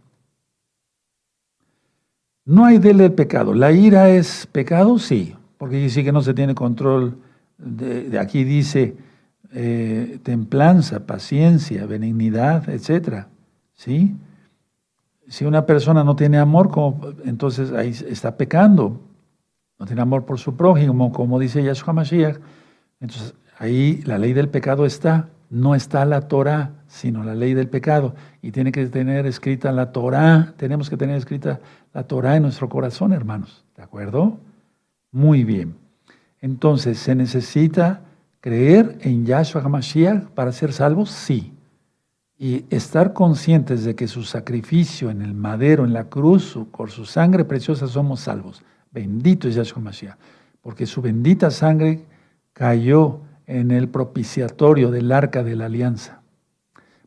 No 2.44 2.64
hay 2.64 2.78
ley 2.78 2.94
del 2.94 3.12
pecado. 3.12 3.54
¿La 3.54 3.72
ira 3.72 4.10
es 4.10 4.46
pecado? 4.46 4.98
Sí, 4.98 5.34
porque 5.58 5.88
sí 5.88 6.04
que 6.04 6.12
no 6.12 6.22
se 6.22 6.34
tiene 6.34 6.54
control. 6.54 7.18
de 7.58 8.18
aquí 8.18 8.44
dice 8.44 8.96
eh, 9.52 10.18
templanza, 10.22 11.06
paciencia, 11.06 11.86
benignidad, 11.86 12.68
etc. 12.68 13.26
¿Sí? 13.76 14.16
Si 15.28 15.44
una 15.44 15.66
persona 15.66 16.02
no 16.02 16.16
tiene 16.16 16.38
amor, 16.38 16.70
entonces 17.24 17.72
ahí 17.72 17.90
está 17.90 18.36
pecando. 18.36 19.00
No 19.78 19.86
tiene 19.86 20.02
amor 20.02 20.24
por 20.24 20.38
su 20.38 20.56
prójimo, 20.56 21.12
como 21.12 21.38
dice 21.38 21.62
Yahshua 21.62 21.92
Mashiach. 21.92 22.38
Entonces 23.00 23.34
ahí 23.58 24.02
la 24.04 24.18
ley 24.18 24.32
del 24.32 24.48
pecado 24.48 24.86
está. 24.86 25.28
No 25.48 25.76
está 25.76 26.04
la 26.04 26.22
Torah, 26.22 26.72
sino 26.88 27.22
la 27.22 27.36
ley 27.36 27.54
del 27.54 27.68
pecado. 27.68 28.16
Y 28.42 28.50
tiene 28.50 28.72
que 28.72 28.84
tener 28.86 29.26
escrita 29.26 29.70
la 29.70 29.92
Torah, 29.92 30.54
tenemos 30.56 30.90
que 30.90 30.96
tener 30.96 31.16
escrita 31.16 31.60
la 31.94 32.02
Torah 32.02 32.34
en 32.34 32.42
nuestro 32.42 32.68
corazón, 32.68 33.12
hermanos. 33.12 33.64
¿De 33.76 33.82
acuerdo? 33.82 34.40
Muy 35.12 35.44
bien. 35.44 35.76
Entonces 36.40 36.98
se 36.98 37.14
necesita 37.14 38.02
¿Creer 38.46 38.98
en 39.00 39.26
Yahshua 39.26 39.60
HaMashiach 39.60 40.26
para 40.26 40.52
ser 40.52 40.72
salvos? 40.72 41.10
Sí. 41.10 41.52
Y 42.38 42.66
estar 42.68 43.12
conscientes 43.12 43.84
de 43.84 43.94
que 43.94 44.08
su 44.08 44.22
sacrificio 44.22 45.10
en 45.10 45.22
el 45.22 45.34
madero, 45.34 45.84
en 45.84 45.92
la 45.92 46.04
cruz, 46.04 46.58
por 46.70 46.90
su 46.90 47.06
sangre 47.06 47.44
preciosa 47.44 47.86
somos 47.86 48.20
salvos. 48.20 48.62
Bendito 48.90 49.48
es 49.48 49.54
Yahshua 49.54 49.78
HaMashiach, 49.78 50.16
porque 50.60 50.86
su 50.86 51.00
bendita 51.00 51.50
sangre 51.50 52.04
cayó 52.52 53.20
en 53.46 53.70
el 53.70 53.88
propiciatorio 53.88 54.90
del 54.90 55.12
arca 55.12 55.42
de 55.42 55.56
la 55.56 55.66
alianza, 55.66 56.20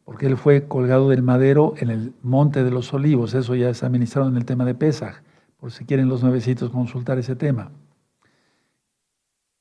porque 0.05 0.25
él 0.25 0.37
fue 0.37 0.67
colgado 0.67 1.09
del 1.09 1.21
madero 1.21 1.73
en 1.77 1.89
el 1.89 2.13
monte 2.23 2.63
de 2.63 2.71
los 2.71 2.93
olivos. 2.93 3.33
Eso 3.33 3.55
ya 3.55 3.69
está 3.69 3.89
ministrado 3.89 4.29
en 4.29 4.37
el 4.37 4.45
tema 4.45 4.65
de 4.65 4.75
Pesaj, 4.75 5.21
por 5.57 5.71
si 5.71 5.85
quieren 5.85 6.07
los 6.07 6.23
nuevecitos 6.23 6.71
consultar 6.71 7.19
ese 7.19 7.35
tema. 7.35 7.71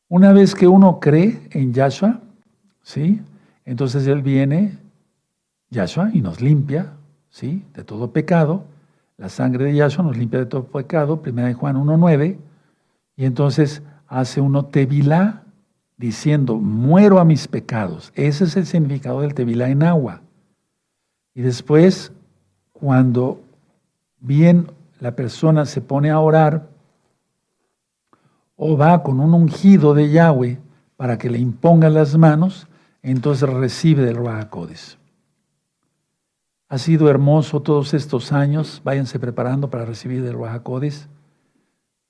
Una 0.09 0.33
vez 0.33 0.55
que 0.55 0.67
uno 0.67 1.01
cree 1.01 1.41
en 1.51 1.75
Yahshua, 1.75 2.21
¿sí? 2.83 3.21
Entonces 3.67 4.07
Él 4.07 4.23
viene, 4.23 4.79
Yahshua, 5.71 6.11
y 6.13 6.21
nos 6.21 6.41
limpia, 6.41 6.93
¿sí? 7.31 7.65
De 7.75 7.85
todo 7.85 8.13
pecado. 8.13 8.65
La 9.17 9.29
sangre 9.29 9.67
de 9.67 9.75
Yahshua 9.75 10.05
nos 10.05 10.17
limpia 10.17 10.41
de 10.41 10.47
todo 10.47 10.65
pecado, 10.65 11.21
1 11.25 11.55
Juan 11.55 11.77
1.9. 11.77 12.39
Y 13.17 13.25
entonces 13.25 13.83
hace 14.07 14.41
uno 14.41 14.67
tevilá, 14.67 15.43
diciendo, 15.97 16.57
muero 16.57 17.19
a 17.19 17.25
mis 17.25 17.49
pecados. 17.49 18.13
Ese 18.15 18.45
es 18.45 18.57
el 18.57 18.67
significado 18.67 19.21
del 19.21 19.35
tevilá 19.35 19.69
en 19.69 19.83
agua. 19.83 20.23
Y 21.35 21.43
después, 21.43 22.13
cuando 22.73 23.41
bien 24.21 24.71
la 25.01 25.17
persona 25.17 25.67
se 25.67 25.81
pone 25.81 26.11
a 26.11 26.21
orar, 26.21 26.69
o 28.57 28.77
va 28.77 29.03
con 29.03 29.21
un 29.21 29.35
ungido 29.35 29.95
de 29.95 30.11
Yahweh 30.11 30.59
para 30.97 31.17
que 31.17 31.31
le 31.31 31.39
imponga 31.39 31.89
las 31.89 32.17
manos, 32.17 32.67
entonces 33.03 33.49
recibe 33.49 34.05
del 34.05 34.17
Ruajacodes. 34.17 34.99
Ha 36.69 36.77
sido 36.77 37.09
hermoso 37.09 37.63
todos 37.63 37.95
estos 37.95 38.33
años, 38.33 38.83
váyanse 38.85 39.19
preparando 39.19 39.71
para 39.71 39.87
recibir 39.87 40.23
del 40.23 40.35
Ruajacodes. 40.35 41.09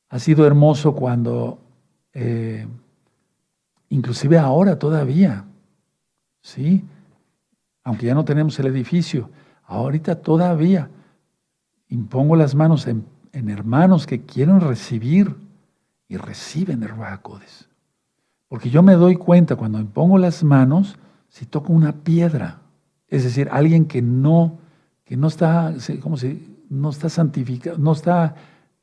Ha 0.08 0.18
sido 0.18 0.46
hermoso 0.46 0.94
cuando, 0.94 1.60
eh, 2.12 2.66
inclusive 3.88 4.36
ahora 4.36 4.76
todavía, 4.78 5.44
¿sí? 6.42 6.84
Aunque 7.84 8.06
ya 8.06 8.14
no 8.14 8.24
tenemos 8.24 8.58
el 8.58 8.66
edificio, 8.66 9.30
ahorita 9.64 10.16
todavía 10.16 10.90
impongo 11.88 12.34
las 12.34 12.54
manos 12.54 12.86
en, 12.86 13.06
hermanos 13.32 14.06
que 14.06 14.22
quieren 14.22 14.60
recibir 14.60 15.36
y 16.08 16.16
reciben 16.16 16.82
el 16.82 16.88
Ruach 16.88 17.20
Porque 18.48 18.70
yo 18.70 18.82
me 18.82 18.94
doy 18.94 19.14
cuenta 19.16 19.54
cuando 19.54 19.78
me 19.78 19.84
pongo 19.84 20.18
las 20.18 20.42
manos, 20.42 20.98
si 21.28 21.46
toco 21.46 21.72
una 21.72 21.92
piedra, 21.92 22.58
es 23.08 23.24
decir, 23.24 23.48
alguien 23.50 23.86
que 23.86 24.02
no, 24.02 24.58
que 25.04 25.16
no 25.16 25.28
está, 25.28 25.74
¿cómo 26.00 26.16
se, 26.16 26.38
no 26.68 26.90
está 26.90 27.08
santificado, 27.08 27.78
no 27.78 27.92
está, 27.92 28.34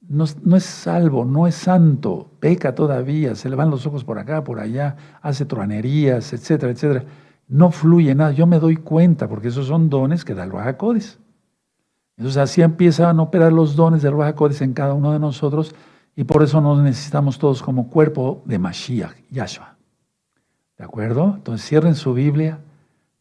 no, 0.07 0.25
no, 0.43 0.55
es 0.57 0.63
salvo, 0.63 1.25
no 1.25 1.47
es 1.47 1.55
santo, 1.55 2.31
peca 2.39 2.73
todavía, 2.73 3.35
se 3.35 3.49
le 3.49 3.55
van 3.55 3.69
los 3.69 3.85
ojos 3.85 4.03
por 4.03 4.19
acá, 4.19 4.43
por 4.43 4.59
allá, 4.59 4.95
hace 5.21 5.45
truanerías, 5.45 6.33
etcétera, 6.33 6.71
etcétera. 6.71 7.05
No 7.47 7.69
fluye 7.69 8.15
nada. 8.15 8.31
Yo 8.31 8.47
me 8.47 8.59
doy 8.59 8.75
cuenta 8.75 9.27
porque 9.27 9.49
esos 9.49 9.67
son 9.67 9.89
dones 9.89 10.25
que 10.25 10.33
da 10.33 10.43
el 10.43 10.49
Ruach 10.49 10.77
Entonces 12.17 12.37
así 12.37 12.63
empiezan 12.63 13.19
a 13.19 13.21
operar 13.21 13.53
los 13.53 13.75
dones 13.75 14.01
del 14.01 14.13
Ruach 14.13 14.35
en 14.61 14.73
cada 14.73 14.95
uno 14.95 15.13
de 15.13 15.19
nosotros 15.19 15.75
y 16.15 16.23
por 16.23 16.41
eso 16.41 16.61
nos 16.61 16.81
necesitamos 16.81 17.37
todos 17.37 17.61
como 17.61 17.89
cuerpo 17.89 18.41
de 18.45 18.57
Mashiach, 18.57 19.15
Yahshua. 19.29 19.75
¿De 20.77 20.83
acuerdo? 20.83 21.33
Entonces 21.37 21.67
cierren 21.67 21.95
su 21.95 22.13
Biblia, 22.13 22.59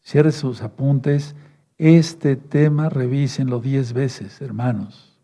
cierren 0.05 0.31
sus 0.31 0.61
apuntes. 0.61 1.35
Este 1.77 2.35
tema 2.35 2.89
revísenlo 2.89 3.59
diez 3.59 3.93
veces, 3.93 4.41
hermanos. 4.41 5.17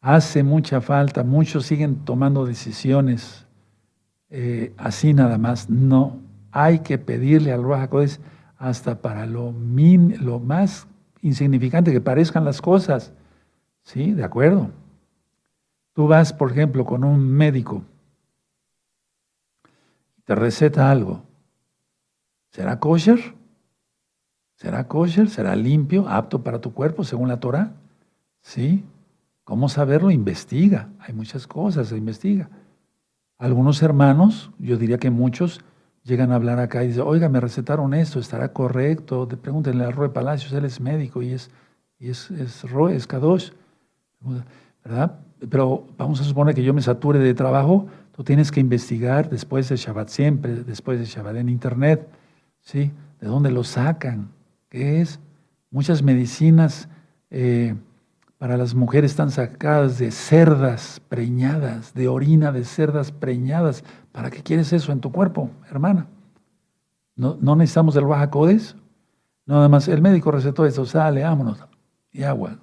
Hace 0.00 0.42
mucha 0.42 0.80
falta, 0.80 1.22
muchos 1.24 1.66
siguen 1.66 2.04
tomando 2.04 2.46
decisiones 2.46 3.46
eh, 4.30 4.72
así 4.76 5.14
nada 5.14 5.38
más. 5.38 5.70
No, 5.70 6.18
hay 6.50 6.80
que 6.80 6.98
pedirle 6.98 7.52
al 7.52 7.62
Ruach 7.62 7.90
hasta 8.58 9.00
para 9.00 9.26
lo, 9.26 9.52
lo 9.52 10.40
más 10.40 10.86
insignificante 11.22 11.92
que 11.92 12.00
parezcan 12.00 12.44
las 12.44 12.60
cosas. 12.60 13.12
¿Sí? 13.82 14.12
¿De 14.12 14.24
acuerdo? 14.24 14.70
Tú 15.92 16.08
vas, 16.08 16.32
por 16.32 16.50
ejemplo, 16.50 16.84
con 16.84 17.04
un 17.04 17.30
médico, 17.30 17.82
te 20.24 20.34
receta 20.34 20.90
algo. 20.90 21.22
¿Será 22.56 22.80
kosher? 22.80 23.20
¿Será 24.54 24.88
kosher? 24.88 25.28
¿Será 25.28 25.54
limpio, 25.54 26.08
apto 26.08 26.42
para 26.42 26.58
tu 26.58 26.72
cuerpo 26.72 27.04
según 27.04 27.28
la 27.28 27.38
Torah? 27.38 27.72
Sí. 28.40 28.82
¿Cómo 29.44 29.68
saberlo? 29.68 30.10
Investiga. 30.10 30.88
Hay 31.00 31.12
muchas 31.12 31.46
cosas, 31.46 31.88
se 31.88 31.98
investiga. 31.98 32.48
Algunos 33.36 33.82
hermanos, 33.82 34.52
yo 34.58 34.78
diría 34.78 34.96
que 34.96 35.10
muchos, 35.10 35.60
llegan 36.02 36.32
a 36.32 36.36
hablar 36.36 36.58
acá 36.58 36.82
y 36.82 36.88
dicen, 36.88 37.02
oiga, 37.02 37.28
me 37.28 37.40
recetaron 37.40 37.92
esto, 37.92 38.20
¿estará 38.20 38.54
correcto? 38.54 39.28
Pregúntenle 39.28 39.84
a 39.84 39.90
Roe 39.90 40.08
Palacios, 40.08 40.50
él 40.54 40.64
es 40.64 40.80
médico 40.80 41.20
y 41.20 41.32
es, 41.34 41.50
y 41.98 42.08
es, 42.08 42.30
es 42.30 42.62
Roe, 42.62 42.98
Kadosh. 43.06 43.50
¿Verdad? 44.82 45.18
Pero 45.50 45.84
vamos 45.98 46.22
a 46.22 46.24
suponer 46.24 46.54
que 46.54 46.64
yo 46.64 46.72
me 46.72 46.80
sature 46.80 47.18
de 47.18 47.34
trabajo, 47.34 47.86
tú 48.12 48.24
tienes 48.24 48.50
que 48.50 48.60
investigar 48.60 49.28
después 49.28 49.68
de 49.68 49.76
Shabbat 49.76 50.08
siempre, 50.08 50.54
después 50.54 50.98
de 50.98 51.04
Shabbat 51.04 51.36
en 51.36 51.50
Internet, 51.50 52.08
¿sí? 52.66 52.92
¿De 53.20 53.28
dónde 53.28 53.50
lo 53.50 53.64
sacan? 53.64 54.28
¿Qué 54.68 55.00
es? 55.00 55.20
Muchas 55.70 56.02
medicinas 56.02 56.88
eh, 57.30 57.74
para 58.38 58.56
las 58.56 58.74
mujeres 58.74 59.12
están 59.12 59.30
sacadas 59.30 59.98
de 59.98 60.10
cerdas 60.10 61.00
preñadas, 61.08 61.94
de 61.94 62.08
orina 62.08 62.52
de 62.52 62.64
cerdas 62.64 63.12
preñadas. 63.12 63.84
¿Para 64.12 64.30
qué 64.30 64.42
quieres 64.42 64.72
eso 64.72 64.92
en 64.92 65.00
tu 65.00 65.12
cuerpo, 65.12 65.50
hermana? 65.70 66.08
¿No, 67.14 67.38
no 67.40 67.56
necesitamos 67.56 67.96
el 67.96 68.04
Baja 68.04 68.30
Codes? 68.30 68.76
No, 69.46 69.60
además, 69.60 69.86
el 69.86 70.02
médico 70.02 70.32
recetó 70.32 70.66
eso, 70.66 70.84
sale, 70.84 71.22
vámonos, 71.22 71.64
y 72.10 72.24
agua. 72.24 72.58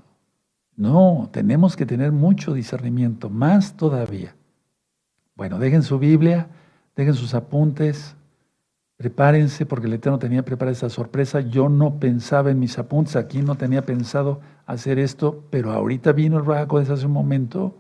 No, 0.76 1.30
tenemos 1.32 1.78
que 1.78 1.86
tener 1.86 2.12
mucho 2.12 2.54
discernimiento, 2.54 3.30
más 3.30 3.78
todavía. 3.78 4.36
Bueno, 5.36 5.60
dejen 5.60 5.82
su 5.82 5.98
Biblia, 5.98 6.50
dejen 6.96 7.14
sus 7.14 7.34
apuntes, 7.34 8.18
Prepárense 8.98 9.66
porque 9.66 9.88
el 9.88 9.94
Eterno 9.94 10.20
tenía 10.20 10.46
preparada 10.46 10.74
esa 10.74 10.90
sorpresa. 10.90 11.42
Yo 11.42 11.68
no 11.70 12.00
pensaba 12.00 12.52
en 12.52 12.60
mis 12.60 12.78
apuntes, 12.78 13.16
aquí 13.16 13.42
no 13.42 13.56
tenía 13.56 13.84
pensado 13.84 14.40
hacer 14.66 15.00
esto, 15.00 15.44
pero 15.50 15.72
ahorita 15.72 16.12
vino 16.12 16.38
el 16.38 16.46
Raja 16.46 16.68
desde 16.80 16.94
hace 16.94 17.06
un 17.06 17.14
momento. 17.14 17.78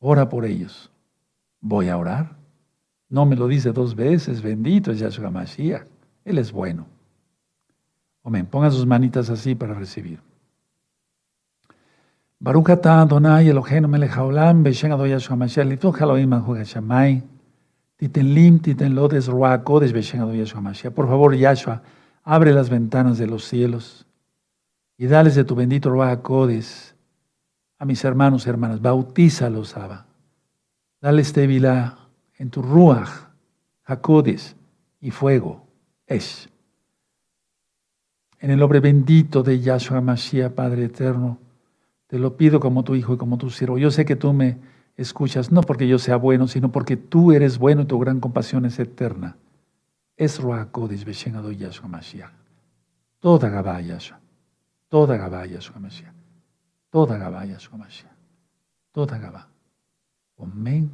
Ora 0.00 0.28
por 0.28 0.44
ellos. 0.44 0.90
Voy 1.60 1.88
a 1.88 1.96
orar. 1.96 2.36
No 3.08 3.24
me 3.26 3.36
lo 3.36 3.48
dice 3.48 3.72
dos 3.72 3.94
veces, 3.94 4.42
bendito 4.42 4.90
es 4.90 4.98
Yahshua 4.98 5.30
Mashiach. 5.30 5.86
Él 6.24 6.38
es 6.38 6.52
bueno. 6.52 6.86
Amén. 8.22 8.44
Pongan 8.46 8.70
sus 8.70 8.86
manitas 8.86 9.30
así 9.30 9.54
para 9.54 9.72
recibir. 9.72 10.20
Baruch 12.38 12.70
atah 12.70 13.00
Adonai 13.00 13.48
Eloheinu 13.48 13.88
melech 13.88 14.10
haolam 14.10 14.62
b'shem 14.62 14.90
Yahshua 14.90 15.36
Mashiach 15.36 15.66
lituch 15.66 16.02
Elohim 16.02 16.30
Por 20.94 21.08
favor, 21.08 21.34
Yahshua, 21.34 21.82
abre 22.22 22.52
las 22.52 22.70
ventanas 22.70 23.18
de 23.18 23.26
los 23.26 23.44
cielos 23.44 24.06
y 24.96 25.06
dales 25.06 25.34
de 25.34 25.44
tu 25.44 25.54
bendito 25.54 25.90
Ruacodes 25.90 26.94
a 27.78 27.84
mis 27.84 28.04
hermanos 28.04 28.46
y 28.46 28.50
hermanas. 28.50 28.80
Bautízalos, 28.80 29.76
Abba. 29.76 30.06
Dales 31.00 31.32
tevilá 31.32 31.98
en 32.36 32.50
tu 32.50 32.62
Ruach, 32.62 33.08
Jacodes 33.82 34.56
y 35.00 35.10
fuego. 35.10 35.66
Es. 36.06 36.48
En 38.40 38.50
el 38.50 38.58
nombre 38.58 38.80
bendito 38.80 39.42
de 39.42 39.60
Yahshua 39.60 40.00
Mashiach, 40.00 40.52
Padre 40.52 40.84
eterno, 40.84 41.38
te 42.06 42.18
lo 42.18 42.36
pido 42.36 42.60
como 42.60 42.84
tu 42.84 42.94
hijo 42.94 43.14
y 43.14 43.16
como 43.16 43.38
tu 43.38 43.50
siervo. 43.50 43.78
Yo 43.78 43.90
sé 43.90 44.04
que 44.04 44.16
tú 44.16 44.32
me 44.32 44.58
escuchas, 44.98 45.52
no 45.52 45.62
porque 45.62 45.88
yo 45.88 45.98
sea 45.98 46.16
bueno, 46.16 46.48
sino 46.48 46.70
porque 46.70 46.96
tú 46.96 47.32
eres 47.32 47.58
bueno 47.58 47.82
y 47.82 47.86
tu 47.86 47.98
gran 47.98 48.20
compasión 48.20 48.66
es 48.66 48.78
eterna. 48.78 49.36
Es 50.16 50.40
Kodesh 50.72 51.04
Beshen 51.04 51.36
Ado 51.36 51.52
Yahshua 51.52 51.88
Mashiach. 51.88 52.32
Toda 53.20 53.48
Gabá 53.48 53.80
Yahshua. 53.80 54.20
Toda 54.88 55.16
Gabá 55.16 55.46
Yahshua 55.46 55.78
Mashiach. 55.78 56.12
Toda 56.90 57.16
Gabá 57.16 57.44
Yahshua 57.44 57.78
Mashiach. 57.78 58.12
Toda 58.90 59.18
Gabá. 59.18 59.48
Amén. 60.38 60.90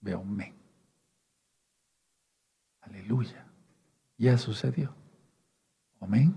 Ve 0.00 0.12
amén. 0.12 0.54
Aleluya. 2.82 3.44
Ya 4.16 4.38
sucedió. 4.38 4.94
Amén. 6.00 6.36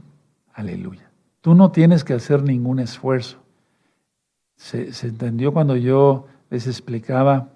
Aleluya. 0.54 1.12
Tú 1.42 1.54
no 1.54 1.72
tienes 1.72 2.04
que 2.04 2.14
hacer 2.14 2.42
ningún 2.42 2.80
esfuerzo. 2.80 3.44
Se 4.56 4.90
entendió 5.08 5.54
cuando 5.54 5.76
yo 5.76 6.28
les 6.56 6.68
explicaba 6.68 7.50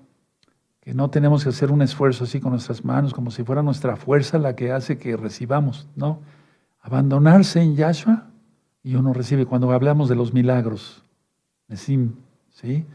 que 0.81 0.93
no 0.93 1.09
tenemos 1.09 1.43
que 1.43 1.49
hacer 1.51 1.71
un 1.71 1.81
esfuerzo 1.81 2.25
así 2.25 2.41
con 2.41 2.51
nuestras 2.51 2.83
manos, 2.83 3.13
como 3.13 3.31
si 3.31 3.45
fuera 3.45 3.63
nuestra 3.63 3.95
fuerza 3.95 4.37
la 4.37 4.57
que 4.57 4.73
hace 4.73 4.97
que 4.97 5.15
recibamos, 5.15 5.87
¿no? 5.95 6.19
Abandonarse 6.81 7.61
en 7.61 7.77
Yahshua 7.77 8.27
y 8.83 8.95
uno 8.95 9.13
recibe. 9.13 9.45
Cuando 9.45 9.71
hablamos 9.71 10.09
de 10.09 10.15
los 10.15 10.33
milagros, 10.33 11.01
Nesim, 11.69 12.15
¿sí? 12.49 12.85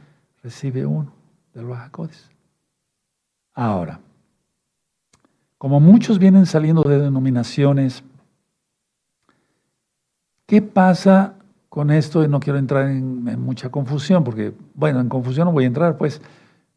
Recibe 0.42 0.84
uno 0.84 1.10
de 1.54 1.62
los. 1.62 2.30
Ahora, 3.54 3.98
como 5.56 5.80
muchos 5.80 6.18
vienen 6.18 6.44
saliendo 6.44 6.82
de 6.82 6.98
denominaciones, 6.98 8.04
¿qué 10.44 10.60
pasa 10.60 11.36
con 11.74 11.90
esto 11.90 12.28
no 12.28 12.38
quiero 12.38 12.60
entrar 12.60 12.88
en, 12.88 13.24
mucha 13.40 13.68
confusión, 13.68 14.22
porque, 14.22 14.54
bueno, 14.74 15.00
en 15.00 15.08
confusión 15.08 15.46
no 15.46 15.52
voy 15.52 15.64
a 15.64 15.66
entrar, 15.66 15.98
pues 15.98 16.22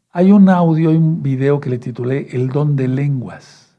hay 0.09 0.31
un 0.31 0.49
audio 0.49 0.91
y 0.91 0.95
un 0.95 1.21
video 1.21 1.59
que 1.59 1.69
le 1.69 1.77
titulé 1.77 2.29
El 2.31 2.49
don 2.49 2.75
de 2.75 2.87
lenguas. 2.87 3.77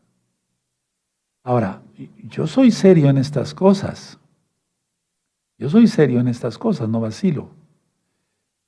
Ahora, 1.43 1.83
yo 2.23 2.47
soy 2.47 2.71
serio 2.71 3.11
en 3.11 3.19
estas 3.19 3.53
cosas. 3.53 4.21
Yo 5.59 5.69
soy 5.69 5.89
serio 5.89 6.21
en 6.21 6.29
estas 6.29 6.57
cosas, 6.57 6.89
no 6.89 7.01
vacilo. 7.01 7.51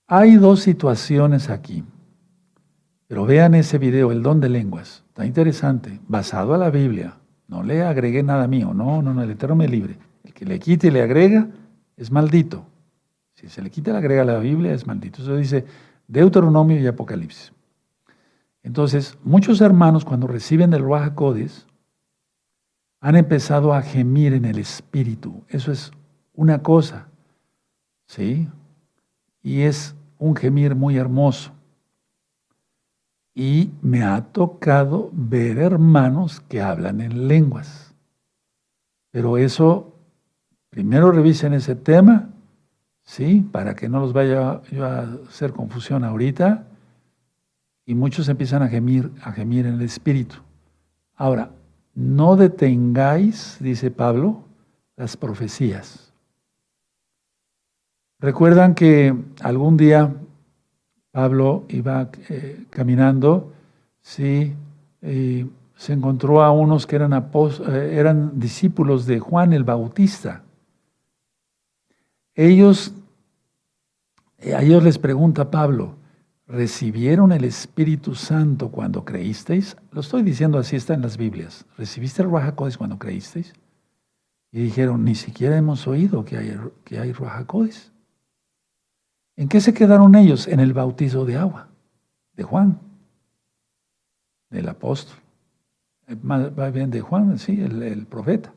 Hay 0.08 0.34
dos 0.34 0.58
situaciones 0.58 1.50
aquí. 1.50 1.84
Pero 3.06 3.26
vean 3.26 3.54
ese 3.54 3.78
video, 3.78 4.10
el 4.10 4.24
don 4.24 4.40
de 4.40 4.48
lenguas. 4.48 5.04
Está 5.06 5.24
interesante, 5.24 6.00
basado 6.08 6.52
a 6.52 6.58
la 6.58 6.70
Biblia. 6.70 7.16
No 7.46 7.62
le 7.62 7.84
agregué 7.84 8.24
nada 8.24 8.48
mío. 8.48 8.74
No, 8.74 9.02
no, 9.02 9.14
no, 9.14 9.22
el 9.22 9.30
Eterno 9.30 9.54
me 9.54 9.68
libre. 9.68 9.98
El 10.24 10.34
que 10.34 10.44
le 10.44 10.58
quite 10.58 10.88
y 10.88 10.90
le 10.90 11.02
agrega, 11.02 11.46
es 12.00 12.10
maldito. 12.10 12.64
Si 13.34 13.48
se 13.48 13.60
le 13.60 13.70
quita 13.70 13.92
la 13.92 13.98
agrega 13.98 14.22
a 14.22 14.24
la 14.24 14.38
Biblia, 14.38 14.72
es 14.72 14.86
maldito. 14.86 15.20
Eso 15.20 15.36
dice 15.36 15.66
Deuteronomio 16.08 16.80
y 16.80 16.86
Apocalipsis. 16.86 17.52
Entonces, 18.62 19.18
muchos 19.22 19.60
hermanos 19.60 20.04
cuando 20.06 20.26
reciben 20.26 20.72
el 20.72 20.82
Ruach 20.82 21.14
Codes 21.14 21.66
han 23.00 23.16
empezado 23.16 23.74
a 23.74 23.82
gemir 23.82 24.32
en 24.32 24.46
el 24.46 24.58
espíritu. 24.58 25.44
Eso 25.48 25.72
es 25.72 25.92
una 26.34 26.62
cosa. 26.62 27.08
¿Sí? 28.06 28.48
Y 29.42 29.60
es 29.60 29.94
un 30.18 30.34
gemir 30.34 30.74
muy 30.74 30.96
hermoso. 30.96 31.52
Y 33.34 33.70
me 33.82 34.02
ha 34.02 34.22
tocado 34.22 35.10
ver 35.12 35.58
hermanos 35.58 36.40
que 36.48 36.62
hablan 36.62 37.02
en 37.02 37.28
lenguas. 37.28 37.94
Pero 39.10 39.36
eso 39.36 39.94
Primero 40.70 41.10
revisen 41.10 41.52
ese 41.52 41.74
tema, 41.74 42.30
¿sí? 43.02 43.46
Para 43.52 43.74
que 43.74 43.88
no 43.88 44.00
los 44.00 44.12
vaya 44.12 44.60
a 44.80 45.00
hacer 45.28 45.52
confusión 45.52 46.04
ahorita. 46.04 46.66
Y 47.84 47.94
muchos 47.94 48.28
empiezan 48.28 48.62
a 48.62 48.68
gemir, 48.68 49.10
a 49.22 49.32
gemir 49.32 49.66
en 49.66 49.74
el 49.74 49.82
espíritu. 49.82 50.36
Ahora, 51.16 51.50
no 51.94 52.36
detengáis, 52.36 53.56
dice 53.60 53.90
Pablo, 53.90 54.44
las 54.96 55.16
profecías. 55.16 56.12
Recuerdan 58.20 58.74
que 58.74 59.14
algún 59.42 59.76
día 59.76 60.14
Pablo 61.10 61.64
iba 61.68 62.10
eh, 62.28 62.64
caminando, 62.70 63.52
sí, 64.02 64.54
se 65.00 65.92
encontró 65.92 66.42
a 66.42 66.52
unos 66.52 66.86
que 66.86 66.96
eran, 66.96 67.12
eh, 67.12 67.94
eran 67.94 68.38
discípulos 68.38 69.06
de 69.06 69.18
Juan 69.18 69.52
el 69.52 69.64
Bautista. 69.64 70.42
Ellos, 72.40 72.94
eh, 74.38 74.54
a 74.54 74.62
ellos 74.62 74.82
les 74.82 74.98
pregunta 74.98 75.50
Pablo, 75.50 75.96
¿recibieron 76.46 77.32
el 77.32 77.44
Espíritu 77.44 78.14
Santo 78.14 78.70
cuando 78.70 79.04
creísteis? 79.04 79.76
Lo 79.92 80.00
estoy 80.00 80.22
diciendo 80.22 80.58
así, 80.58 80.74
está 80.74 80.94
en 80.94 81.02
las 81.02 81.18
Biblias. 81.18 81.66
¿Recibiste 81.76 82.22
el 82.22 82.30
Ruajacodes 82.30 82.78
cuando 82.78 82.98
creísteis? 82.98 83.52
Y 84.52 84.62
dijeron, 84.62 85.04
ni 85.04 85.16
siquiera 85.16 85.58
hemos 85.58 85.86
oído 85.86 86.24
que 86.24 86.38
hay, 86.38 86.58
que 86.82 86.98
hay 86.98 87.12
Ruajacodes. 87.12 87.92
¿En 89.36 89.46
qué 89.46 89.60
se 89.60 89.74
quedaron 89.74 90.14
ellos? 90.14 90.48
En 90.48 90.60
el 90.60 90.72
bautizo 90.72 91.26
de 91.26 91.36
agua, 91.36 91.68
de 92.32 92.42
Juan, 92.42 92.80
del 94.48 94.66
apóstol. 94.66 95.18
Va 96.08 96.70
bien 96.70 96.90
de 96.90 97.02
Juan, 97.02 97.38
sí, 97.38 97.60
el 97.60 98.06
profeta. 98.06 98.50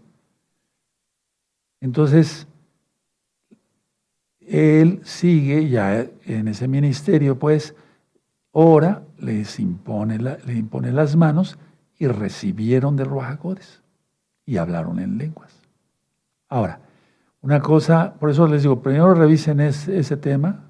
Entonces, 1.82 2.48
él 4.48 5.02
sigue 5.04 5.70
ya 5.70 6.08
en 6.26 6.48
ese 6.48 6.68
ministerio, 6.68 7.38
pues 7.38 7.76
ora 8.52 9.04
les 9.18 9.60
impone, 9.60 10.20
las 10.20 11.16
manos 11.16 11.58
y 11.98 12.08
recibieron 12.08 12.96
de 12.96 13.04
Ruajacodes 13.04 13.82
y 14.46 14.58
hablaron 14.58 15.00
en 15.00 15.18
lenguas. 15.18 15.54
Ahora, 16.50 16.80
una 17.42 17.62
cosa, 17.62 18.14
por 18.20 18.30
eso 18.30 18.48
les 18.48 18.64
digo, 18.64 18.82
primero 18.82 19.14
revisen 19.14 19.60
ese, 19.60 20.18
tema, 20.18 20.70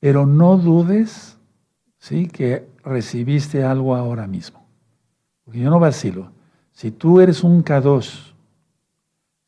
pero 0.00 0.26
no 0.26 0.56
dudes 0.56 1.38
¿sí? 1.98 2.28
que 2.28 2.68
recibiste 2.84 3.64
algo 3.64 3.94
ahora 3.94 4.26
mismo. 4.26 4.66
Porque 5.44 5.60
yo 5.60 5.70
no 5.70 5.78
vacilo. 5.78 6.32
Si 6.72 6.90
tú 6.90 7.20
eres 7.20 7.44
un 7.44 7.64
K2, 7.64 8.34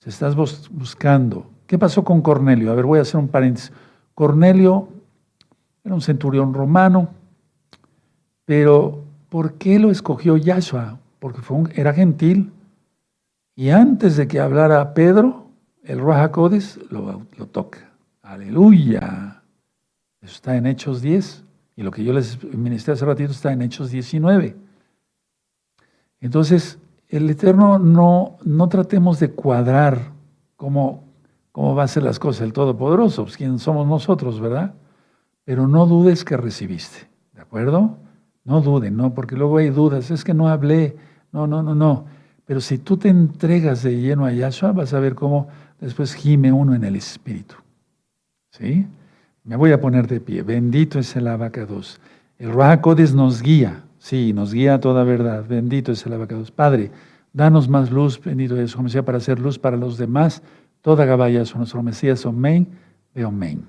si 0.01 0.09
estás 0.09 0.35
buscando, 0.37 1.51
¿qué 1.69 1.79
pasó 1.79 2.03
con 2.03 2.21
Cornelio? 2.23 2.73
A 2.73 2.75
ver, 2.75 2.87
voy 2.87 2.99
a 2.99 3.03
hacer 3.03 3.21
un 3.21 3.29
paréntesis. 3.29 3.71
Cornelio 4.15 4.89
era 5.85 5.95
un 5.95 6.01
centurión 6.01 6.53
romano, 6.53 7.11
pero 8.45 9.05
¿por 9.29 9.55
qué 9.55 9.79
lo 9.79 9.93
escogió 9.93 10.37
Yahshua? 10.37 10.99
Porque 11.21 11.43
fue 11.43 11.59
era 11.75 11.93
gentil. 11.93 12.51
Y 13.55 13.71
antes 13.71 14.17
de 14.17 14.27
que 14.27 14.41
hablara 14.41 14.95
Pedro, 14.95 15.47
el 15.85 16.01
Ruach 16.01 16.37
lo, 16.91 17.23
lo 17.37 17.47
toca. 17.47 17.91
Aleluya. 18.23 19.43
Eso 20.21 20.35
está 20.35 20.57
en 20.57 20.67
Hechos 20.67 21.03
10. 21.03 21.45
Y 21.77 21.83
lo 21.83 21.91
que 21.91 22.03
yo 22.03 22.13
les 22.13 22.43
ministré 22.43 22.95
hace 22.95 23.05
ratito 23.05 23.31
está 23.31 23.53
en 23.53 23.63
Hechos 23.63 23.91
19. 23.91 24.57
Entonces, 26.21 26.79
el 27.09 27.29
Eterno 27.31 27.79
no, 27.79 28.37
no 28.45 28.69
tratemos 28.69 29.21
de 29.21 29.31
cuadrar 29.31 30.13
cómo, 30.57 31.08
cómo 31.59 31.75
va 31.75 31.83
a 31.83 31.89
ser 31.89 32.05
las 32.05 32.21
cosas, 32.21 32.43
el 32.43 32.53
Todopoderoso, 32.53 33.25
pues 33.25 33.37
quién 33.37 33.59
somos 33.59 33.85
nosotros, 33.85 34.41
¿verdad? 34.41 34.75
Pero 35.45 35.67
no 35.67 35.87
dudes 35.87 36.25
que 36.25 36.37
recibiste, 36.37 37.09
¿de 37.35 37.41
acuerdo? 37.41 37.97
No 38.45 38.61
duden, 38.61 38.97
¿no? 38.97 39.13
Porque 39.13 39.35
luego 39.35 39.57
hay 39.57 39.71
dudas, 39.71 40.13
es 40.13 40.23
que 40.23 40.35
no 40.35 40.47
hablé, 40.47 40.95
no, 41.33 41.49
no, 41.49 41.61
no, 41.65 41.75
no. 41.75 42.05
Pero 42.45 42.61
si 42.61 42.79
tú 42.79 42.97
te 42.97 43.09
entregas 43.09 43.83
de 43.83 44.01
lleno 44.01 44.25
a 44.25 44.31
Yahshua, 44.31 44.71
vas 44.71 44.95
a 44.95 45.01
ver 45.01 45.17
cómo 45.17 45.49
después 45.81 46.15
gime 46.15 46.53
uno 46.53 46.77
en 46.77 46.85
el 46.85 46.95
Espíritu. 46.95 47.57
¿Sí? 48.51 48.87
Me 49.43 49.57
voy 49.57 49.73
a 49.73 49.81
poner 49.81 50.07
de 50.07 50.21
pie. 50.21 50.45
Bendito 50.45 51.01
es 51.01 51.17
el 51.17 51.27
abacados. 51.27 52.01
El 52.39 52.53
Ruajacodes 52.53 53.17
nos 53.17 53.43
guía. 53.43 53.83
Sí, 53.99 54.33
nos 54.33 54.55
guía 54.55 54.75
a 54.75 54.81
toda 54.81 55.03
verdad. 55.03 55.45
Bendito 55.49 55.91
es 55.91 56.07
el 56.07 56.13
abacados. 56.13 56.53
Padre, 56.53 56.93
danos 57.33 57.69
más 57.69 57.91
luz, 57.91 58.21
bendito 58.23 58.57
es 58.61 58.77
como 58.77 58.89
sea, 58.89 59.05
para 59.05 59.19
hacer 59.19 59.41
luz 59.41 59.59
para 59.59 59.77
los 59.77 59.99
demás. 59.99 60.41
Toda 60.89 61.05
Gabaya 61.05 61.43
nuestro 61.55 61.83
Mesías. 61.83 62.25
Amén. 62.25 62.67
De 63.15 63.23
amén. 63.23 63.67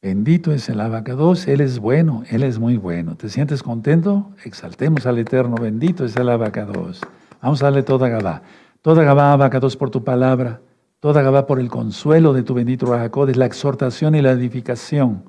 Bendito 0.00 0.52
es 0.52 0.70
el 0.70 0.80
abacados. 0.80 1.46
Él 1.48 1.60
es 1.60 1.78
bueno. 1.78 2.22
Él 2.30 2.42
es 2.42 2.58
muy 2.58 2.78
bueno. 2.78 3.14
¿Te 3.14 3.28
sientes 3.28 3.62
contento? 3.62 4.30
Exaltemos 4.42 5.04
al 5.04 5.18
Eterno. 5.18 5.56
Bendito 5.56 6.06
es 6.06 6.16
el 6.16 6.30
abacados. 6.30 7.02
Vamos 7.42 7.60
a 7.60 7.66
darle 7.66 7.82
toda 7.82 8.08
Gabá. 8.08 8.40
Toda 8.80 9.04
Gabá, 9.04 9.34
abacados 9.34 9.76
por 9.76 9.90
tu 9.90 10.02
palabra. 10.02 10.62
Toda 11.00 11.20
Gabá 11.20 11.46
por 11.46 11.60
el 11.60 11.68
consuelo 11.68 12.32
de 12.32 12.42
tu 12.42 12.54
bendito 12.54 12.86
es 13.28 13.36
la 13.36 13.44
exhortación 13.44 14.14
y 14.14 14.22
la 14.22 14.30
edificación. 14.30 15.24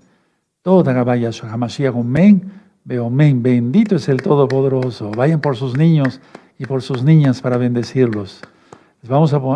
Toda 0.62 0.94
Gabá, 0.94 1.18
Yahshua 1.18 1.52
HaMashiach, 1.52 1.94
amén. 1.94 2.54
Veo 2.86 3.08
amén. 3.08 3.44
Bendito 3.44 3.98
es 3.98 4.08
el 4.08 4.22
Todopoderoso. 4.22 5.12
Vayan 5.12 5.42
por 5.42 5.58
sus 5.58 5.76
niños 5.78 6.22
y 6.58 6.66
por 6.66 6.82
sus 6.82 7.04
niñas 7.04 7.42
para 7.42 7.58
bendecirlos. 7.58 8.42
Les 9.02 9.12
vamos 9.12 9.32
a 9.34 9.40